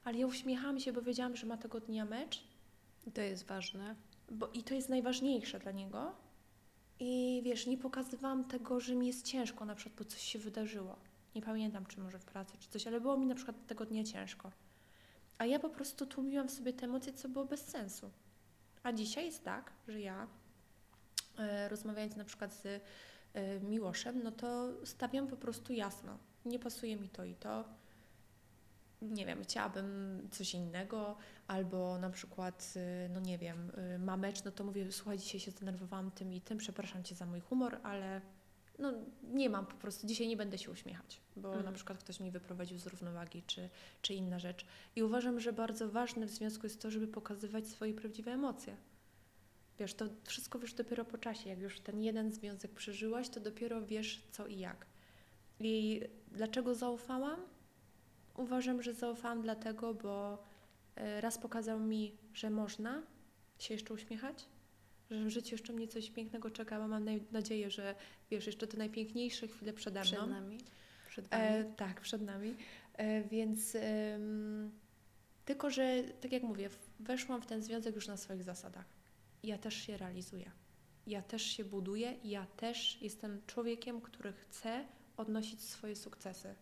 ale 0.04 0.18
ja 0.18 0.26
uśmiechałam 0.26 0.80
się, 0.80 0.92
bo 0.92 1.02
wiedziałam, 1.02 1.36
że 1.36 1.46
ma 1.46 1.56
tego 1.56 1.80
dnia 1.80 2.04
mecz 2.04 2.44
To 3.14 3.20
jest 3.20 3.46
ważne. 3.46 3.94
bo 4.30 4.48
i 4.48 4.62
to 4.62 4.74
jest 4.74 4.88
najważniejsze 4.88 5.58
dla 5.58 5.72
niego. 5.72 6.12
I 7.00 7.40
wiesz, 7.44 7.66
nie 7.66 7.78
pokazywałam 7.78 8.44
tego, 8.44 8.80
że 8.80 8.94
mi 8.94 9.06
jest 9.06 9.26
ciężko, 9.26 9.64
na 9.64 9.74
przykład, 9.74 9.98
bo 9.98 10.04
coś 10.10 10.20
się 10.22 10.38
wydarzyło. 10.38 10.96
Nie 11.34 11.42
pamiętam, 11.42 11.86
czy 11.86 12.00
może 12.00 12.18
w 12.18 12.24
pracy, 12.24 12.56
czy 12.58 12.68
coś, 12.68 12.86
ale 12.86 13.00
było 13.00 13.16
mi 13.16 13.26
na 13.26 13.34
przykład 13.34 13.66
tego 13.66 13.86
dnia 13.86 14.04
ciężko. 14.04 14.50
A 15.38 15.46
ja 15.46 15.58
po 15.58 15.68
prostu 15.68 16.06
tłumiłam 16.06 16.48
w 16.48 16.50
sobie 16.50 16.72
te 16.72 16.84
emocje, 16.84 17.12
co 17.12 17.28
było 17.28 17.44
bez 17.44 17.66
sensu. 17.66 18.10
A 18.82 18.92
dzisiaj 18.92 19.26
jest 19.26 19.44
tak, 19.44 19.72
że 19.88 20.00
ja, 20.00 20.26
e, 21.38 21.68
rozmawiając 21.68 22.16
na 22.16 22.24
przykład 22.24 22.54
z 22.54 22.66
e, 23.34 23.60
Miłoszem, 23.60 24.22
no 24.22 24.32
to 24.32 24.68
stawiam 24.84 25.26
po 25.26 25.36
prostu 25.36 25.72
jasno. 25.72 26.18
Nie 26.44 26.58
pasuje 26.58 26.96
mi 26.96 27.08
to 27.08 27.24
i 27.24 27.34
to. 27.34 27.64
Nie 29.02 29.26
wiem, 29.26 29.42
chciałabym 29.42 30.20
coś 30.30 30.54
innego, 30.54 31.16
albo 31.46 31.98
na 31.98 32.10
przykład, 32.10 32.74
y, 32.76 33.08
no 33.08 33.20
nie 33.20 33.38
wiem, 33.38 33.70
y, 33.94 33.98
ma 33.98 34.16
mecz, 34.16 34.44
no 34.44 34.50
to 34.50 34.64
mówię, 34.64 34.92
słuchaj, 34.92 35.18
dzisiaj 35.18 35.40
się 35.40 35.50
zdenerwowałam 35.50 36.10
tym 36.10 36.32
i 36.32 36.40
tym, 36.40 36.58
przepraszam 36.58 37.04
Cię 37.04 37.14
za 37.14 37.26
mój 37.26 37.40
humor, 37.40 37.80
ale 37.82 38.20
no 38.78 38.92
nie 39.22 39.50
mam 39.50 39.66
po 39.66 39.74
prostu, 39.74 40.06
dzisiaj 40.06 40.28
nie 40.28 40.36
będę 40.36 40.58
się 40.58 40.70
uśmiechać, 40.70 41.20
bo 41.36 41.48
Mhm. 41.48 41.64
na 41.64 41.72
przykład 41.72 41.98
ktoś 41.98 42.20
mi 42.20 42.30
wyprowadził 42.30 42.78
z 42.78 42.86
równowagi, 42.86 43.42
czy, 43.46 43.68
czy 44.02 44.14
inna 44.14 44.38
rzecz. 44.38 44.66
I 44.96 45.02
uważam, 45.02 45.40
że 45.40 45.52
bardzo 45.52 45.88
ważne 45.88 46.26
w 46.26 46.30
związku 46.30 46.66
jest 46.66 46.82
to, 46.82 46.90
żeby 46.90 47.06
pokazywać 47.06 47.66
swoje 47.68 47.94
prawdziwe 47.94 48.32
emocje. 48.32 48.76
Wiesz, 49.78 49.94
to 49.94 50.04
wszystko 50.24 50.58
wiesz 50.58 50.74
dopiero 50.74 51.04
po 51.04 51.18
czasie. 51.18 51.50
Jak 51.50 51.58
już 51.58 51.80
ten 51.80 52.02
jeden 52.02 52.32
związek 52.32 52.70
przeżyłaś, 52.70 53.28
to 53.28 53.40
dopiero 53.40 53.82
wiesz 53.86 54.22
co 54.30 54.46
i 54.46 54.58
jak. 54.58 54.86
I 55.60 56.00
dlaczego 56.32 56.74
zaufałam? 56.74 57.40
Uważam, 58.36 58.82
że 58.82 58.94
zaufałam 58.94 59.42
dlatego, 59.42 59.94
bo 59.94 60.42
e, 60.96 61.20
raz 61.20 61.38
pokazał 61.38 61.80
mi, 61.80 62.16
że 62.34 62.50
można 62.50 63.02
się 63.58 63.74
jeszcze 63.74 63.94
uśmiechać, 63.94 64.46
że 65.14 65.24
w 65.24 65.28
życiu 65.28 65.54
jeszcze 65.54 65.72
mnie 65.72 65.88
coś 65.88 66.10
pięknego 66.10 66.50
czeka, 66.50 66.78
bo 66.78 66.88
mam 66.88 67.04
nadzieję, 67.32 67.70
że 67.70 67.94
wiesz, 68.30 68.46
jeszcze 68.46 68.66
te 68.66 68.76
najpiękniejsze 68.76 69.48
chwile 69.48 69.72
przede 69.72 70.00
mną. 70.00 70.10
Przed 70.10 70.28
nami. 70.30 70.58
Przed 71.08 71.28
wami. 71.28 71.42
E, 71.44 71.64
tak, 71.64 72.00
przed 72.00 72.22
nami. 72.22 72.54
E, 72.94 73.22
więc 73.22 73.74
em, 73.74 74.70
tylko, 75.44 75.70
że 75.70 76.02
tak 76.20 76.32
jak 76.32 76.42
mówię, 76.42 76.70
weszłam 77.00 77.42
w 77.42 77.46
ten 77.46 77.62
związek 77.62 77.94
już 77.94 78.08
na 78.08 78.16
swoich 78.16 78.42
zasadach. 78.42 78.84
Ja 79.42 79.58
też 79.58 79.74
się 79.74 79.96
realizuję. 79.96 80.50
ja 81.06 81.22
też 81.22 81.42
się 81.42 81.64
buduję 81.64 82.14
ja 82.24 82.46
też 82.56 82.98
jestem 83.02 83.42
człowiekiem, 83.46 84.00
który 84.00 84.32
chce 84.32 84.84
odnosić 85.16 85.62
swoje 85.62 85.96
sukcesy. 85.96 86.54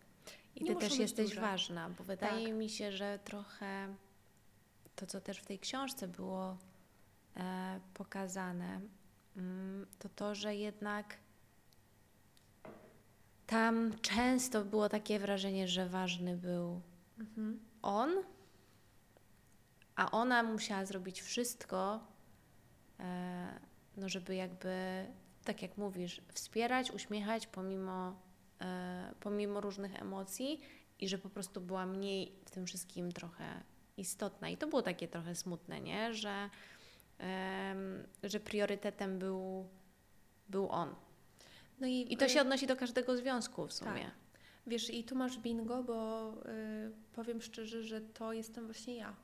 I 0.57 0.65
Nie 0.65 0.75
ty 0.75 0.81
też 0.81 0.99
jesteś 0.99 1.29
duże. 1.29 1.41
ważna, 1.41 1.91
bo 1.91 2.05
wydaje 2.05 2.47
Tak. 2.47 2.57
mi 2.57 2.69
się, 2.69 2.93
że 2.93 3.19
trochę 3.25 3.95
to, 4.97 5.07
co 5.07 5.21
też 5.21 5.39
w 5.39 5.47
tej 5.47 5.59
książce 5.59 6.09
było 6.09 6.51
e, 6.51 6.57
pokazane, 7.95 8.81
mm, 9.37 9.87
to 9.99 10.09
to, 10.09 10.35
że 10.35 10.57
jednak 10.57 11.17
tam 13.47 13.93
często 14.01 14.65
było 14.65 14.89
takie 14.89 15.19
wrażenie, 15.19 15.69
że 15.69 15.89
ważny 15.89 16.37
był 16.37 16.81
Mhm. 17.23 17.61
on, 17.83 18.11
a 19.97 20.11
ona 20.11 20.43
musiała 20.43 20.85
zrobić 20.85 21.23
wszystko, 21.23 22.01
e, 23.01 23.61
no 23.97 24.09
żeby 24.09 24.35
jakby, 24.35 25.07
tak 25.45 25.63
jak 25.63 25.77
mówisz, 25.77 26.21
wspierać, 26.33 26.91
uśmiechać 26.91 27.47
pomimo, 27.47 28.17
e, 28.61 29.15
pomimo 29.21 29.61
różnych 29.61 30.03
emocji 30.03 30.61
i 31.01 31.09
że 31.09 31.19
po 31.19 31.31
prostu 31.31 31.61
była 31.61 31.87
mniej 31.87 32.33
w 32.45 32.51
tym 32.51 32.67
wszystkim 32.67 33.13
trochę 33.13 33.63
istotna. 33.97 34.49
I 34.49 34.57
to 34.57 34.67
było 34.67 34.83
takie 34.83 35.09
trochę 35.09 35.35
smutne, 35.35 35.81
nie? 35.81 36.15
Że, 36.15 36.51
że 38.23 38.41
priorytetem 38.41 39.19
był, 39.19 39.69
był 40.49 40.69
on. 40.69 40.95
No 41.81 41.87
i, 41.87 42.07
I 42.11 42.17
to 42.17 42.25
y, 42.25 42.29
się 42.29 42.41
odnosi 42.41 42.67
do 42.67 42.77
każdego 42.77 43.17
związku 43.17 43.67
w 43.67 43.73
sumie. 43.73 44.11
Wiesz, 44.67 44.91
i 44.91 45.05
tu 45.05 45.17
masz 45.17 45.39
bingo, 45.39 45.83
bo 45.83 46.31
y, 46.33 46.93
powiem 47.13 47.43
szczerze, 47.43 47.83
że 47.83 48.01
to 48.01 48.33
jestem 48.33 48.65
właśnie 48.65 48.97
ja. 48.97 49.17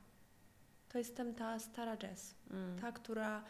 To 0.89 0.97
jestem 0.97 1.35
ta 1.35 1.59
stara 1.59 1.97
Jess. 2.03 2.35
Mm. 2.51 2.79
Ta, 2.79 2.91
która, 2.91 3.43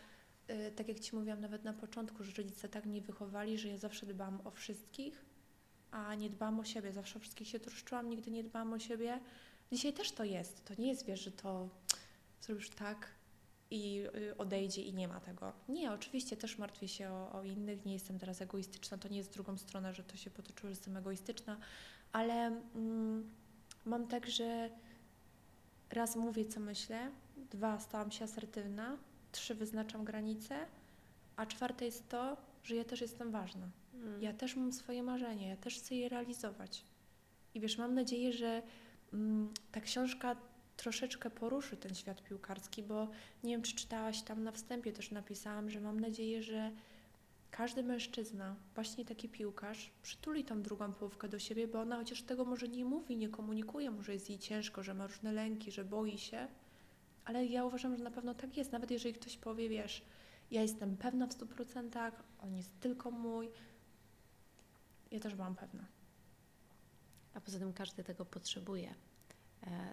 y, 0.50 0.72
tak 0.72 0.88
jak 0.88 1.00
Ci 1.00 1.16
mówiłam 1.16 1.42
nawet 1.42 1.64
na 1.64 1.74
początku, 1.74 2.24
że 2.24 2.32
rodzice 2.38 2.70
tak 2.70 2.86
mnie 2.86 3.02
wychowali, 3.02 3.58
że 3.58 3.68
ja 3.68 3.78
zawsze 3.78 4.06
dbałam 4.06 4.42
o 4.44 4.52
wszystkich, 4.52 5.26
a 5.92 6.16
nie 6.16 6.30
dbałam 6.30 6.60
o 6.60 6.64
siebie. 6.64 6.92
Zawsze 6.94 7.18
o 7.18 7.20
wszystkich 7.20 7.48
się 7.48 7.60
troszczyłam, 7.60 8.10
nigdy 8.10 8.32
nie 8.32 8.44
dbałam 8.44 8.74
o 8.74 8.80
siebie. 8.80 9.20
Dzisiaj 9.72 9.94
też 9.94 10.12
to 10.12 10.24
jest. 10.24 10.66
To 10.66 10.74
nie 10.78 10.88
jest, 10.88 11.06
wiesz, 11.06 11.20
że 11.20 11.32
to 11.32 11.70
zrobisz 12.42 12.70
tak 12.70 13.19
i 13.72 14.04
y, 14.16 14.38
odejdzie 14.38 14.82
i 14.82 14.94
nie 14.94 15.08
ma 15.08 15.20
tego. 15.20 15.54
Nie, 15.70 15.92
oczywiście 15.92 16.38
też 16.38 16.58
martwię 16.58 16.88
się 16.88 17.10
o, 17.10 17.32
o 17.32 17.44
innych, 17.44 17.86
nie 17.86 17.94
jestem 17.94 18.20
teraz 18.20 18.42
egoistyczna, 18.42 18.98
to 18.98 19.08
nie 19.08 19.18
jest 19.18 19.34
drugą 19.34 19.58
stronę, 19.58 19.94
że 19.94 20.04
to 20.04 20.18
się 20.18 20.30
potoczyło, 20.30 20.62
że 20.62 20.70
jestem 20.70 20.98
egoistyczna, 20.98 21.58
ale 22.12 22.34
mm, 22.76 23.30
mam 23.86 24.08
tak, 24.08 24.28
że 24.28 24.70
raz 25.90 26.16
mówię, 26.16 26.46
co 26.46 26.60
myślę, 26.60 27.12
dwa, 27.52 27.80
stałam 27.80 28.12
się 28.12 28.26
asertywna, 28.26 28.98
trzy, 29.32 29.56
wyznaczam 29.56 30.06
granice, 30.06 30.66
a 31.36 31.46
czwarte 31.46 31.86
jest 31.86 32.10
to, 32.10 32.38
że 32.64 32.76
ja 32.76 32.84
też 32.84 33.02
jestem 33.02 33.32
ważna. 33.32 33.70
Mm. 33.94 34.22
Ja 34.22 34.34
też 34.34 34.56
mam 34.56 34.74
swoje 34.74 35.04
marzenia, 35.04 35.48
ja 35.48 35.58
też 35.58 35.78
chcę 35.78 35.96
je 35.96 36.10
realizować. 36.10 36.86
I 37.54 37.60
wiesz, 37.60 37.78
mam 37.78 37.94
nadzieję, 37.94 38.34
że 38.34 38.62
mm, 39.14 39.54
ta 39.72 39.82
książka 39.82 40.36
troszeczkę 40.80 41.30
poruszy 41.30 41.78
ten 41.78 41.96
świat 41.96 42.24
piłkarski, 42.24 42.84
bo 42.84 43.08
nie 43.44 43.52
wiem, 43.52 43.62
czy 43.62 43.76
czytałaś 43.76 44.22
tam 44.22 44.44
na 44.44 44.52
wstępie 44.52 44.94
też 44.94 45.12
napisałam, 45.12 45.70
że 45.70 45.82
mam 45.82 46.00
nadzieję, 46.00 46.44
że 46.44 46.72
każdy 47.52 47.84
mężczyzna, 47.84 48.56
właśnie 48.76 49.06
taki 49.06 49.30
piłkarz, 49.30 49.92
przytuli 50.04 50.46
tą 50.46 50.62
drugą 50.62 50.94
połówkę 50.94 51.30
do 51.30 51.40
siebie, 51.40 51.68
bo 51.68 51.82
ona 51.82 51.98
chociaż 51.98 52.22
tego 52.22 52.46
może 52.46 52.68
nie 52.68 52.86
mówi, 52.86 53.18
nie 53.18 53.30
komunikuje, 53.30 53.92
może 53.92 54.14
jest 54.14 54.30
jej 54.30 54.40
ciężko, 54.40 54.84
że 54.84 54.94
ma 54.94 55.08
różne 55.08 55.32
lęki, 55.32 55.72
że 55.72 55.86
boi 55.86 56.18
się, 56.18 56.48
ale 57.26 57.46
ja 57.46 57.66
uważam, 57.66 57.98
że 57.98 58.04
na 58.04 58.12
pewno 58.12 58.34
tak 58.34 58.58
jest, 58.58 58.72
nawet 58.72 58.92
jeżeli 58.92 59.16
ktoś 59.16 59.38
powie, 59.38 59.70
wiesz, 59.70 60.06
ja 60.52 60.62
jestem 60.62 60.98
pewna 60.98 61.28
w 61.28 61.34
100%, 61.34 62.12
on 62.40 62.56
jest 62.56 62.80
tylko 62.80 63.12
mój, 63.12 63.50
ja 65.12 65.20
też 65.20 65.36
byłam 65.36 65.56
pewna. 65.56 65.86
A 67.34 67.42
poza 67.42 67.60
tym 67.60 67.74
każdy 67.74 68.04
tego 68.04 68.26
potrzebuje, 68.26 68.96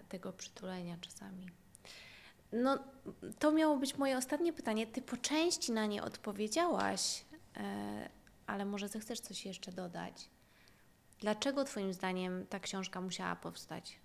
tego 0.09 0.33
przytulenia 0.33 0.97
czasami. 1.01 1.47
No, 2.51 2.79
to 3.39 3.51
miało 3.51 3.77
być 3.77 3.97
moje 3.97 4.17
ostatnie 4.17 4.53
pytanie. 4.53 4.87
Ty 4.87 5.01
po 5.01 5.17
części 5.17 5.71
na 5.71 5.85
nie 5.85 6.03
odpowiedziałaś, 6.03 7.25
e, 7.57 8.09
ale 8.47 8.65
może 8.65 8.87
zechcesz 8.87 9.19
coś 9.19 9.45
jeszcze 9.45 9.71
dodać. 9.71 10.29
Dlaczego 11.19 11.63
Twoim 11.63 11.93
zdaniem 11.93 12.47
ta 12.47 12.59
książka 12.59 13.01
musiała 13.01 13.35
powstać? 13.35 13.99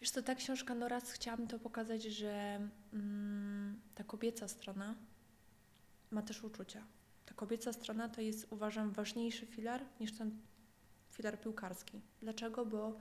Wiesz 0.00 0.10
co, 0.10 0.22
ta 0.22 0.34
książka, 0.34 0.74
no 0.74 0.88
raz 0.88 1.12
chciałam 1.12 1.46
to 1.46 1.58
pokazać, 1.58 2.02
że 2.02 2.60
mm, 2.92 3.80
ta 3.94 4.04
kobieca 4.04 4.48
strona 4.48 4.94
ma 6.10 6.22
też 6.22 6.44
uczucia. 6.44 6.84
Ta 7.26 7.34
kobieca 7.34 7.72
strona 7.72 8.08
to 8.08 8.20
jest, 8.20 8.46
uważam, 8.50 8.92
ważniejszy 8.92 9.46
filar 9.46 9.84
niż 10.00 10.18
ten 10.18 10.40
filar 11.10 11.40
piłkarski. 11.40 12.00
Dlaczego? 12.20 12.66
Bo 12.66 12.96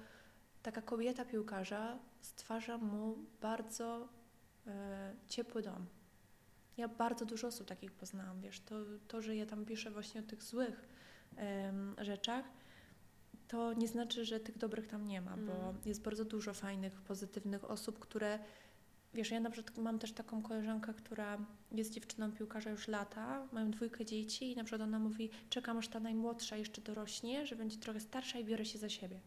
taka 0.64 0.82
kobieta 0.82 1.26
piłkarza 1.26 2.00
stwarza 2.22 2.78
mu 2.78 3.18
bardzo 3.42 4.08
e, 4.68 5.14
ciepły 5.28 5.62
dom. 5.62 5.86
Ja 6.78 6.88
bardzo 6.88 7.26
dużo 7.26 7.48
osób 7.48 7.68
takich 7.68 7.92
poznałam, 7.92 8.42
wiesz, 8.42 8.60
to, 8.60 8.76
to 9.08 9.22
że 9.22 9.36
ja 9.36 9.46
tam 9.46 9.66
piszę 9.66 9.92
właśnie 9.92 10.22
o 10.22 10.24
tych 10.24 10.44
złych 10.44 10.88
rzeczach, 11.98 12.46
to 13.48 13.74
nie 13.74 13.88
znaczy, 13.88 14.26
że 14.26 14.40
tych 14.40 14.58
dobrych 14.58 14.88
tam 14.88 15.08
nie 15.08 15.22
ma, 15.22 15.38
bo 15.38 15.54
Mm. 15.54 15.76
jest 15.86 16.02
bardzo 16.02 16.26
dużo 16.26 16.54
fajnych, 16.54 17.02
pozytywnych 17.02 17.72
osób, 17.72 18.00
które, 18.00 18.40
wiesz, 19.14 19.32
ja 19.32 19.40
na 19.40 19.50
przykład 19.50 19.78
mam 19.78 20.00
też 20.00 20.12
taką 20.14 20.42
koleżankę, 20.42 20.94
która 20.94 21.38
jest 21.72 21.94
dziewczyną 21.94 22.32
piłkarza 22.32 22.70
już 22.70 22.88
lata, 22.88 23.48
mają 23.52 23.72
dwójkę 23.72 24.06
dzieci 24.06 24.52
i 24.52 24.56
na 24.56 24.64
przykład 24.64 24.82
ona 24.82 25.00
mówi, 25.00 25.30
czekam 25.50 25.78
aż 25.78 25.88
ta 25.88 26.00
najmłodsza 26.00 26.58
jeszcze 26.58 26.82
dorośnie, 26.82 27.46
że 27.46 27.56
będzie 27.56 27.78
trochę 27.78 28.00
starsza 28.00 28.40
i 28.40 28.46
biorę 28.46 28.66
się 28.66 28.80
za 28.80 28.90
siebie. 28.90 29.20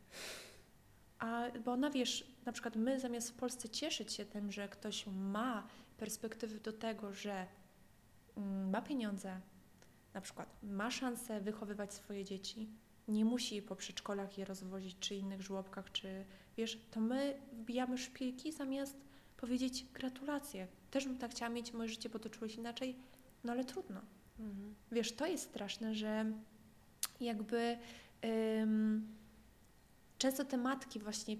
A, 1.19 1.45
bo 1.65 1.73
ona, 1.73 1.91
wiesz, 1.91 2.27
na 2.45 2.53
przykład 2.53 2.77
my 2.77 3.01
zamiast 3.01 3.31
w 3.31 3.35
Polsce 3.35 3.69
cieszyć 3.69 4.13
się 4.13 4.25
tym, 4.25 4.53
że 4.53 4.69
ktoś 4.69 5.07
ma 5.07 5.67
perspektywy 5.97 6.61
do 6.61 6.73
tego, 6.73 7.13
że 7.13 7.47
mm, 8.37 8.71
ma 8.71 8.83
pieniądze, 8.83 9.41
na 10.15 10.21
przykład 10.21 10.57
ma 10.63 10.91
szansę 10.91 11.41
wychowywać 11.41 11.95
swoje 11.95 12.25
dzieci, 12.25 12.69
nie 13.09 13.25
musi 13.25 13.63
po 13.63 13.77
przedszkolach 13.77 14.39
je 14.39 14.45
rozwozić, 14.45 14.97
czy 15.01 15.15
innych 15.15 15.43
żłobkach, 15.43 15.93
czy 15.93 16.25
wiesz, 16.57 16.79
to 16.91 17.01
my 17.01 17.41
wbijamy 17.53 17.99
szpilki 17.99 18.53
zamiast 18.53 18.97
powiedzieć 19.37 19.87
gratulacje. 19.95 20.67
Też 20.91 21.07
bym 21.07 21.19
tak 21.19 21.31
chciała 21.31 21.49
mieć, 21.49 21.73
moje 21.73 21.89
życie 21.89 22.11
potoczyło 22.11 22.49
się 22.49 22.61
inaczej, 22.61 22.97
no 23.45 23.53
ale 23.53 23.65
trudno. 23.65 24.01
Wiesz, 24.93 25.13
to 25.13 25.27
jest 25.27 25.45
straszne, 25.45 25.95
że 25.95 26.33
jakby 27.21 27.79
ym, 28.63 29.17
często 30.19 30.45
te 30.45 30.57
matki 30.57 31.01
właśnie, 31.01 31.37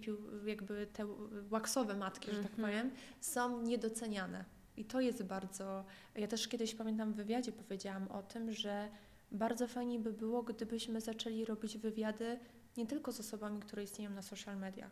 jakby 0.47 0.87
te 0.87 1.07
łaksowe 1.51 1.97
matki, 1.97 2.31
że 2.31 2.43
tak 2.43 2.53
Mhm. 2.53 2.69
powiem, 2.69 2.91
są 3.21 3.63
niedoceniane. 3.63 4.45
I 4.77 4.85
to 4.85 5.01
jest 5.01 5.23
bardzo... 5.23 5.85
Ja 6.15 6.27
też 6.29 6.49
kiedyś 6.49 6.75
pamiętam 6.75 7.13
w 7.13 7.17
wywiadzie 7.17 7.53
powiedziałam 7.53 8.09
o 8.09 8.23
tym, 8.23 8.53
że 8.53 8.89
bardzo 9.33 9.69
fajnie 9.69 9.99
by 9.99 10.13
było, 10.13 10.43
gdybyśmy 10.43 11.01
zaczęli 11.01 11.45
robić 11.45 11.79
wywiady 11.79 12.39
nie 12.77 12.87
tylko 12.87 13.13
z 13.13 13.21
osobami, 13.21 13.61
które 13.61 13.83
istnieją 13.83 14.11
na 14.11 14.23
social 14.23 14.57
mediach, 14.59 14.91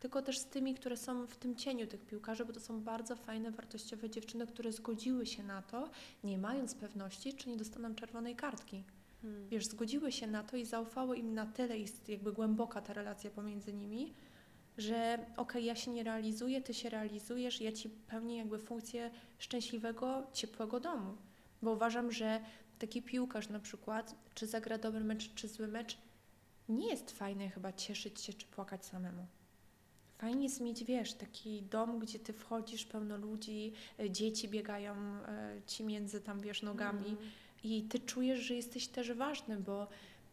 tylko 0.00 0.22
też 0.22 0.38
z 0.38 0.46
tymi, 0.46 0.74
które 0.74 0.96
są 0.96 1.26
w 1.26 1.36
tym 1.36 1.56
cieniu 1.56 1.86
tych 1.86 2.06
piłkarzy, 2.06 2.44
bo 2.44 2.52
to 2.52 2.60
są 2.60 2.80
bardzo 2.80 3.16
fajne, 3.16 3.50
wartościowe 3.50 4.10
dziewczyny, 4.10 4.46
które 4.46 4.72
zgodziły 4.72 5.26
się 5.26 5.42
na 5.42 5.62
to, 5.62 5.90
nie 6.24 6.38
mając 6.38 6.74
pewności, 6.74 7.34
czy 7.34 7.48
nie 7.48 7.56
dostaną 7.56 7.94
czerwonej 7.94 8.36
kartki. 8.36 8.84
Hmm. 9.24 9.48
Wiesz, 9.48 9.64
zgodziły 9.64 10.12
się 10.12 10.26
na 10.26 10.42
to 10.42 10.56
i 10.56 10.64
zaufały 10.64 11.16
im 11.16 11.34
na 11.34 11.46
tyle, 11.46 11.78
jest 11.78 12.08
jakby 12.08 12.32
głęboka 12.32 12.80
ta 12.80 12.92
relacja 12.92 13.30
pomiędzy 13.30 13.72
nimi, 13.72 14.14
że 14.78 15.26
okej, 15.36 15.64
ja 15.64 15.76
się 15.76 15.90
nie 15.90 16.02
realizuję, 16.04 16.62
ty 16.62 16.74
się 16.74 16.90
realizujesz, 16.90 17.60
ja 17.60 17.72
ci 17.72 17.88
pełnię 17.88 18.38
jakby 18.38 18.58
funkcję 18.58 19.10
szczęśliwego, 19.38 20.26
ciepłego 20.32 20.80
domu. 20.80 21.16
Bo 21.62 21.72
uważam, 21.72 22.12
że 22.12 22.40
taki 22.78 23.02
piłkarz 23.02 23.48
na 23.48 23.60
przykład, 23.60 24.14
czy 24.34 24.46
zagra 24.46 24.78
dobry 24.78 25.04
mecz, 25.04 25.34
czy 25.34 25.48
zły 25.48 25.68
mecz, 25.68 25.98
nie 26.68 26.88
jest 26.88 27.10
fajne 27.10 27.48
chyba 27.50 27.72
cieszyć 27.72 28.20
się, 28.20 28.32
czy 28.32 28.46
płakać 28.46 28.86
samemu. 28.86 29.26
Fajnie 30.18 30.42
jest 30.42 30.60
mieć, 30.60 30.84
wiesz, 30.84 31.14
taki 31.14 31.62
dom, 31.62 31.98
gdzie 31.98 32.18
ty 32.18 32.32
wchodzisz, 32.32 32.84
pełno 32.84 33.16
ludzi, 33.16 33.72
e, 34.00 34.10
dzieci 34.10 34.48
biegają 34.48 34.94
e, 34.94 35.60
ci 35.66 35.84
między 35.84 36.20
tam, 36.20 36.40
wiesz, 36.40 36.62
nogami. 36.62 37.08
Mm. 37.08 37.18
I 37.64 37.82
ty 37.82 37.98
czujesz, 37.98 38.40
że 38.40 38.54
jesteś 38.54 38.88
też 38.88 39.12
ważny, 39.12 39.56
bo 39.56 39.88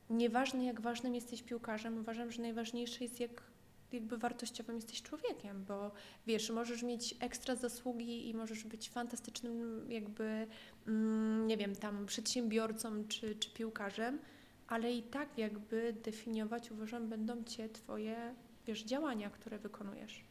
nieważne 0.10 0.66
jak 0.66 0.82
ważnym 0.82 1.16
jesteś 1.16 1.44
piłkarzem, 1.44 1.98
uważam, 1.98 2.32
że 2.32 2.42
najważniejsze 2.42 3.04
jest 3.04 3.20
jak 3.20 3.52
jakby 3.92 4.18
wartościowym 4.18 4.76
jesteś 4.76 5.02
człowiekiem, 5.02 5.66
bo 5.68 5.92
wiesz, 6.28 6.50
możesz 6.50 6.84
mieć 6.84 7.16
ekstra 7.20 7.56
zasługi 7.56 8.30
i 8.30 8.34
możesz 8.34 8.64
być 8.64 8.90
fantastycznym 8.90 9.86
jakby, 9.92 10.48
mm, 10.88 11.48
nie 11.48 11.58
wiem, 11.58 11.76
tam 11.76 12.06
przedsiębiorcą 12.06 13.08
czy, 13.08 13.36
czy 13.36 13.50
piłkarzem, 13.50 14.20
ale 14.68 14.94
i 14.94 15.04
tak 15.04 15.38
jakby 15.38 15.96
definiować, 16.04 16.72
uważam, 16.72 17.10
będą 17.10 17.44
Cię 17.44 17.70
Twoje, 17.70 18.36
wiesz, 18.68 18.84
działania, 18.84 19.30
które 19.30 19.60
wykonujesz. 19.60 20.31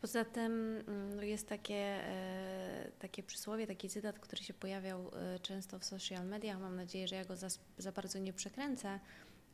Poza 0.00 0.24
tym 0.24 0.52
mm, 0.88 1.16
no 1.16 1.22
jest 1.22 1.48
takie, 1.48 1.74
e, 1.74 2.90
takie 2.98 3.22
przysłowie, 3.22 3.66
taki 3.66 3.88
cytat, 3.88 4.18
który 4.18 4.42
się 4.42 4.54
pojawiał 4.54 5.10
e, 5.14 5.38
często 5.38 5.78
w 5.78 5.84
social 5.84 6.26
mediach. 6.26 6.60
Mam 6.60 6.76
nadzieję, 6.76 7.08
że 7.08 7.16
ja 7.16 7.24
go 7.24 7.36
za, 7.36 7.48
za 7.78 7.92
bardzo 7.92 8.18
nie 8.18 8.32
przekręcę, 8.32 9.00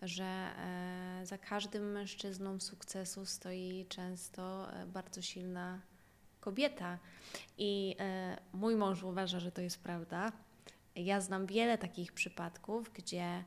że 0.03 0.25
e, 0.25 1.21
za 1.27 1.39
każdym 1.39 1.93
mężczyzną 1.93 2.61
sukcesu 2.61 3.27
stoi 3.27 3.87
często 3.89 4.69
bardzo 4.87 5.23
silna 5.23 5.81
kobieta. 6.41 6.99
I 7.59 7.97
mój 8.53 8.77
mąż 8.77 9.03
uważa, 9.03 9.41
że 9.41 9.53
to 9.53 9.61
jest 9.61 9.83
prawda. 9.83 10.33
Ja 10.97 11.21
znam 11.21 11.47
wiele 11.47 11.79
takich 11.79 12.13
przypadków, 12.13 12.93
gdzie 12.93 13.45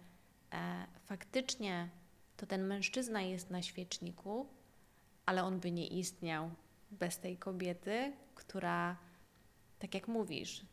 faktycznie 1.06 1.90
to 2.38 2.46
ten 2.46 2.68
mężczyzna 2.68 3.22
jest 3.22 3.50
na 3.50 3.62
świeczniku, 3.62 4.48
ale 5.26 5.44
on 5.44 5.60
by 5.60 5.72
nie 5.72 5.88
istniał 5.88 6.52
bez 7.00 7.20
tej 7.20 7.38
kobiety, 7.38 8.14
która, 8.36 8.98
tak 9.80 9.94
jak 9.94 10.08
mówisz, 10.08 10.66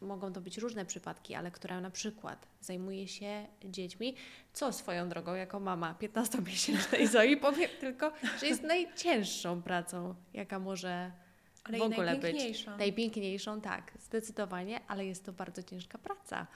mogą 0.00 0.32
to 0.32 0.40
być 0.40 0.58
różne 0.58 0.86
przypadki, 0.86 1.34
ale 1.34 1.50
która 1.50 1.80
na 1.80 1.90
przykład 1.90 2.48
zajmuje 2.60 3.08
się 3.08 3.46
dziećmi, 3.64 4.14
co 4.52 4.72
swoją 4.72 5.08
drogą 5.08 5.34
jako 5.34 5.60
mama 5.60 5.94
15-miesięcznej 6.00 7.06
Zoi 7.12 7.36
powiem 7.36 7.70
tylko, 7.80 8.12
że 8.40 8.46
jest 8.46 8.62
najcięższą 8.62 9.62
pracą, 9.62 10.14
jaka 10.34 10.58
może 10.58 11.12
Ale 11.64 11.78
w 11.78 11.82
ogóle 11.82 12.12
być. 12.12 12.22
najpiękniejsza. 12.22 12.76
Najpiękniejszą, 12.76 13.60
tak, 13.60 13.92
zdecydowanie, 14.00 14.80
ale 14.88 15.06
jest 15.06 15.24
to 15.24 15.32
bardzo 15.32 15.62
ciężka 15.62 15.98
praca. 15.98 16.46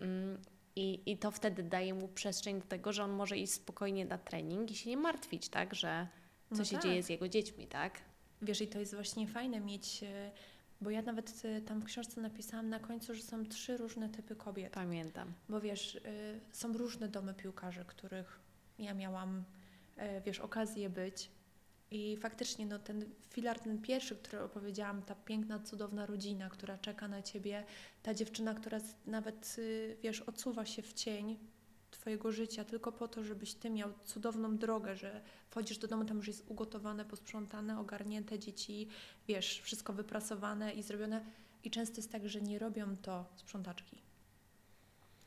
Mm, 0.00 0.38
I, 0.76 1.00
I 1.06 1.16
to 1.16 1.30
wtedy 1.30 1.62
daje 1.62 1.94
mu 1.94 2.08
przestrzeń 2.08 2.60
do 2.60 2.66
tego, 2.66 2.92
że 2.92 3.04
on 3.04 3.10
może 3.10 3.36
iść 3.36 3.52
spokojnie 3.52 4.04
na 4.04 4.18
trening 4.18 4.70
i 4.70 4.74
się 4.74 4.90
nie 4.90 4.96
martwić, 4.96 5.48
tak, 5.48 5.74
że 5.74 6.06
co 6.50 6.56
No 6.56 6.64
się 6.64 6.76
tak. 6.76 6.82
dzieje 6.82 7.02
z 7.02 7.08
jego 7.08 7.28
dziećmi, 7.28 7.66
tak? 7.66 8.00
Wiesz, 8.42 8.60
i 8.60 8.68
to 8.68 8.78
jest 8.80 8.94
właśnie 8.94 9.26
fajne 9.26 9.60
mieć, 9.60 10.02
e, 10.02 10.30
bo 10.80 10.90
ja 10.90 11.02
nawet 11.02 11.42
e, 11.44 11.60
tam 11.60 11.80
w 11.80 11.84
książce 11.84 12.20
napisałam 12.20 12.68
na 12.68 12.80
końcu, 12.80 13.14
że 13.14 13.22
są 13.22 13.46
trzy 13.46 13.76
różne 13.76 14.08
typy 14.08 14.36
kobiet. 14.36 14.72
Pamiętam. 14.72 15.32
Bo 15.48 15.60
wiesz, 15.60 15.94
y, 15.94 16.00
są 16.52 16.72
różne 16.72 17.08
domy 17.08 17.34
piłkarzy, 17.34 17.84
których 17.86 18.40
ja 18.78 18.94
miałam, 18.94 19.44
wiesz, 20.26 20.40
okazję 20.40 20.90
być. 20.90 21.30
I 21.90 22.16
faktycznie 22.16 22.66
no, 22.66 22.78
ten 22.78 23.04
filar, 23.30 23.60
ten 23.60 23.82
pierwszy, 23.82 24.16
który 24.16 24.42
opowiedziałam, 24.42 25.02
ta 25.02 25.14
piękna, 25.14 25.60
cudowna 25.60 26.06
rodzina, 26.06 26.50
która 26.50 26.78
czeka 26.78 27.08
na 27.08 27.22
ciebie, 27.22 27.64
ta 28.02 28.14
dziewczyna, 28.14 28.54
która 28.54 28.78
nawet, 29.06 29.56
wiesz, 30.02 30.20
odsuwa 30.20 30.66
się 30.66 30.82
w 30.82 30.92
cień 30.92 31.38
twojego 31.90 32.32
życia 32.32 32.64
tylko 32.64 32.92
po 32.92 33.08
to, 33.08 33.24
żebyś 33.24 33.54
ty 33.54 33.70
miał 33.70 33.92
cudowną 34.04 34.56
drogę, 34.56 34.96
że 34.96 35.20
wchodzisz 35.50 35.78
do 35.78 35.88
domu, 35.88 36.04
tam 36.04 36.16
już 36.16 36.26
jest 36.26 36.44
ugotowane, 36.48 37.04
posprzątane, 37.04 37.80
ogarnięte 37.80 38.38
dzieci, 38.38 38.88
wiesz, 39.28 39.60
wszystko 39.60 39.92
wyprasowane 39.92 40.72
i 40.72 40.82
zrobione. 40.82 41.24
I 41.64 41.70
często 41.70 41.96
jest 41.96 42.12
tak, 42.12 42.28
że 42.28 42.40
nie 42.40 42.58
robią 42.58 42.96
to 42.96 43.24
sprzątaczki. 43.36 44.02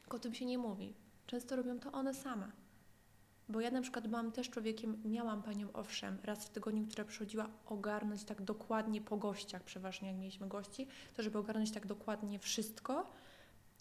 Tylko 0.01 0.17
o 0.17 0.19
tym 0.19 0.33
się 0.33 0.45
nie 0.45 0.57
mówi. 0.57 0.93
Często 1.27 1.55
robią 1.55 1.79
to 1.79 1.91
one 1.91 2.13
same. 2.13 2.51
Bo 3.49 3.61
ja 3.61 3.71
na 3.71 3.81
przykład 3.81 4.07
byłam 4.07 4.31
też 4.31 4.49
człowiekiem, 4.49 5.01
miałam 5.05 5.43
panią 5.43 5.73
owszem, 5.73 6.17
raz 6.23 6.45
w 6.45 6.49
tygodniu, 6.49 6.87
która 6.87 7.05
przychodziła 7.05 7.49
ogarnąć 7.65 8.23
tak 8.23 8.41
dokładnie 8.41 9.01
po 9.01 9.17
gościach, 9.17 9.63
przeważnie 9.63 10.07
jak 10.07 10.17
mieliśmy 10.17 10.47
gości, 10.47 10.87
to 11.13 11.23
żeby 11.23 11.37
ogarnąć 11.37 11.71
tak 11.71 11.87
dokładnie 11.87 12.39
wszystko, 12.39 13.11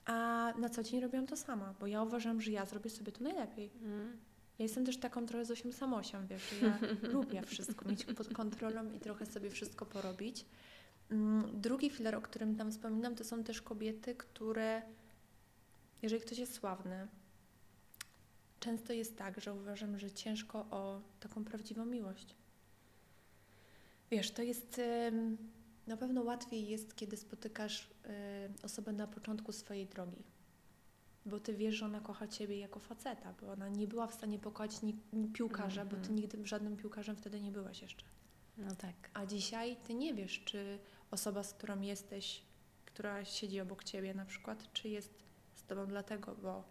a 0.09 0.53
na 0.59 0.69
co 0.69 0.83
dzień 0.83 1.01
robiłam 1.01 1.27
to 1.27 1.37
sama, 1.37 1.75
bo 1.81 1.87
ja 1.87 2.03
uważam, 2.03 2.41
że 2.41 2.51
ja 2.51 2.67
zrobię 2.67 2.91
sobie 2.91 3.13
to 3.13 3.25
najlepiej. 3.25 3.71
Mm. 3.83 4.17
Ja 4.59 4.63
jestem 4.63 4.87
też 4.87 4.97
taką 4.97 5.27
trochę 5.27 5.45
z 5.45 5.51
8 5.51 5.73
samosią, 5.73 6.27
wiesz, 6.27 6.51
że 6.51 6.67
ja 6.67 6.79
lubię 7.15 7.43
wszystko 7.43 7.89
mieć 7.89 8.05
pod 8.05 8.29
kontrolą 8.35 8.93
i 8.93 9.01
trochę 9.01 9.27
sobie 9.27 9.51
wszystko 9.51 9.87
porobić. 9.87 10.45
Mm, 11.11 11.61
Drugi 11.61 11.91
filar, 11.91 12.15
o 12.15 12.21
którym 12.21 12.57
tam 12.57 12.71
wspominam, 12.71 13.15
to 13.15 13.25
są 13.25 13.45
też 13.45 13.63
kobiety, 13.63 14.15
które, 14.15 14.83
jeżeli 16.03 16.23
ktoś 16.23 16.39
jest 16.39 16.55
sławny, 16.55 17.09
często 18.61 18.93
jest 18.93 19.17
tak, 19.17 19.41
że 19.41 19.55
uważam, 19.55 19.99
że 19.99 20.11
ciężko 20.11 20.59
o 20.59 21.01
taką 21.21 21.45
prawdziwą 21.45 21.85
miłość. 21.85 22.35
Wiesz, 24.11 24.31
to 24.31 24.43
jest 24.43 24.79
em, 24.79 25.37
na 25.89 25.97
pewno 25.97 26.23
łatwiej 26.23 26.69
jest, 26.69 26.97
kiedy 26.97 27.17
spotykasz 27.17 27.91
em, 28.05 28.55
osobę 28.63 28.93
na 28.93 29.07
początku 29.07 29.53
swojej 29.53 29.87
drogi. 29.87 30.23
Bo 31.27 31.41
ty 31.41 31.55
wiesz, 31.55 31.75
że 31.75 31.87
ona 31.87 32.01
kocha 32.01 32.29
ciebie 32.29 32.59
jako 32.59 32.81
faceta, 32.81 33.35
bo 33.41 33.53
ona 33.53 33.69
nie 33.69 33.87
była 33.87 34.07
w 34.07 34.15
stanie 34.15 34.39
pokochać 34.39 34.83
ni, 34.83 34.95
piłkarza, 35.33 35.85
bo 35.85 35.91
ty 35.91 35.97
Mhm. 35.97 36.15
nigdy 36.17 36.47
żadnym 36.47 36.77
piłkarzem 36.77 37.17
wtedy 37.17 37.41
nie 37.41 37.53
byłaś 37.53 37.83
jeszcze. 37.83 38.05
No 38.59 38.75
tak. 38.77 38.95
A 39.15 39.27
dzisiaj 39.27 39.77
ty 39.87 39.95
nie 39.95 40.15
wiesz, 40.15 40.43
czy 40.45 40.79
osoba, 41.11 41.43
z 41.43 41.55
którą 41.55 41.81
jesteś, 41.81 42.43
która 42.85 43.25
siedzi 43.25 43.61
obok 43.61 43.85
ciebie 43.85 44.15
na 44.15 44.25
przykład, 44.25 44.73
czy 44.73 44.89
jest 44.89 45.15
z 45.55 45.65
tobą 45.65 45.87
dlatego, 45.87 46.35
bo 46.43 46.65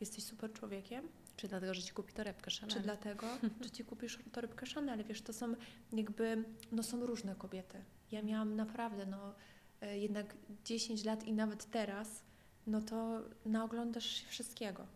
jesteś 0.00 0.24
super 0.24 0.52
człowiekiem, 0.52 1.08
Czy 1.36 1.48
dlatego, 1.48 1.74
że 1.74 1.82
ci 1.82 1.92
kupi 1.92 2.12
torebkę 2.12 2.50
Chanel? 2.60 2.76
czy 2.76 2.80
dlatego, 2.80 3.26
że 3.60 3.70
ci 3.70 3.84
kupisz 3.84 4.18
torebkę 4.32 4.66
Chanel. 4.74 5.04
Wiesz, 5.04 5.22
to 5.22 5.32
są 5.32 5.54
jakby, 5.92 6.44
no 6.72 6.82
są 6.82 7.06
różne 7.06 7.34
kobiety. 7.34 7.84
Ja 8.12 8.22
miałam 8.22 8.56
naprawdę, 8.56 9.06
no 9.06 9.34
e, 9.80 9.98
jednak 9.98 10.36
10 10.64 11.04
lat 11.04 11.24
i 11.24 11.32
nawet 11.32 11.70
teraz, 11.70 12.22
no 12.66 12.80
to 12.80 13.20
naoglądasz 13.44 14.06
się 14.06 14.26
wszystkiego. 14.26 14.86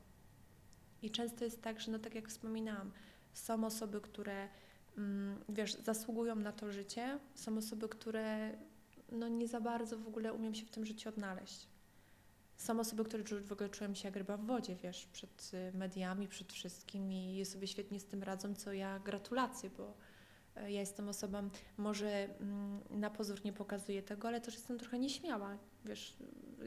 I 1.03 1.11
często 1.11 1.45
jest 1.45 1.63
tak, 1.63 1.81
że 1.81 1.93
no 1.93 1.99
tak 1.99 2.15
jak 2.15 2.29
wspominałam, 2.29 2.91
są 3.33 3.65
osoby, 3.65 4.01
które, 4.01 4.49
mm, 4.99 5.45
wiesz, 5.49 5.75
zasługują 5.75 6.37
na 6.37 6.53
to 6.53 6.73
życie, 6.73 7.19
są 7.35 7.59
osoby, 7.59 7.89
które 7.89 8.57
no 9.13 9.29
nie 9.29 9.49
za 9.49 9.61
bardzo 9.61 9.99
w 9.99 10.09
ogóle 10.09 10.33
umiem 10.33 10.55
się 10.55 10.67
w 10.67 10.71
tym 10.71 10.87
życiu 10.87 11.09
odnaleźć. 11.09 11.67
Są 12.57 12.81
osoby, 12.81 13.05
które 13.05 13.25
w 13.25 13.53
ogóle 13.53 13.69
czują 13.69 13.95
się 13.95 14.09
jak 14.09 14.17
ryba 14.17 14.37
w 14.37 14.45
wodzie, 14.45 14.77
wiesz, 14.77 15.07
przed 15.07 15.51
y, 15.55 15.79
mediami, 15.79 16.29
przed 16.29 16.53
wszystkim 16.53 17.13
i 17.13 17.45
sobie 17.45 17.67
świetnie 17.67 18.01
z 18.01 18.05
tym 18.05 18.23
radzą, 18.23 18.55
co 18.55 18.73
ja 18.73 18.99
gratulacje, 18.99 19.71
bo 19.71 19.95
ja 20.69 20.81
jestem 20.81 21.09
osobą, 21.09 21.51
może 21.77 22.25
mm, 22.25 22.81
na 22.91 23.11
pozór 23.11 23.45
nie 23.45 23.53
pokazuję 23.53 24.03
tego, 24.03 24.29
ale 24.29 24.41
też 24.41 24.55
jestem 24.55 24.79
trochę 24.79 24.99
nieśmiała, 24.99 25.59
wiesz, 25.85 26.17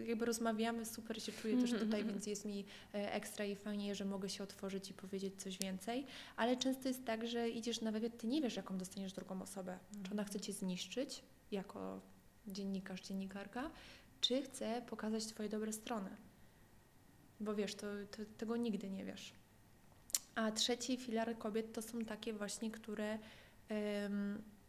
jakby 0.07 0.25
rozmawiamy, 0.25 0.85
super 0.85 1.23
się 1.23 1.31
czuję 1.31 1.57
też 1.57 1.71
tutaj, 1.71 2.05
więc 2.09 2.27
jest 2.27 2.45
mi 2.45 2.65
e, 2.93 3.13
ekstra 3.13 3.45
i 3.45 3.55
fajnie, 3.55 3.95
że 3.95 4.05
mogę 4.05 4.29
się 4.29 4.43
otworzyć 4.43 4.89
i 4.89 4.93
powiedzieć 4.93 5.41
coś 5.41 5.57
więcej, 5.57 6.05
ale 6.35 6.57
często 6.57 6.87
jest 6.87 7.05
tak, 7.05 7.27
że 7.27 7.49
idziesz 7.49 7.81
na 7.81 7.91
wywiad, 7.91 8.17
ty 8.17 8.27
nie 8.27 8.41
wiesz, 8.41 8.55
jaką 8.55 8.77
dostaniesz 8.77 9.13
drugą 9.13 9.41
osobę, 9.41 9.79
czy 10.03 10.11
ona 10.11 10.23
chce 10.23 10.39
cię 10.39 10.53
zniszczyć 10.53 11.23
jako 11.51 12.01
dziennikarz, 12.47 13.01
dziennikarka, 13.01 13.71
czy 14.21 14.41
chce 14.41 14.81
pokazać 14.89 15.25
Twoje 15.25 15.49
dobre 15.49 15.73
strony. 15.73 16.09
Bo 17.39 17.55
wiesz, 17.55 17.75
to, 17.75 17.87
to, 18.11 18.17
tego 18.37 18.57
nigdy 18.57 18.89
nie 18.89 19.05
wiesz. 19.05 19.33
A 20.35 20.51
trzeci 20.51 20.97
filar 20.97 21.37
kobiet 21.37 21.73
to 21.73 21.81
są 21.81 22.05
takie 22.05 22.33
właśnie, 22.33 22.71
które 22.71 23.19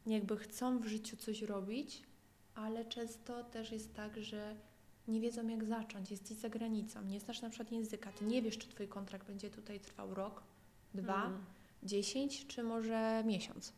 jakby 0.06 0.36
chcą 0.36 0.78
w 0.78 0.86
życiu 0.86 1.16
coś 1.16 1.42
robić, 1.42 2.02
ale 2.54 2.84
często 2.84 3.44
też 3.44 3.72
jest 3.72 3.94
tak, 3.94 4.20
że 4.22 4.54
nie 5.08 5.20
wiedzą 5.20 5.48
jak 5.48 5.64
zacząć. 5.64 6.10
Jesteś 6.10 6.36
za 6.36 6.48
granicą, 6.48 7.02
nie 7.04 7.20
znasz 7.20 7.42
na 7.42 7.50
przykład 7.50 7.72
języka, 7.72 8.12
ty 8.12 8.24
nie 8.24 8.42
wiesz, 8.42 8.58
czy 8.58 8.68
Twój 8.68 8.88
kontrakt 8.88 9.26
będzie 9.26 9.50
tutaj 9.50 9.80
trwał 9.80 10.14
rok, 10.14 10.42
dwa, 10.94 11.26
Mm. 11.26 11.44
dziesięć, 11.82 12.46
czy 12.46 12.62
może 12.62 13.22
miesiąc. 13.26 13.72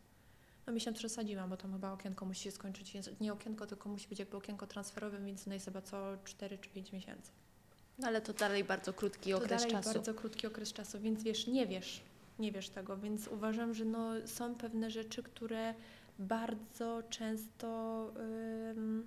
No 0.66 0.72
miesiąc 0.72 0.99
przesadziłam, 0.99 1.51
bo 1.51 1.57
tam 1.57 1.72
chyba 1.72 1.93
okienko 1.93 2.27
musi 2.27 2.43
się 2.43 2.51
skończyć, 2.51 2.93
nie 3.20 3.33
okienko, 3.33 3.66
tylko 3.66 3.89
musi 3.89 4.09
być 4.09 4.18
jakby 4.18 4.37
okienko 4.37 4.66
transferowe, 4.66 5.20
więc 5.24 5.47
no 5.47 5.55
jest 5.55 5.64
chyba 5.66 5.83
co 5.83 6.16
4 6.24 6.59
czy 6.59 6.68
5 6.70 6.93
miesięcy. 6.93 7.31
No 7.99 8.07
ale 8.09 8.20
to 8.20 8.33
dalej 8.33 8.64
bardzo 8.64 8.93
krótki 8.93 9.31
to 9.31 9.37
okres 9.37 9.51
dalej 9.62 9.70
czasu. 9.70 9.95
bardzo 9.95 10.14
krótki 10.14 10.47
okres 10.47 10.72
czasu, 10.72 11.01
więc 11.01 11.22
wiesz, 11.22 11.47
nie 11.47 11.66
wiesz, 11.66 12.01
nie 12.39 12.53
wiesz 12.53 12.68
tego, 12.68 12.97
więc 12.97 13.28
uważam, 13.28 13.74
że 13.74 13.84
no, 13.84 14.11
są 14.26 14.55
pewne 14.55 14.91
rzeczy, 14.91 15.22
które 15.22 15.74
bardzo 16.18 17.03
często 17.11 18.11
ym, 18.70 19.07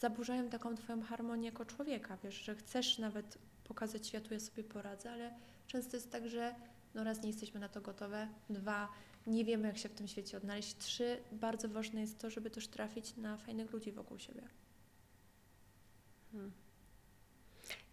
zaburzają 0.00 0.48
taką 0.48 0.74
Twoją 0.74 1.02
harmonię 1.02 1.46
jako 1.46 1.64
człowieka, 1.64 2.18
wiesz, 2.24 2.34
że 2.34 2.54
chcesz 2.54 2.98
nawet 2.98 3.38
pokazać 3.64 4.06
światu, 4.06 4.34
ja 4.34 4.40
sobie 4.40 4.64
poradzę, 4.64 5.12
ale 5.12 5.34
często 5.66 5.96
jest 5.96 6.12
tak, 6.12 6.28
że 6.28 6.54
no 6.94 7.04
raz 7.04 7.22
nie 7.22 7.28
jesteśmy 7.28 7.60
na 7.60 7.68
to 7.68 7.80
gotowe, 7.80 8.28
dwa, 8.50 8.88
nie 9.26 9.44
wiemy 9.44 9.68
jak 9.68 9.78
się 9.78 9.88
w 9.88 9.94
tym 9.94 10.08
świecie 10.08 10.36
odnaleźć, 10.36 10.76
trzy, 10.78 11.18
bardzo 11.32 11.68
ważne 11.68 12.00
jest 12.00 12.18
to, 12.18 12.30
żeby 12.30 12.50
też 12.50 12.68
trafić 12.68 13.16
na 13.16 13.36
fajnych 13.36 13.72
ludzi 13.72 13.92
wokół 13.92 14.18
siebie. 14.18 14.42
Hmm. 16.32 16.52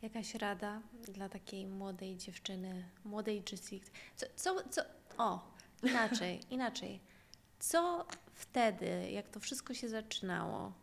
Jakaś 0.05 0.35
rada 0.35 0.81
dla 1.13 1.29
takiej 1.29 1.67
młodej 1.67 2.17
dziewczyny, 2.17 2.85
młodej 3.05 3.43
Jessica? 3.51 3.91
Co, 4.15 4.25
co, 4.35 4.69
co? 4.69 4.81
O, 5.17 5.51
inaczej, 5.83 6.41
inaczej. 6.49 6.99
Co 7.59 8.05
wtedy, 8.33 9.11
jak 9.11 9.29
to 9.29 9.39
wszystko 9.39 9.73
się 9.73 9.89
zaczynało, 9.89 10.73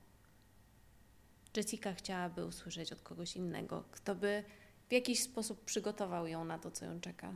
Jessica 1.56 1.92
chciałaby 1.92 2.46
usłyszeć 2.46 2.92
od 2.92 3.02
kogoś 3.02 3.36
innego, 3.36 3.84
kto 3.90 4.14
by 4.14 4.44
w 4.88 4.92
jakiś 4.92 5.22
sposób 5.22 5.64
przygotował 5.64 6.26
ją 6.26 6.44
na 6.44 6.58
to, 6.58 6.70
co 6.70 6.84
ją 6.84 7.00
czeka? 7.00 7.32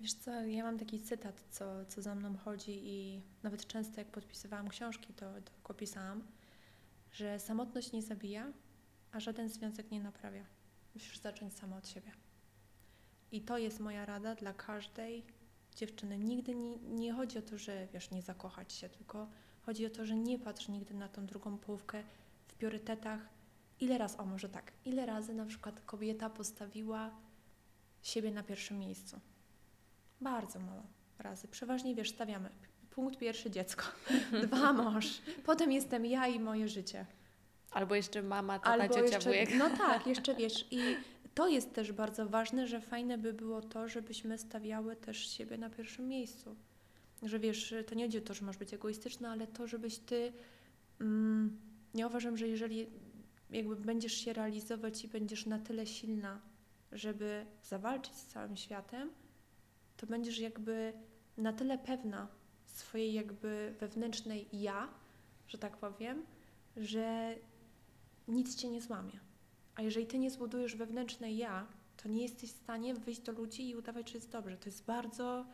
Wiesz 0.00 0.14
co, 0.14 0.30
ja 0.30 0.64
mam 0.64 0.78
taki 0.78 1.00
cytat, 1.00 1.44
co, 1.50 1.86
co 1.86 2.02
za 2.02 2.14
mną 2.14 2.36
chodzi 2.36 2.80
i 2.84 3.22
nawet 3.42 3.66
często 3.66 4.00
jak 4.00 4.08
podpisywałam 4.08 4.68
książki, 4.68 5.14
to, 5.14 5.26
to 5.40 5.52
go 5.64 5.74
pisałam, 5.74 6.22
że 7.12 7.40
samotność 7.40 7.92
nie 7.92 8.02
zabija, 8.02 8.52
a 9.12 9.20
żaden 9.20 9.48
związek 9.48 9.90
nie 9.90 10.00
naprawia. 10.00 10.57
Musisz 10.94 11.18
zacząć 11.18 11.54
sama 11.54 11.76
od 11.76 11.88
siebie. 11.88 12.12
I 13.32 13.40
to 13.40 13.58
jest 13.58 13.80
moja 13.80 14.06
rada 14.06 14.34
dla 14.34 14.52
każdej 14.52 15.24
dziewczyny. 15.76 16.18
Nigdy 16.18 16.54
nie, 16.54 16.76
nie 16.76 17.12
chodzi 17.12 17.38
o 17.38 17.42
to, 17.42 17.58
że 17.58 17.86
wiesz, 17.92 18.10
nie 18.10 18.22
zakochać 18.22 18.72
się, 18.72 18.88
tylko 18.88 19.28
chodzi 19.62 19.86
o 19.86 19.90
to, 19.90 20.06
że 20.06 20.16
nie 20.16 20.38
patrz 20.38 20.68
nigdy 20.68 20.94
na 20.94 21.08
tą 21.08 21.26
drugą 21.26 21.58
połówkę 21.58 22.02
w 22.46 22.54
priorytetach. 22.54 23.20
Ile 23.80 23.98
razy, 23.98 24.18
o 24.18 24.24
może 24.24 24.48
tak, 24.48 24.72
ile 24.84 25.06
razy 25.06 25.34
na 25.34 25.46
przykład 25.46 25.80
kobieta 25.80 26.30
postawiła 26.30 27.10
siebie 28.02 28.30
na 28.30 28.42
pierwszym 28.42 28.78
miejscu? 28.78 29.20
Bardzo 30.20 30.58
mało 30.58 30.82
razy. 31.18 31.48
Przeważnie, 31.48 31.94
wiesz, 31.94 32.10
stawiamy 32.10 32.50
punkt 32.90 33.18
pierwszy 33.18 33.50
dziecko, 33.50 33.84
dwa 34.46 34.72
mąż, 34.72 35.22
potem 35.44 35.72
jestem 35.72 36.06
ja 36.06 36.26
i 36.26 36.40
moje 36.40 36.68
życie. 36.68 37.06
Albo 37.70 37.94
jeszcze 37.94 38.22
mama, 38.22 38.58
tata, 38.58 38.88
ciocia, 38.88 39.00
jeszcze, 39.00 39.30
wujek. 39.30 39.50
No 39.58 39.70
tak, 39.70 40.06
jeszcze 40.12 40.34
wiesz. 40.34 40.66
I 40.70 40.80
to 41.34 41.48
jest 41.48 41.74
też 41.74 41.92
bardzo 41.92 42.26
ważne, 42.26 42.66
że 42.66 42.80
fajne 42.80 43.18
by 43.18 43.32
było 43.32 43.60
to, 43.60 43.88
żebyśmy 43.88 44.38
stawiały 44.38 44.96
też 44.96 45.30
siebie 45.30 45.58
na 45.58 45.70
pierwszym 45.70 46.08
miejscu. 46.08 46.56
Że 47.22 47.38
wiesz, 47.38 47.74
to 47.86 47.94
nie 47.94 48.04
chodzi 48.04 48.18
o 48.18 48.20
to, 48.20 48.34
że 48.34 48.44
masz 48.44 48.56
być 48.56 48.74
egoistyczna, 48.74 49.30
ale 49.30 49.46
to, 49.46 49.66
żebyś 49.66 49.98
ty. 49.98 50.32
Mm, 51.00 51.58
ja 51.94 52.06
uważam, 52.06 52.36
że 52.36 52.48
jeżeli 52.48 52.86
jakby 53.50 53.76
będziesz 53.76 54.12
się 54.12 54.32
realizować 54.32 55.04
i 55.04 55.08
będziesz 55.08 55.46
na 55.46 55.58
tyle 55.58 55.86
silna, 55.86 56.40
żeby 56.92 57.46
zawalczyć 57.62 58.14
z 58.14 58.26
całym 58.26 58.56
światem, 58.56 59.10
to 59.96 60.06
będziesz 60.06 60.38
jakby 60.38 60.92
na 61.36 61.52
tyle 61.52 61.78
pewna 61.78 62.28
swojej 62.64 63.12
jakby 63.12 63.74
wewnętrznej 63.80 64.48
ja, 64.52 64.88
że 65.48 65.58
tak 65.58 65.76
powiem, 65.76 66.26
że 66.76 67.34
nic 68.28 68.54
cię 68.54 68.68
nie 68.68 68.80
złamie. 68.80 69.20
A 69.74 69.82
jeżeli 69.82 70.06
ty 70.06 70.18
nie 70.18 70.30
zbudujesz 70.30 70.76
wewnętrznej 70.76 71.36
ja, 71.36 71.66
to 72.02 72.08
nie 72.08 72.22
jesteś 72.22 72.52
w 72.52 72.62
stanie 72.62 72.94
wyjść 72.94 73.20
do 73.20 73.32
ludzi 73.32 73.68
i 73.68 73.76
udawać, 73.76 74.10
że 74.10 74.14
jest 74.18 74.30
dobrze. 74.30 74.56
To 74.56 74.68
jest 74.68 74.84
bardzo, 74.84 75.46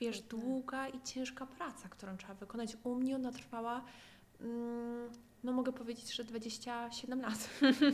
wiesz, 0.00 0.20
długa 0.20 0.88
i 0.88 1.02
ciężka 1.02 1.46
praca, 1.46 1.88
którą 1.88 2.16
trzeba 2.16 2.34
wykonać. 2.34 2.76
U 2.84 2.94
mnie 2.94 3.16
ona 3.16 3.32
trwała, 3.32 3.84
mm, 4.40 5.10
no 5.44 5.52
mogę 5.52 5.72
powiedzieć, 5.72 6.14
że 6.14 6.24
27 6.24 7.20
lat. 7.20 7.50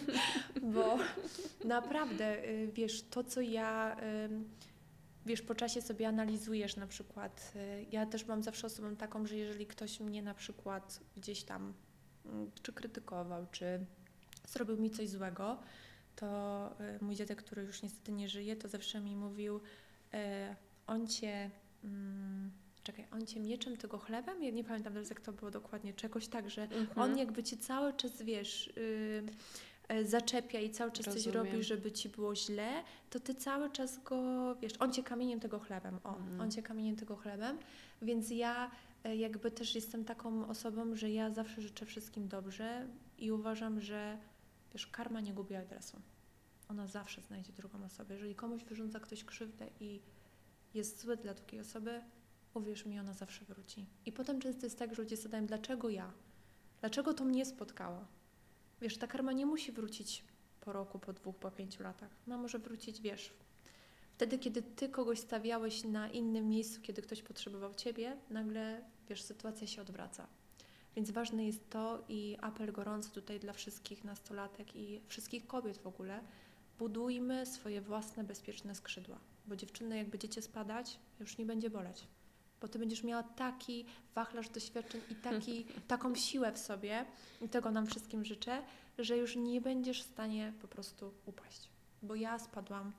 Bo 0.75 0.99
naprawdę, 1.65 2.45
y, 2.49 2.71
wiesz, 2.75 3.03
to 3.03 3.25
co 3.25 3.41
ja, 3.41 3.97
wiesz, 5.27 5.43
po 5.43 5.55
czasie 5.55 5.83
sobie 5.83 6.09
analizujesz 6.09 6.77
na 6.77 6.87
przykład. 6.87 7.53
y, 7.57 7.87
Ja 7.91 8.07
też 8.07 8.27
mam 8.27 8.43
zawsze 8.43 8.67
osobą 8.67 8.97
taką, 8.97 9.27
że 9.27 9.37
jeżeli 9.37 9.67
ktoś 9.67 10.01
mnie 10.01 10.23
na 10.23 10.35
przykład 10.35 11.01
gdzieś 11.17 11.45
tam 11.45 11.75
mm, 12.27 12.51
czy 12.63 12.73
krytykował, 12.73 13.47
czy 13.51 13.87
zrobił 14.49 14.77
mi 14.77 14.91
coś 14.91 15.09
złego, 15.09 15.59
to 16.17 16.71
y, 17.01 17.05
mój 17.05 17.15
dziadek, 17.15 17.43
który 17.43 17.63
już 17.63 17.83
niestety 17.83 18.13
nie 18.13 18.29
żyje, 18.29 18.57
to 18.57 18.69
zawsze 18.69 19.01
mi 19.01 19.17
mówił, 19.17 19.57
y, 19.57 20.19
on 20.87 21.07
cię, 21.07 21.51
mm, 21.85 22.51
czekaj, 22.83 23.07
on 23.13 23.27
cię 23.27 23.41
mieczem 23.41 23.77
tego 23.77 23.99
chlebem? 23.99 24.43
Ja 24.43 24.51
nie 24.51 24.65
pamiętam 24.65 24.93
teraz, 24.93 25.09
jak 25.11 25.21
to 25.21 25.33
było 25.33 25.51
dokładnie, 25.51 25.95
czy 25.95 26.07
jakoś 26.07 26.29
tak, 26.29 26.51
że 26.51 26.63
Mhm. 26.63 26.89
on 26.99 27.19
jakby 27.19 27.43
cię 27.43 27.57
cały 27.57 27.93
czas, 27.93 28.23
wiesz, 28.23 28.67
y, 28.77 29.25
zaczepia 30.05 30.61
i 30.61 30.71
cały 30.71 30.93
czas 30.93 31.05
coś 31.05 31.15
Rozumiem. 31.27 31.47
robi, 31.53 31.63
żeby 31.65 31.93
ci 31.93 32.09
było 32.09 32.37
źle, 32.37 32.83
to 33.11 33.21
ty 33.21 33.35
cały 33.35 33.71
czas 33.71 34.03
go, 34.03 34.55
wiesz, 34.55 34.73
on 34.79 34.93
cię 34.93 35.03
kamieniem 35.03 35.41
tego 35.41 35.59
chlebem, 35.59 35.99
o, 36.05 36.17
Mhm. 36.17 36.41
on 36.41 36.51
cię 36.51 36.63
kamieniem 36.63 36.97
tego 36.97 37.17
chlebem, 37.17 37.59
więc 38.03 38.31
ja 38.31 38.71
jakby 39.17 39.51
też 39.51 39.75
jestem 39.75 40.05
taką 40.05 40.49
osobą, 40.49 40.97
że 40.97 41.11
ja 41.11 41.31
zawsze 41.31 41.63
życzę 41.63 41.87
wszystkim 41.87 42.29
dobrze 42.29 42.87
i 43.19 43.33
uważam, 43.33 43.81
że 43.81 44.19
wiesz, 44.73 44.87
karma 44.87 45.21
nie 45.21 45.35
gubi 45.35 45.55
adresu. 45.55 46.01
Ona 46.69 46.87
zawsze 46.87 47.23
znajdzie 47.23 47.53
drugą 47.53 47.85
osobę. 47.85 48.15
Jeżeli 48.15 48.35
komuś 48.35 48.65
wyrządza 48.65 49.01
ktoś 49.01 49.25
krzywdę 49.25 49.71
i 49.81 50.01
jest 50.75 51.01
zły 51.01 51.17
dla 51.17 51.35
drugiej 51.35 51.61
osoby, 51.61 52.03
uwierz 52.55 52.87
mi, 52.87 53.01
ona 53.01 53.13
zawsze 53.13 53.45
wróci. 53.45 53.87
I 54.07 54.13
potem 54.13 54.41
często 54.41 54.67
jest 54.67 54.79
tak, 54.79 54.95
że 54.95 55.03
ludzie 55.03 55.17
zadają, 55.17 55.47
dlaczego 55.47 55.91
ja? 55.91 56.13
Dlaczego 56.81 57.15
to 57.15 57.25
mnie 57.25 57.47
spotkało? 57.47 58.07
Wiesz, 58.81 58.99
ta 58.99 59.07
karma 59.07 59.33
nie 59.33 59.47
musi 59.47 59.73
wrócić 59.73 60.25
po 60.61 60.73
roku, 60.73 60.99
po 60.99 61.13
dwóch, 61.13 61.37
po 61.37 61.51
pięciu 61.51 61.83
latach. 61.83 62.11
Ona 62.27 62.39
może 62.39 62.59
wrócić, 62.59 63.01
wiesz, 63.01 63.33
wtedy, 64.13 64.39
kiedy 64.39 64.63
ty 64.63 64.89
kogoś 64.89 65.19
stawiałeś 65.19 65.85
na 65.85 66.09
innym 66.11 66.49
miejscu, 66.49 66.81
kiedy 66.81 67.03
ktoś 67.03 67.23
potrzebował 67.23 67.75
ciebie, 67.75 68.17
nagle, 68.31 68.85
wiesz, 69.09 69.23
sytuacja 69.23 69.67
się 69.67 69.83
odwraca. 69.83 70.27
Więc 70.99 71.11
ważne 71.11 71.47
jest 71.47 71.71
to 71.71 72.05
i 72.09 72.37
apel 72.41 72.73
gorący 72.73 73.11
tutaj 73.11 73.41
dla 73.41 73.53
wszystkich 73.53 74.05
nastolatek 74.05 74.77
i 74.77 75.01
wszystkich 75.09 75.47
kobiet 75.47 75.79
w 75.79 75.87
ogóle, 75.87 76.21
budujmy 76.79 77.47
swoje 77.47 77.81
własne 77.81 78.25
bezpieczne 78.25 78.75
skrzydła. 78.75 79.19
Bo 79.47 79.57
dziewczyny, 79.57 79.97
jak 79.97 80.09
będziecie 80.09 80.43
spadać, 80.43 80.99
już 81.21 81.39
nie 81.39 81.47
będzie 81.47 81.71
boleć. 81.71 82.07
Bo 82.61 82.69
ty 82.69 82.79
będziesz 82.79 83.05
miała 83.05 83.23
taki 83.23 83.85
wachlarz 84.15 84.49
doświadczeń 84.49 85.01
i 85.11 85.15
taki, 85.15 85.65
taką 85.89 86.15
siłę 86.15 86.53
w 86.53 86.59
sobie, 86.59 87.05
i 87.43 87.49
tego 87.49 87.71
nam 87.71 87.87
wszystkim 87.87 88.25
życzę, 88.25 88.63
że 88.99 89.17
już 89.17 89.37
nie 89.37 89.61
będziesz 89.61 90.03
w 90.03 90.11
stanie 90.11 90.53
po 90.63 90.69
prostu 90.69 91.15
upaść. 91.27 91.69
Bo 92.03 92.15
ja 92.15 92.39
spadłam 92.39 92.93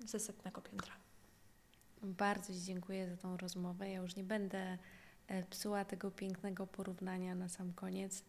ze 0.00 0.20
setnego 0.20 0.60
piętra. 0.60 0.92
Bardzo 2.02 2.52
Ci 2.52 2.62
dziękuję 2.62 3.08
za 3.08 3.16
tą 3.16 3.36
rozmowę. 3.36 3.90
Ja 3.90 4.00
już 4.00 4.16
nie 4.16 4.24
będę 4.24 4.78
psuła 5.50 5.84
tego 5.84 6.10
pięknego 6.10 6.66
porównania 6.66 7.34
na 7.34 7.48
sam 7.48 7.72
koniec. 7.72 8.24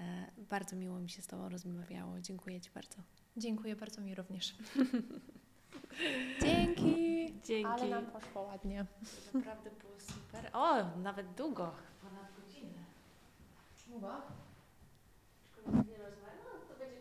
E, 0.00 0.26
Bardzo 0.38 0.76
miło 0.76 0.98
mi 0.98 1.10
się 1.10 1.22
z 1.22 1.26
Tobą 1.26 1.48
rozmawiało. 1.48 2.20
Dziękuję 2.20 2.60
Ci 2.60 2.70
bardzo. 2.70 2.96
Dziękuję 3.36 3.76
bardzo 3.76 4.00
mi 4.00 4.14
również. 4.14 4.54
Dzięki. 6.42 7.26
Dzięki. 7.44 7.66
Ale 7.72 7.88
nam 7.88 8.06
poszło 8.06 8.42
ładnie. 8.42 8.86
Naprawdę 9.34 9.70
było 9.70 10.00
super. 10.00 10.50
O, 10.52 10.96
nawet 10.98 11.34
długo. 11.34 11.72
Ponad 12.02 12.26
godzinę. 12.40 12.84
Długo? 13.86 14.22